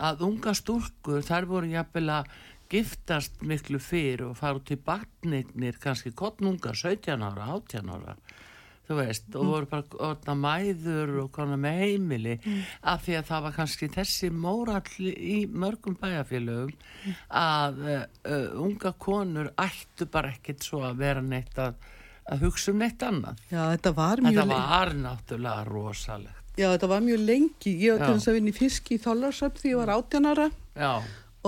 að 0.00 0.24
unga 0.28 0.54
stúlkur 0.56 1.24
þær 1.26 1.48
voru 1.50 1.72
jafnvel 1.74 2.08
að 2.20 2.30
giftast 2.70 3.40
miklu 3.42 3.80
fyrr 3.82 4.28
og 4.28 4.36
fara 4.38 4.62
í 4.70 4.78
barnignir 4.78 5.78
kannski 5.82 6.12
kottnunga 6.14 6.74
17 6.76 7.24
ára, 7.26 7.50
18 7.56 7.90
ára 7.90 8.14
þú 8.90 8.96
veist, 8.98 9.28
og 9.38 9.46
voru 9.46 9.68
bara 9.70 9.98
orðna 10.08 10.34
mæður 10.38 11.12
og 11.24 11.30
konar 11.34 11.60
með 11.62 11.78
heimili 11.84 12.34
af 12.82 13.04
því 13.04 13.16
að 13.20 13.28
það 13.28 13.44
var 13.44 13.54
kannski 13.58 13.88
þessi 13.94 14.30
mórall 14.34 15.12
í 15.14 15.36
mörgum 15.46 15.94
bæjarfélögum 16.00 16.74
að 17.42 17.80
uh, 17.84 18.02
uh, 18.26 18.48
unga 18.64 18.92
konur 18.98 19.52
ættu 19.62 20.10
bara 20.10 20.34
ekkit 20.34 20.66
svo 20.66 20.82
að 20.88 21.04
vera 21.04 21.22
neitt 21.22 21.58
að, 21.62 21.78
að 22.26 22.46
hugsa 22.48 22.74
um 22.74 22.82
neitt 22.82 23.06
annað. 23.06 23.38
Já, 23.52 23.62
þetta 23.76 23.94
var 24.00 24.24
mjög 24.26 24.40
þetta 24.40 24.66
var 24.66 24.94
náttúrulega 25.04 25.68
rosalegt 25.70 26.49
Já, 26.60 26.68
þetta 26.74 26.90
var 26.92 27.00
mjög 27.06 27.22
lengi. 27.24 27.72
Ég 27.86 27.96
var 27.96 28.06
til 28.10 28.18
þess 28.18 28.28
að 28.32 28.36
vinna 28.40 28.52
í 28.52 28.58
fiski 28.60 28.98
í 28.98 29.00
Þóllarsöfn 29.06 29.62
því 29.64 29.72
ég 29.72 29.80
var 29.80 29.94
18 29.96 30.28
ára 30.34 30.50
já, 30.76 30.92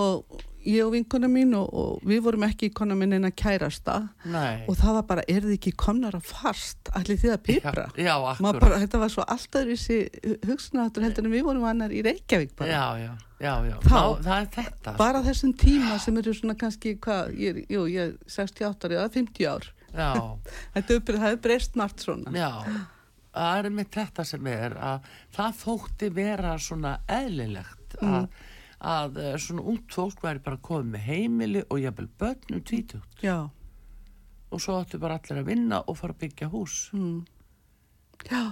og 0.01 0.41
ég 0.63 0.85
og 0.87 0.93
vinkona 0.95 1.27
mín 1.27 1.51
og, 1.59 1.73
og 1.75 2.05
við 2.07 2.21
vorum 2.23 2.45
ekki 2.47 2.69
í 2.71 2.73
kona 2.79 2.95
minn 2.95 3.13
en 3.17 3.27
að 3.27 3.33
kærasta 3.41 3.97
nei 4.31 4.63
og 4.71 4.77
það 4.79 4.93
var 4.95 5.07
bara, 5.09 5.25
er 5.27 5.43
þið 5.43 5.57
ekki 5.57 5.73
komnar 5.83 6.15
að 6.15 6.29
fast, 6.29 6.93
allir 6.95 7.19
þið 7.19 7.33
að 7.35 7.41
pipra? 7.49 7.87
já, 7.99 8.05
já, 8.07 8.15
akkurat 8.31 8.61
Bara, 8.63 8.79
þetta 8.85 9.01
var 9.03 9.11
svo 9.11 9.25
alltaf 9.35 9.67
þessi 9.73 9.99
hugsunáttur 10.47 11.03
heldur 11.03 11.27
en 11.27 11.35
við 11.35 11.43
vorum 11.49 11.67
annar 11.67 11.91
í 11.91 12.05
Reykjavík 12.07 12.55
bara. 12.61 12.71
já, 12.71 12.87
já, 13.03 13.11
já, 13.43 13.53
já. 13.73 13.77
Þá- 13.83 13.91
Ná, 13.91 14.23
það 14.29 14.39
er 14.39 14.49
þetta 14.55 14.95
Bara 15.03 15.25
þessum 15.27 15.53
tíma 15.67 15.99
sem 16.07 16.23
eru 16.23 16.37
svona 16.39 16.57
kannski, 16.63 16.95
hvað, 17.03 17.35
ég, 17.43 17.61
jú, 17.67 17.85
ég 17.91 18.13
er 18.13 18.17
68 18.31 18.87
ári 18.87 19.01
eða 19.03 19.13
50 19.19 19.51
ár. 19.51 19.69
já, 19.99 20.11
Þetta 20.79 21.01
það 21.11 21.31
er 21.35 21.41
breyst 21.51 21.75
margt 21.83 22.07
svona. 22.07 22.31
já 22.39 22.53
það 23.33 23.67
er 23.67 23.77
með 23.77 23.91
þetta 23.97 24.27
sem 24.29 24.51
er 24.53 24.77
að 24.77 25.11
það 25.37 25.57
þótti 25.63 26.11
vera 26.17 26.53
svona 26.61 26.93
eðlilegt 27.11 27.97
að, 28.03 28.29
að 28.93 29.19
eh, 29.23 29.35
svona 29.41 29.67
ungt 29.73 29.97
fólk 29.97 30.23
væri 30.25 30.45
bara 30.45 30.61
komið 30.69 30.95
með 30.95 31.07
heimili 31.09 31.65
og 31.69 31.83
jafnvel 31.83 32.09
börnum 32.21 32.65
tvítugt. 32.69 33.21
Já, 33.25 33.49
og 34.53 34.61
svo 34.61 34.79
áttu 34.81 35.01
bara 35.01 35.19
allir 35.19 35.43
að 35.43 35.53
vinna 35.53 35.81
og 35.87 35.97
fara 35.99 36.17
að 36.17 36.25
byggja 36.27 36.51
hús. 36.53 36.89
Mm. 36.93 37.23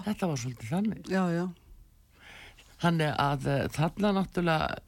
þetta 0.07 0.31
var 0.31 0.41
svolítið 0.41 0.73
þannig. 0.75 1.11
Já, 1.11 1.25
já. 1.35 1.45
Þannig 2.81 3.13
að 3.21 3.51
uh, 3.53 3.67
þarna 3.75 4.13
náttúrulega 4.17 4.79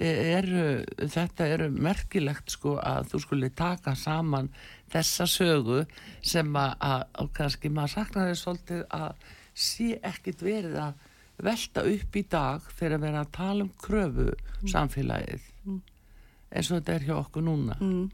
eh, 0.00 0.22
eru, 0.38 0.64
þetta 0.96 1.48
eru 1.52 1.68
merkilegt 1.76 2.54
sko 2.54 2.78
að 2.80 3.12
þú 3.12 3.20
skulle 3.26 3.52
taka 3.52 3.92
saman 3.98 4.48
þessa 4.92 5.28
sögu 5.28 5.82
sem 6.24 6.48
að, 6.56 6.72
að, 6.80 7.04
að 7.20 7.30
kannski 7.36 7.72
maður 7.72 7.94
saknaði 7.98 8.40
svolítið 8.40 8.82
að 8.96 9.30
sé 9.54 9.96
ekkit 10.02 10.42
verið 10.44 10.78
að 10.80 11.08
velta 11.42 11.84
upp 11.88 12.16
í 12.16 12.22
dag 12.30 12.66
fyrir 12.70 12.98
að 12.98 13.06
vera 13.06 13.22
að 13.24 13.32
tala 13.34 13.64
um 13.66 13.72
kröfu 13.82 14.28
samfélagið 14.70 15.48
eins 16.52 16.68
og 16.70 16.78
þetta 16.80 16.96
er 16.96 17.06
hjá 17.08 17.14
okkur 17.18 17.46
núna. 17.46 17.76
Mm. 17.80 18.10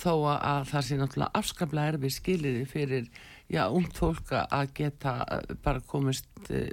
þó 0.00 0.12
að, 0.14 0.38
að 0.50 0.62
það 0.70 0.86
sé 0.86 0.96
náttúrulega 0.98 1.40
afskaplega 1.40 1.92
erfið 1.94 2.14
skiliði 2.14 2.64
fyrir 2.68 3.10
já, 3.50 3.62
ungt 3.68 3.98
fólk 3.98 4.32
að 4.40 4.72
geta 4.78 5.14
eh, 5.26 5.54
bara 5.62 5.82
komist 5.86 6.50
eh, 6.50 6.70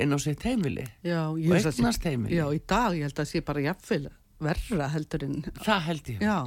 inn 0.00 0.14
á 0.14 0.18
sitt 0.22 0.44
heimili 0.46 0.84
Já, 1.02 1.30
og 1.32 1.40
eignast 1.40 2.06
heimili. 2.06 2.36
Já, 2.36 2.46
í 2.54 2.60
dag 2.68 2.94
ég 2.98 3.08
held 3.08 3.22
að 3.22 3.30
sé 3.32 3.42
bara 3.46 3.64
jafnvel 3.64 4.04
verra 4.40 4.88
heldur 4.94 5.26
en, 5.26 5.40
það 5.60 5.86
held 5.88 6.12
ég. 6.14 6.22
Já, 6.24 6.38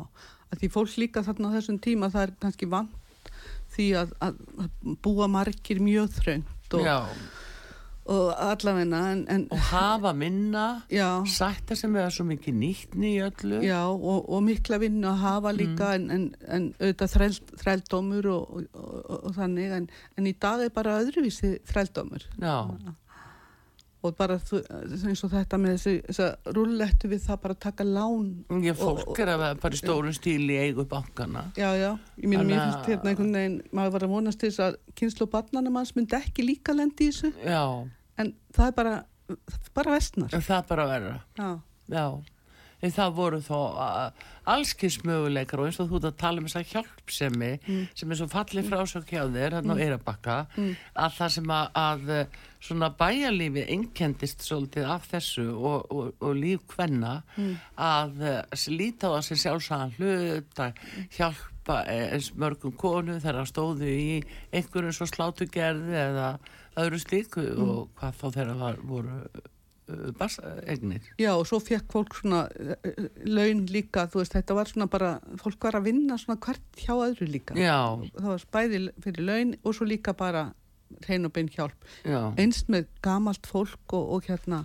að 0.50 0.62
því 0.62 0.72
fólk 0.78 0.98
líka 1.02 1.26
þarna 1.26 1.52
á 1.52 1.56
þessum 1.58 1.80
tíma 1.84 2.12
það 2.14 2.28
er 2.28 2.36
kannski 2.46 2.70
vant 2.72 3.30
því 3.74 3.88
að, 4.04 4.14
að 4.22 4.40
búa 5.04 5.28
margir 5.32 5.82
mjög 5.84 6.14
þröngt 6.74 7.30
og, 8.04 8.16
og 8.16 8.32
allavegna 8.36 9.02
en, 9.14 9.22
en 9.32 9.46
og 9.54 9.62
hafa 9.70 10.12
minna 10.18 10.66
sætta 11.30 11.78
sem 11.80 11.96
er 11.96 12.12
svo 12.12 12.26
mikið 12.28 12.58
nýttni 12.60 13.14
í 13.14 13.22
öllu. 13.24 13.62
Já 13.64 13.80
og, 13.88 14.26
og 14.28 14.44
mikla 14.44 14.80
vinnu 14.82 15.08
að 15.08 15.22
hafa 15.24 15.54
líka 15.56 15.94
en, 15.96 16.10
en, 16.12 16.26
en 16.48 16.68
auðvitað 16.82 17.14
þræl, 17.16 17.38
þrældómur 17.64 18.28
og, 18.34 18.58
og, 18.58 18.68
og, 18.74 19.16
og 19.22 19.38
þannig 19.38 19.78
en, 19.78 19.88
en 20.20 20.28
í 20.28 20.36
dag 20.36 20.66
er 20.66 20.76
bara 20.76 21.00
öðruvísi 21.04 21.56
þrældómur. 21.70 22.28
Já, 22.42 22.58
og 24.04 24.16
bara 24.20 24.36
þú, 24.44 24.60
eins 25.08 25.22
og 25.24 25.32
þetta 25.32 25.58
með 25.64 25.76
þessi, 25.78 25.94
þessa 26.10 26.54
rullettu 26.58 27.08
við 27.12 27.22
það 27.24 27.38
bara 27.46 27.56
taka 27.66 27.86
lán 27.88 28.26
ég 28.66 28.76
Og- 28.76 29.00
fólk 29.06 29.20
er 29.24 29.32
að 29.32 29.40
vera 29.46 29.60
bara 29.64 29.78
í 29.78 29.80
stórum 29.80 30.14
stíli 30.18 30.58
í 30.58 30.62
eigu 30.68 30.84
bankana 30.92 31.46
Já, 31.56 31.70
já, 31.80 31.92
ég 32.20 32.28
mér 32.28 32.42
Þannig 32.44 32.60
finnst 32.64 32.90
hérna 32.92 33.14
einhvern 33.14 33.34
veginn, 33.40 33.58
maður 33.72 33.96
var 33.96 34.06
að 34.08 34.14
vonast 34.18 34.44
þess 34.44 34.60
að 34.68 34.78
kynslu 35.00 35.30
barnana 35.32 35.72
manns 35.72 35.96
myndi 35.96 36.18
ekki 36.20 36.44
líka 36.48 36.76
lendi 36.76 37.08
í 37.08 37.14
þessu, 37.14 37.32
já, 37.48 37.64
en 38.20 38.34
það 38.54 38.68
er 38.68 38.76
bara, 38.82 38.96
bara 39.74 39.96
vestnar. 39.96 40.34
en 40.36 40.42
það 40.50 40.68
bara 40.68 40.88
verða 40.92 41.16
Já, 41.40 41.50
já, 41.96 42.06
það 42.92 43.14
voru 43.16 43.40
þó 43.40 43.60
uh, 43.80 44.12
allskins 44.52 44.98
möguleikar 45.08 45.62
og 45.64 45.70
eins 45.70 45.80
og 45.80 45.88
þú 45.88 46.00
ert 46.02 46.08
að 46.10 46.18
tala 46.20 46.42
um 46.42 46.48
þess 46.50 46.60
að 46.60 46.72
hjálpsemi 46.74 47.52
sem 47.96 48.12
er 48.12 48.18
svo 48.20 48.28
fallið 48.28 48.68
frá 48.68 48.82
svo 48.86 49.02
hjá 49.08 49.24
þér 49.32 49.56
hérna 49.56 49.78
á 49.80 49.84
Eirabakka 49.86 50.36
að 50.94 51.14
það 51.16 51.30
sem 51.38 51.54
að, 51.56 51.70
að 51.80 52.28
svona 52.64 52.90
bæjarlífi 53.00 53.64
einkendist 53.72 54.44
svolítið 54.44 54.90
af 54.92 55.08
þessu 55.12 55.48
og, 55.56 55.88
og, 55.92 56.12
og 56.20 56.36
líf 56.36 56.60
kvenna 56.68 57.24
að 57.78 58.20
uh, 58.20 58.68
líta 58.68 59.08
á 59.16 59.20
sem 59.24 59.38
sjálfsagan 59.38 59.96
hlut 59.98 60.60
að 60.60 60.74
hjálpa 61.16 61.80
eh, 61.88 62.12
eins 62.18 62.34
mörgum 62.36 62.76
konu 62.76 63.20
þegar 63.24 63.48
stóðu 63.48 63.88
í 63.88 64.24
einhverjum 64.52 64.92
svo 64.92 65.08
slátugerði 65.08 65.96
eða 65.96 66.38
öðru 66.76 67.00
slíku 67.00 67.44
og 67.64 67.90
hvað 68.00 68.20
þá 68.20 68.28
þeirra 68.36 68.56
var, 68.60 68.80
voru 68.84 69.18
uh, 69.90 70.10
barsegnir 70.20 71.06
já 71.20 71.32
og 71.36 71.46
svo 71.50 71.60
fekk 71.64 71.92
fólk 71.94 72.16
svona 72.20 72.46
uh, 72.50 73.06
laun 73.26 73.66
líka, 73.72 74.08
þú 74.12 74.22
veist, 74.22 74.34
þetta 74.38 74.58
var 74.58 74.72
svona 74.72 74.88
bara, 74.92 75.14
fólk 75.42 75.64
var 75.70 75.80
að 75.80 75.88
vinna 75.92 76.18
svona 76.22 76.40
hvert 76.44 76.82
hjá 76.84 76.94
öðru 76.96 77.28
líka. 77.30 77.56
Já, 77.60 77.78
Það 78.18 78.30
var 78.32 78.48
bæði 78.58 78.82
fyrir 79.04 79.28
laun 79.30 79.56
og 79.64 79.76
svo 79.78 79.88
líka 79.90 80.14
bara 80.18 80.52
hrein 81.08 81.26
og 81.26 81.34
bein 81.34 81.48
hjálp. 81.50 81.78
já, 82.06 82.20
Einst 82.38 82.68
með 82.70 82.86
gamalt 83.02 83.48
fólk 83.50 83.96
og, 83.98 84.12
og 84.18 84.28
hérna, 84.30 84.64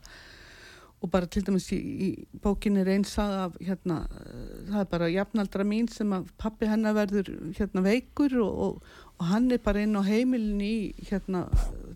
og 1.01 1.11
bara 1.11 1.27
til 1.31 1.45
dæmis 1.47 1.69
í, 1.73 1.79
í 1.79 2.09
bókinni 2.43 2.83
einsag 2.85 3.31
af 3.47 3.57
hérna, 3.63 4.01
eh, 4.19 4.65
það 4.69 4.81
er 4.81 4.89
bara 4.91 5.09
jafnaldra 5.15 5.65
mín 5.65 5.87
sem 5.89 6.11
að 6.13 6.27
pappi 6.43 6.67
hennar 6.67 6.97
verður 6.97 7.31
hérna 7.55 7.85
veikur 7.87 8.35
og, 8.43 8.59
og, 8.67 8.89
og 9.19 9.29
hann 9.31 9.47
er 9.55 9.63
bara 9.63 9.85
inn 9.87 9.95
á 9.95 10.03
heimilin 10.03 10.61
í 10.61 10.75
hérna, 11.09 11.45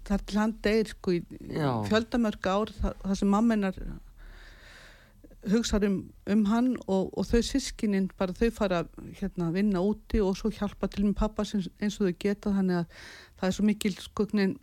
þar 0.09 0.25
til 0.27 0.41
hann 0.41 0.57
deyr 0.65 0.91
sko 0.93 1.15
í 1.17 1.21
Já. 1.53 1.69
fjöldamörg 1.91 2.49
ár 2.49 2.73
það, 2.79 2.97
það 3.05 3.21
sem 3.21 3.31
mamma 3.33 3.57
hennar 3.57 3.79
hugsar 5.53 5.85
um, 5.89 5.97
um 6.31 6.45
hann 6.47 6.75
og, 6.87 7.11
og 7.19 7.27
þau 7.27 7.41
sískinin 7.47 8.11
bara 8.19 8.35
þau 8.37 8.51
fara 8.55 8.83
hérna 9.19 9.49
að 9.49 9.57
vinna 9.59 9.83
úti 9.83 10.21
og 10.23 10.37
svo 10.39 10.53
hjálpa 10.55 10.91
til 10.91 11.07
með 11.09 11.17
pappa 11.19 11.47
sem, 11.47 11.65
eins 11.83 11.99
og 11.99 12.11
þau 12.11 12.21
geta 12.27 12.55
þannig 12.55 12.83
að 12.83 13.01
það 13.41 13.49
er 13.49 13.57
svo 13.57 13.67
mikil 13.67 13.95
skugnin 13.99 14.55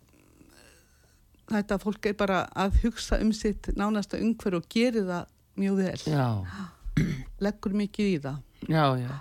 þetta 1.50 1.80
fólk 1.82 2.10
er 2.10 2.18
bara 2.18 2.44
að 2.58 2.80
hugsa 2.84 3.20
um 3.24 3.32
sitt 3.36 3.72
nánasta 3.78 4.20
umhverf 4.22 4.62
og 4.62 4.70
gerir 4.72 5.08
það 5.08 5.34
mjög 5.60 5.82
vel, 5.82 6.04
já, 6.14 6.28
leggur 7.46 7.76
mikið 7.76 8.14
í 8.14 8.22
það. 8.24 8.40
já, 8.68 8.86
já. 9.04 9.18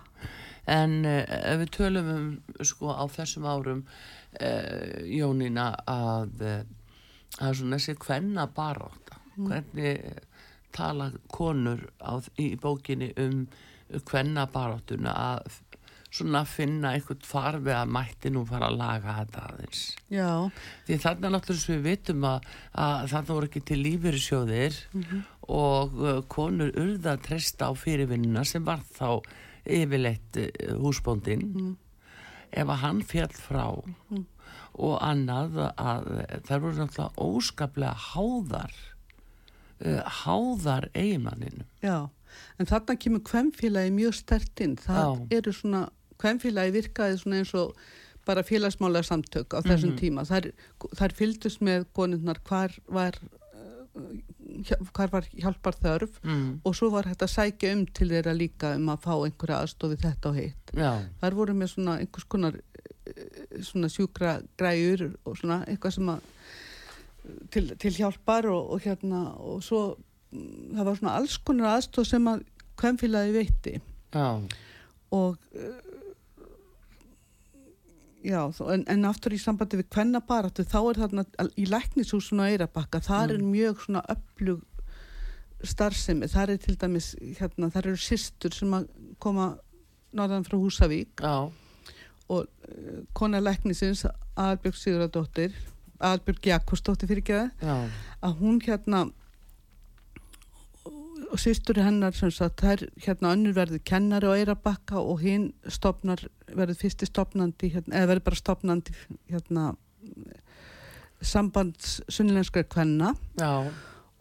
En 0.68 0.98
uh, 1.08 1.22
ef 1.24 1.62
við 1.62 1.70
tölum 1.78 2.08
um, 2.12 2.24
sko, 2.60 2.92
á 2.92 3.04
þessum 3.08 3.46
árum, 3.48 3.78
uh, 4.41 4.99
Jónína, 5.05 5.70
að 5.89 6.34
það 7.39 7.49
er 7.51 7.61
svona 7.61 7.78
þessi 7.78 7.99
kvenna 8.03 8.49
baráta. 8.55 9.22
Hvernig 9.39 9.86
eh, 9.86 10.20
tala 10.74 11.12
konur 11.30 11.84
á, 12.03 12.18
í 12.41 12.53
bókinni 12.59 13.12
um 13.22 13.47
kvenna 14.09 14.49
barátuna 14.53 15.14
að 15.14 15.61
svona 16.09 16.43
finna 16.49 16.95
einhvern 16.97 17.24
farfi 17.24 17.72
að 17.76 17.91
mætti 17.93 18.30
nú 18.32 18.45
fara 18.49 18.70
að 18.70 18.78
laga 18.80 19.16
þetta 19.20 19.43
aðeins. 19.51 19.82
Já, 20.12 20.30
Því 20.86 20.99
þarna 21.05 21.32
náttúrulega 21.34 21.64
sem 21.64 21.76
við 21.76 21.89
vitum 21.91 22.24
að, 22.28 22.47
að 22.84 23.03
þarna 23.12 23.34
voru 23.34 23.51
ekki 23.51 23.62
til 23.68 23.78
lífyrirsjóðir 23.82 24.78
og 25.49 26.01
uh, 26.01 26.22
konur 26.32 26.72
urða 26.80 27.14
að 27.14 27.26
treysta 27.28 27.68
á 27.68 27.72
fyrirvinnuna 27.76 28.45
sem 28.49 28.64
var 28.64 28.80
þá 28.97 29.20
yfirleitt 29.68 30.41
uh, 30.41 30.49
húsbóndin 30.80 31.45
ef 32.53 32.68
að 32.68 32.80
hann 32.82 33.03
fjall 33.03 33.32
frá 33.34 33.64
og 34.78 34.94
annað 35.03 35.57
að 35.76 36.09
það 36.46 36.61
voru 36.62 36.76
náttúrulega 36.78 37.24
óskaplega 37.24 37.94
háðar 38.12 38.74
uh, 39.84 40.03
háðar 40.22 40.88
eiginmanninu 40.94 41.64
já, 41.82 42.09
en 42.59 42.66
þarna 42.70 42.96
kemur 43.01 43.24
kvemmfélagi 43.26 43.90
mjög 43.96 44.14
stert 44.14 44.61
inn. 44.61 44.76
Það 44.76 45.01
Já. 45.01 45.26
eru 45.38 45.53
svona, 45.57 45.80
kvemmfélagi 46.20 46.74
virkaði 46.76 47.18
svona 47.22 47.40
eins 47.42 47.55
og 47.59 47.74
bara 48.28 48.42
félagsmálega 48.44 49.07
samtök 49.09 49.55
á 49.57 49.64
þessum 49.64 49.94
Mhm. 49.94 49.99
tíma. 49.99 50.24
Þar, 50.28 50.51
þar 50.94 51.14
fylgdust 51.16 51.61
með 51.64 51.86
konundnar 51.96 52.38
hvar 52.44 52.74
var, 52.86 53.16
hvar 54.94 55.11
var 55.12 55.26
hjálpar 55.32 55.76
þörf 55.78 56.20
mm, 56.24 56.46
og 56.66 56.76
svo 56.76 56.90
var 56.92 57.09
hægt 57.09 57.24
að 57.26 57.34
sækja 57.34 57.72
um 57.76 57.84
til 57.94 58.09
þeirra 58.12 58.34
líka 58.36 58.72
um 58.78 58.88
að 58.92 59.03
fá 59.05 59.12
einhverja 59.16 59.61
aðstofi 59.62 59.99
þetta 60.03 60.30
og 60.32 60.38
hitt. 60.38 60.72
Þar 61.20 61.36
voru 61.38 61.57
með 61.59 61.72
svona 61.74 61.99
einhvers 62.03 62.28
konar 62.32 62.59
eh, 62.59 63.59
svona 63.64 63.90
sjúkra 63.92 64.38
græjur 64.61 65.09
og 65.24 65.36
svona 65.40 65.61
eitthvað 65.68 65.99
sem 65.99 66.12
að 66.14 66.30
til, 67.53 67.66
til 67.76 67.99
hjálpar 67.99 68.49
og, 68.53 68.72
og 68.74 68.86
hérna 68.86 69.24
og 69.36 69.61
svo 69.64 69.82
mm, 70.32 70.78
það 70.78 70.88
var 70.90 71.03
svona 71.03 71.18
alls 71.20 71.36
konar 71.44 71.76
aðstof 71.76 72.09
sem 72.09 72.32
að 72.32 72.46
kvemmfélagi 72.78 73.34
veitti. 73.34 73.76
Já, 74.14 74.28
og 75.12 75.36
uh, 75.57 75.88
já, 78.24 78.40
en, 78.72 78.84
en 78.88 79.06
aftur 79.08 79.36
í 79.36 79.40
sambandi 79.42 79.80
við 79.80 79.90
kvennabaratu 79.94 80.64
þá 80.66 80.78
er 80.80 81.00
þarna 81.04 81.24
í 81.58 81.68
læknishúsinu 81.68 82.44
á 82.44 82.50
Eirabakka 82.50 83.00
þar 83.04 83.36
er 83.36 83.44
mjög 83.44 83.84
svona 83.84 84.02
öflug 84.14 84.64
starfsemi, 85.66 86.28
þar 86.30 86.54
er 86.54 86.60
til 86.62 86.76
dæmis 86.78 87.12
hérna, 87.38 87.70
þar 87.74 87.90
eru 87.92 88.02
systur 88.02 88.54
sem 88.54 88.74
að 88.76 88.86
koma 89.18 89.56
norðan 90.14 90.46
frá 90.46 90.54
Húsavík. 90.54 91.18
Já, 91.18 91.50
og 92.28 92.46
uh, 92.46 93.00
kona 93.16 93.40
læknisins 93.42 94.04
Albjörg 94.38 94.76
Sigurðardóttir 94.76 95.54
Albjörg 95.98 96.46
Jakobsdóttir 96.46 97.10
fyrir 97.10 97.24
ekki 97.24 97.38
já, 97.64 97.76
að 98.22 98.36
hún 98.42 98.60
hérna 98.62 99.06
og 101.29 101.41
sýstur 101.41 101.81
hennar 101.83 102.16
sem 102.16 102.31
sagt 102.33 102.62
þær 102.64 102.85
hérna 103.05 103.33
önnur 103.37 103.57
verður 103.57 103.83
kennari 103.87 104.31
á 104.31 104.39
Eirabakka 104.39 105.01
og 105.01 105.20
hinn 105.22 105.51
stopnar 105.68 106.22
verður 106.49 106.81
fyrsti 106.83 107.09
stopnandi 107.09 107.72
hérna, 107.74 107.95
eða 107.95 108.11
verður 108.12 108.26
bara 108.29 108.41
stopnandi 108.41 108.97
hérna 109.29 109.64
sambands 111.20 111.99
sunnlenskar 112.09 112.68
kvenna 112.70 113.14
já, 113.41 113.66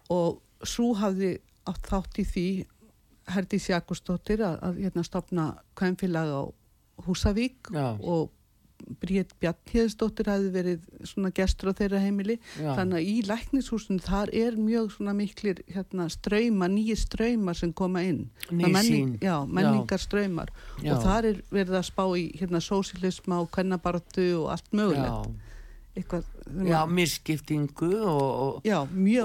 og 0.09 0.41
svo 0.65 0.93
hafði 0.97 1.37
átt 1.67 1.91
þátt 1.91 2.21
í 2.23 2.25
því 2.27 2.47
Herdís 3.27 3.67
Jakobsdóttir 3.69 4.41
að, 4.45 4.57
að 4.63 4.79
hérna 4.85 5.03
stopna 5.03 5.47
kvennfélag 5.77 6.31
á 6.31 6.43
Húsavík 7.05 7.69
Já. 7.73 7.93
og 7.99 8.31
Bríett 9.01 9.33
Bjarnhéðsdóttir 9.41 10.29
hafði 10.31 10.51
verið 10.53 11.07
svona 11.09 11.31
gestur 11.35 11.73
á 11.73 11.77
þeirra 11.77 12.01
heimili. 12.03 12.37
Já. 12.57 12.71
þannig 12.77 12.99
að 12.99 13.09
í 13.09 13.15
læknishúsinu 13.27 14.03
þar 14.03 14.31
er 14.35 14.59
mjög 14.59 14.91
svona 14.95 15.15
miklir 15.17 15.61
hérna, 15.71 16.07
ströyma, 16.11 16.69
nýji 16.71 16.97
ströymar 17.01 17.57
sem 17.57 17.73
koma 17.73 18.03
inn. 18.05 18.27
Sýn. 18.47 19.17
já, 19.21 19.35
menningar 19.45 20.01
ströymar 20.01 20.53
og 20.83 21.03
þar 21.03 21.31
er 21.31 21.41
verið 21.51 21.79
að 21.81 21.89
spá 21.89 22.05
í 22.17 22.29
hérna, 22.37 22.61
sósilisma 22.63 23.41
og 23.43 23.51
kvennabartu 23.55 24.29
og 24.43 24.53
allt 24.55 24.71
mögulegt. 24.71 25.27
Já, 25.27 25.47
eitthvað, 25.97 26.25
já, 26.67 26.77
misskiptingu 26.85 27.91
og, 28.05 28.61
og 28.63 28.67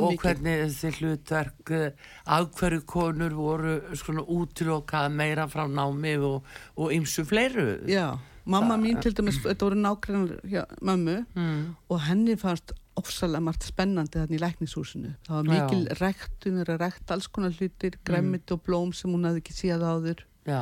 og 0.00 0.18
hvernig 0.22 0.64
þessi 0.64 0.92
hlutverk 0.98 1.72
eh, 1.76 2.10
af 2.24 2.48
hverju 2.56 2.84
konur 2.88 3.36
voru 3.36 3.78
svona 3.98 4.24
útilokað 4.24 5.12
meira 5.12 5.46
frá 5.52 5.66
námi 5.68 6.16
og, 6.18 6.46
og 6.76 6.94
ymsu 6.96 7.26
fleiru. 7.28 7.82
Já, 7.90 8.16
mamma 8.44 8.76
mín 8.80 9.00
til 9.02 9.14
dæmis, 9.16 9.40
þetta 9.44 9.66
voru 9.68 9.80
nákvæmlega 9.80 10.52
hjá 10.52 10.62
mömmu 10.82 11.18
mm. 11.34 11.60
og 11.88 12.00
henni 12.08 12.36
fannst 12.40 12.74
ofsalega 12.98 13.40
margt 13.40 13.64
spennandi 13.64 14.20
þarna 14.20 14.36
í 14.36 14.42
læknishúsinu. 14.42 15.14
Það 15.26 15.38
var 15.38 15.48
mikil 15.48 15.86
Já. 15.86 15.96
ræktun, 16.02 16.58
er 16.60 16.72
að 16.74 16.82
rækta 16.82 17.16
alls 17.16 17.28
konar 17.32 17.54
hlutir, 17.56 17.96
græmit 18.04 18.52
og 18.52 18.60
blóm 18.66 18.92
sem 18.96 19.12
hún 19.12 19.24
hafði 19.28 19.40
ekki 19.44 19.56
síðað 19.56 19.86
áður 19.88 20.24
já, 20.48 20.60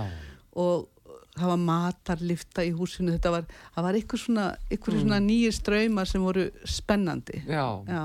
og 0.55 0.87
það 1.41 1.51
var 1.51 1.61
matarlifta 1.65 2.65
í 2.67 2.73
húsinu, 2.77 3.15
þetta 3.17 3.35
var, 3.35 3.51
það 3.75 3.87
var 3.87 3.99
eitthvað 3.99 4.23
svona, 4.25 4.47
eitthvað 4.69 5.01
svona 5.03 5.21
nýjir 5.25 5.57
ströymar 5.57 6.11
sem 6.11 6.25
voru 6.25 6.49
spennandi. 6.69 7.45
já, 7.47 7.67
Já. 7.89 8.05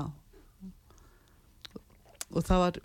Og 2.36 2.42
það 2.42 2.58
var 2.58 2.78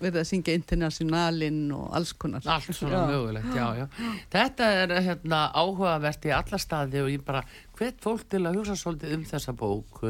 verið 0.00 0.18
að 0.20 0.28
syngja 0.30 0.56
internationalinn 0.56 1.62
og 1.76 1.86
alls 1.96 2.12
konar. 2.18 2.42
allt 2.46 2.74
svona 2.74 3.02
Já. 3.02 3.06
mögulegt 3.10 3.54
já, 3.54 3.66
já. 3.80 3.86
þetta 4.32 4.68
er 4.82 4.94
hérna 5.08 5.40
áhugavert 5.54 6.28
í 6.28 6.34
alla 6.34 6.60
staði 6.60 7.02
og 7.04 7.10
ég 7.12 7.24
bara 7.26 7.44
hvet 7.76 8.00
fólk 8.00 8.26
til 8.30 8.42
að 8.46 8.60
hugsa 8.60 8.76
svolítið 8.76 9.16
um 9.16 9.24
þessa 9.28 9.52
bók 9.56 10.02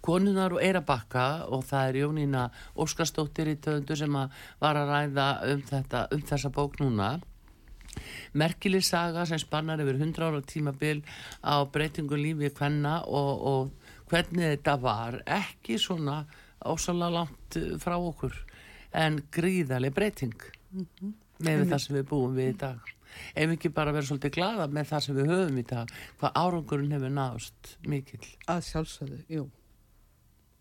konunar 0.00 0.56
og 0.56 0.62
eirabakka 0.62 1.26
og 1.48 1.64
það 1.68 1.88
er 1.88 2.00
Jónína 2.02 2.46
Óskarsdóttir 2.76 3.52
í 3.52 3.58
töðundu 3.62 3.96
sem 3.98 4.16
að 4.16 4.40
var 4.62 4.80
að 4.80 4.94
ræða 4.94 5.28
um, 5.52 5.62
þetta, 5.70 6.06
um 6.12 6.24
þessa 6.32 6.50
bók 6.54 6.80
núna 6.82 7.14
merkileg 8.32 8.84
saga 8.84 9.26
sem 9.28 9.40
spannar 9.40 9.82
yfir 9.84 9.98
100 10.00 10.24
ára 10.24 10.40
tímabil 10.40 11.02
á 11.44 11.60
breytingu 11.68 12.16
lífi 12.16 12.52
hvenna 12.56 13.02
og, 13.04 13.32
og 13.52 14.08
hvernig 14.12 14.56
þetta 14.56 14.78
var 14.80 15.20
ekki 15.26 15.78
svona 15.80 16.22
ósalega 16.64 17.12
langt 17.18 17.58
frá 17.82 17.96
okkur 17.98 18.34
en 18.94 19.20
gríðarlega 19.32 19.94
breyting 19.96 20.48
með 21.42 21.68
það 21.70 21.78
sem 21.86 21.96
við 21.98 22.08
búum 22.10 22.34
við 22.36 22.52
í 22.52 22.58
dag 22.62 22.92
ef 23.36 23.50
ekki 23.56 23.68
bara 23.74 23.92
vera 23.92 24.08
svolítið 24.08 24.34
glada 24.38 24.66
með 24.72 24.88
það 24.92 25.04
sem 25.06 25.16
við 25.18 25.30
höfum 25.32 25.60
í 25.60 25.66
dag 25.68 25.94
hvað 26.20 26.38
árangurinn 26.42 26.94
hefur 26.96 27.12
náðst 27.12 27.76
mikill 27.88 28.24
Að 28.48 28.64
sjálfsögðu, 28.70 29.18
jú. 29.28 29.46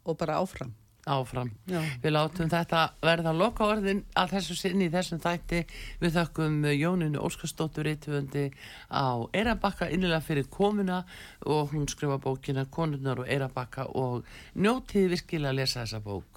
Og 0.03 0.17
bara 0.17 0.39
áfram. 0.41 0.73
áfram 1.05 1.51
Já. 1.69 1.79
Við 2.03 2.11
látum 2.13 2.49
þetta 2.49 2.81
verða 3.01 3.31
loka 3.33 3.65
orðin 3.69 4.03
að 4.17 4.35
þessu 4.35 4.57
sinni 4.59 4.85
í 4.89 4.93
þessum 4.93 5.21
þætti. 5.23 5.63
Við 6.01 6.15
þökkum 6.17 6.59
Jóninu 6.73 7.23
Óskarsdóttur 7.25 7.87
rítufundi 7.87 8.45
á 8.89 9.17
Eirabakka 9.33 9.89
innilega 9.89 10.21
fyrir 10.25 10.49
komuna 10.49 11.03
og 11.45 11.73
hún 11.73 11.87
skrifa 11.89 12.19
bókina 12.21 12.67
Konurnar 12.69 13.23
og 13.23 13.29
Eirabakka 13.29 13.87
og 13.97 14.25
njótiði 14.55 15.15
virkilega 15.15 15.53
að 15.53 15.59
lesa 15.61 15.83
þessa 15.85 16.03
bók. 16.05 16.30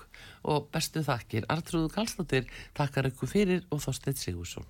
Og 0.44 0.68
bestu 0.72 1.00
þakkir, 1.04 1.46
Artrúðu 1.48 1.90
Kallstóttir 1.94 2.48
takkar 2.76 3.08
ykkur 3.08 3.30
fyrir 3.30 3.62
og 3.72 3.80
Þorstedt 3.84 4.20
Sigursson. 4.20 4.66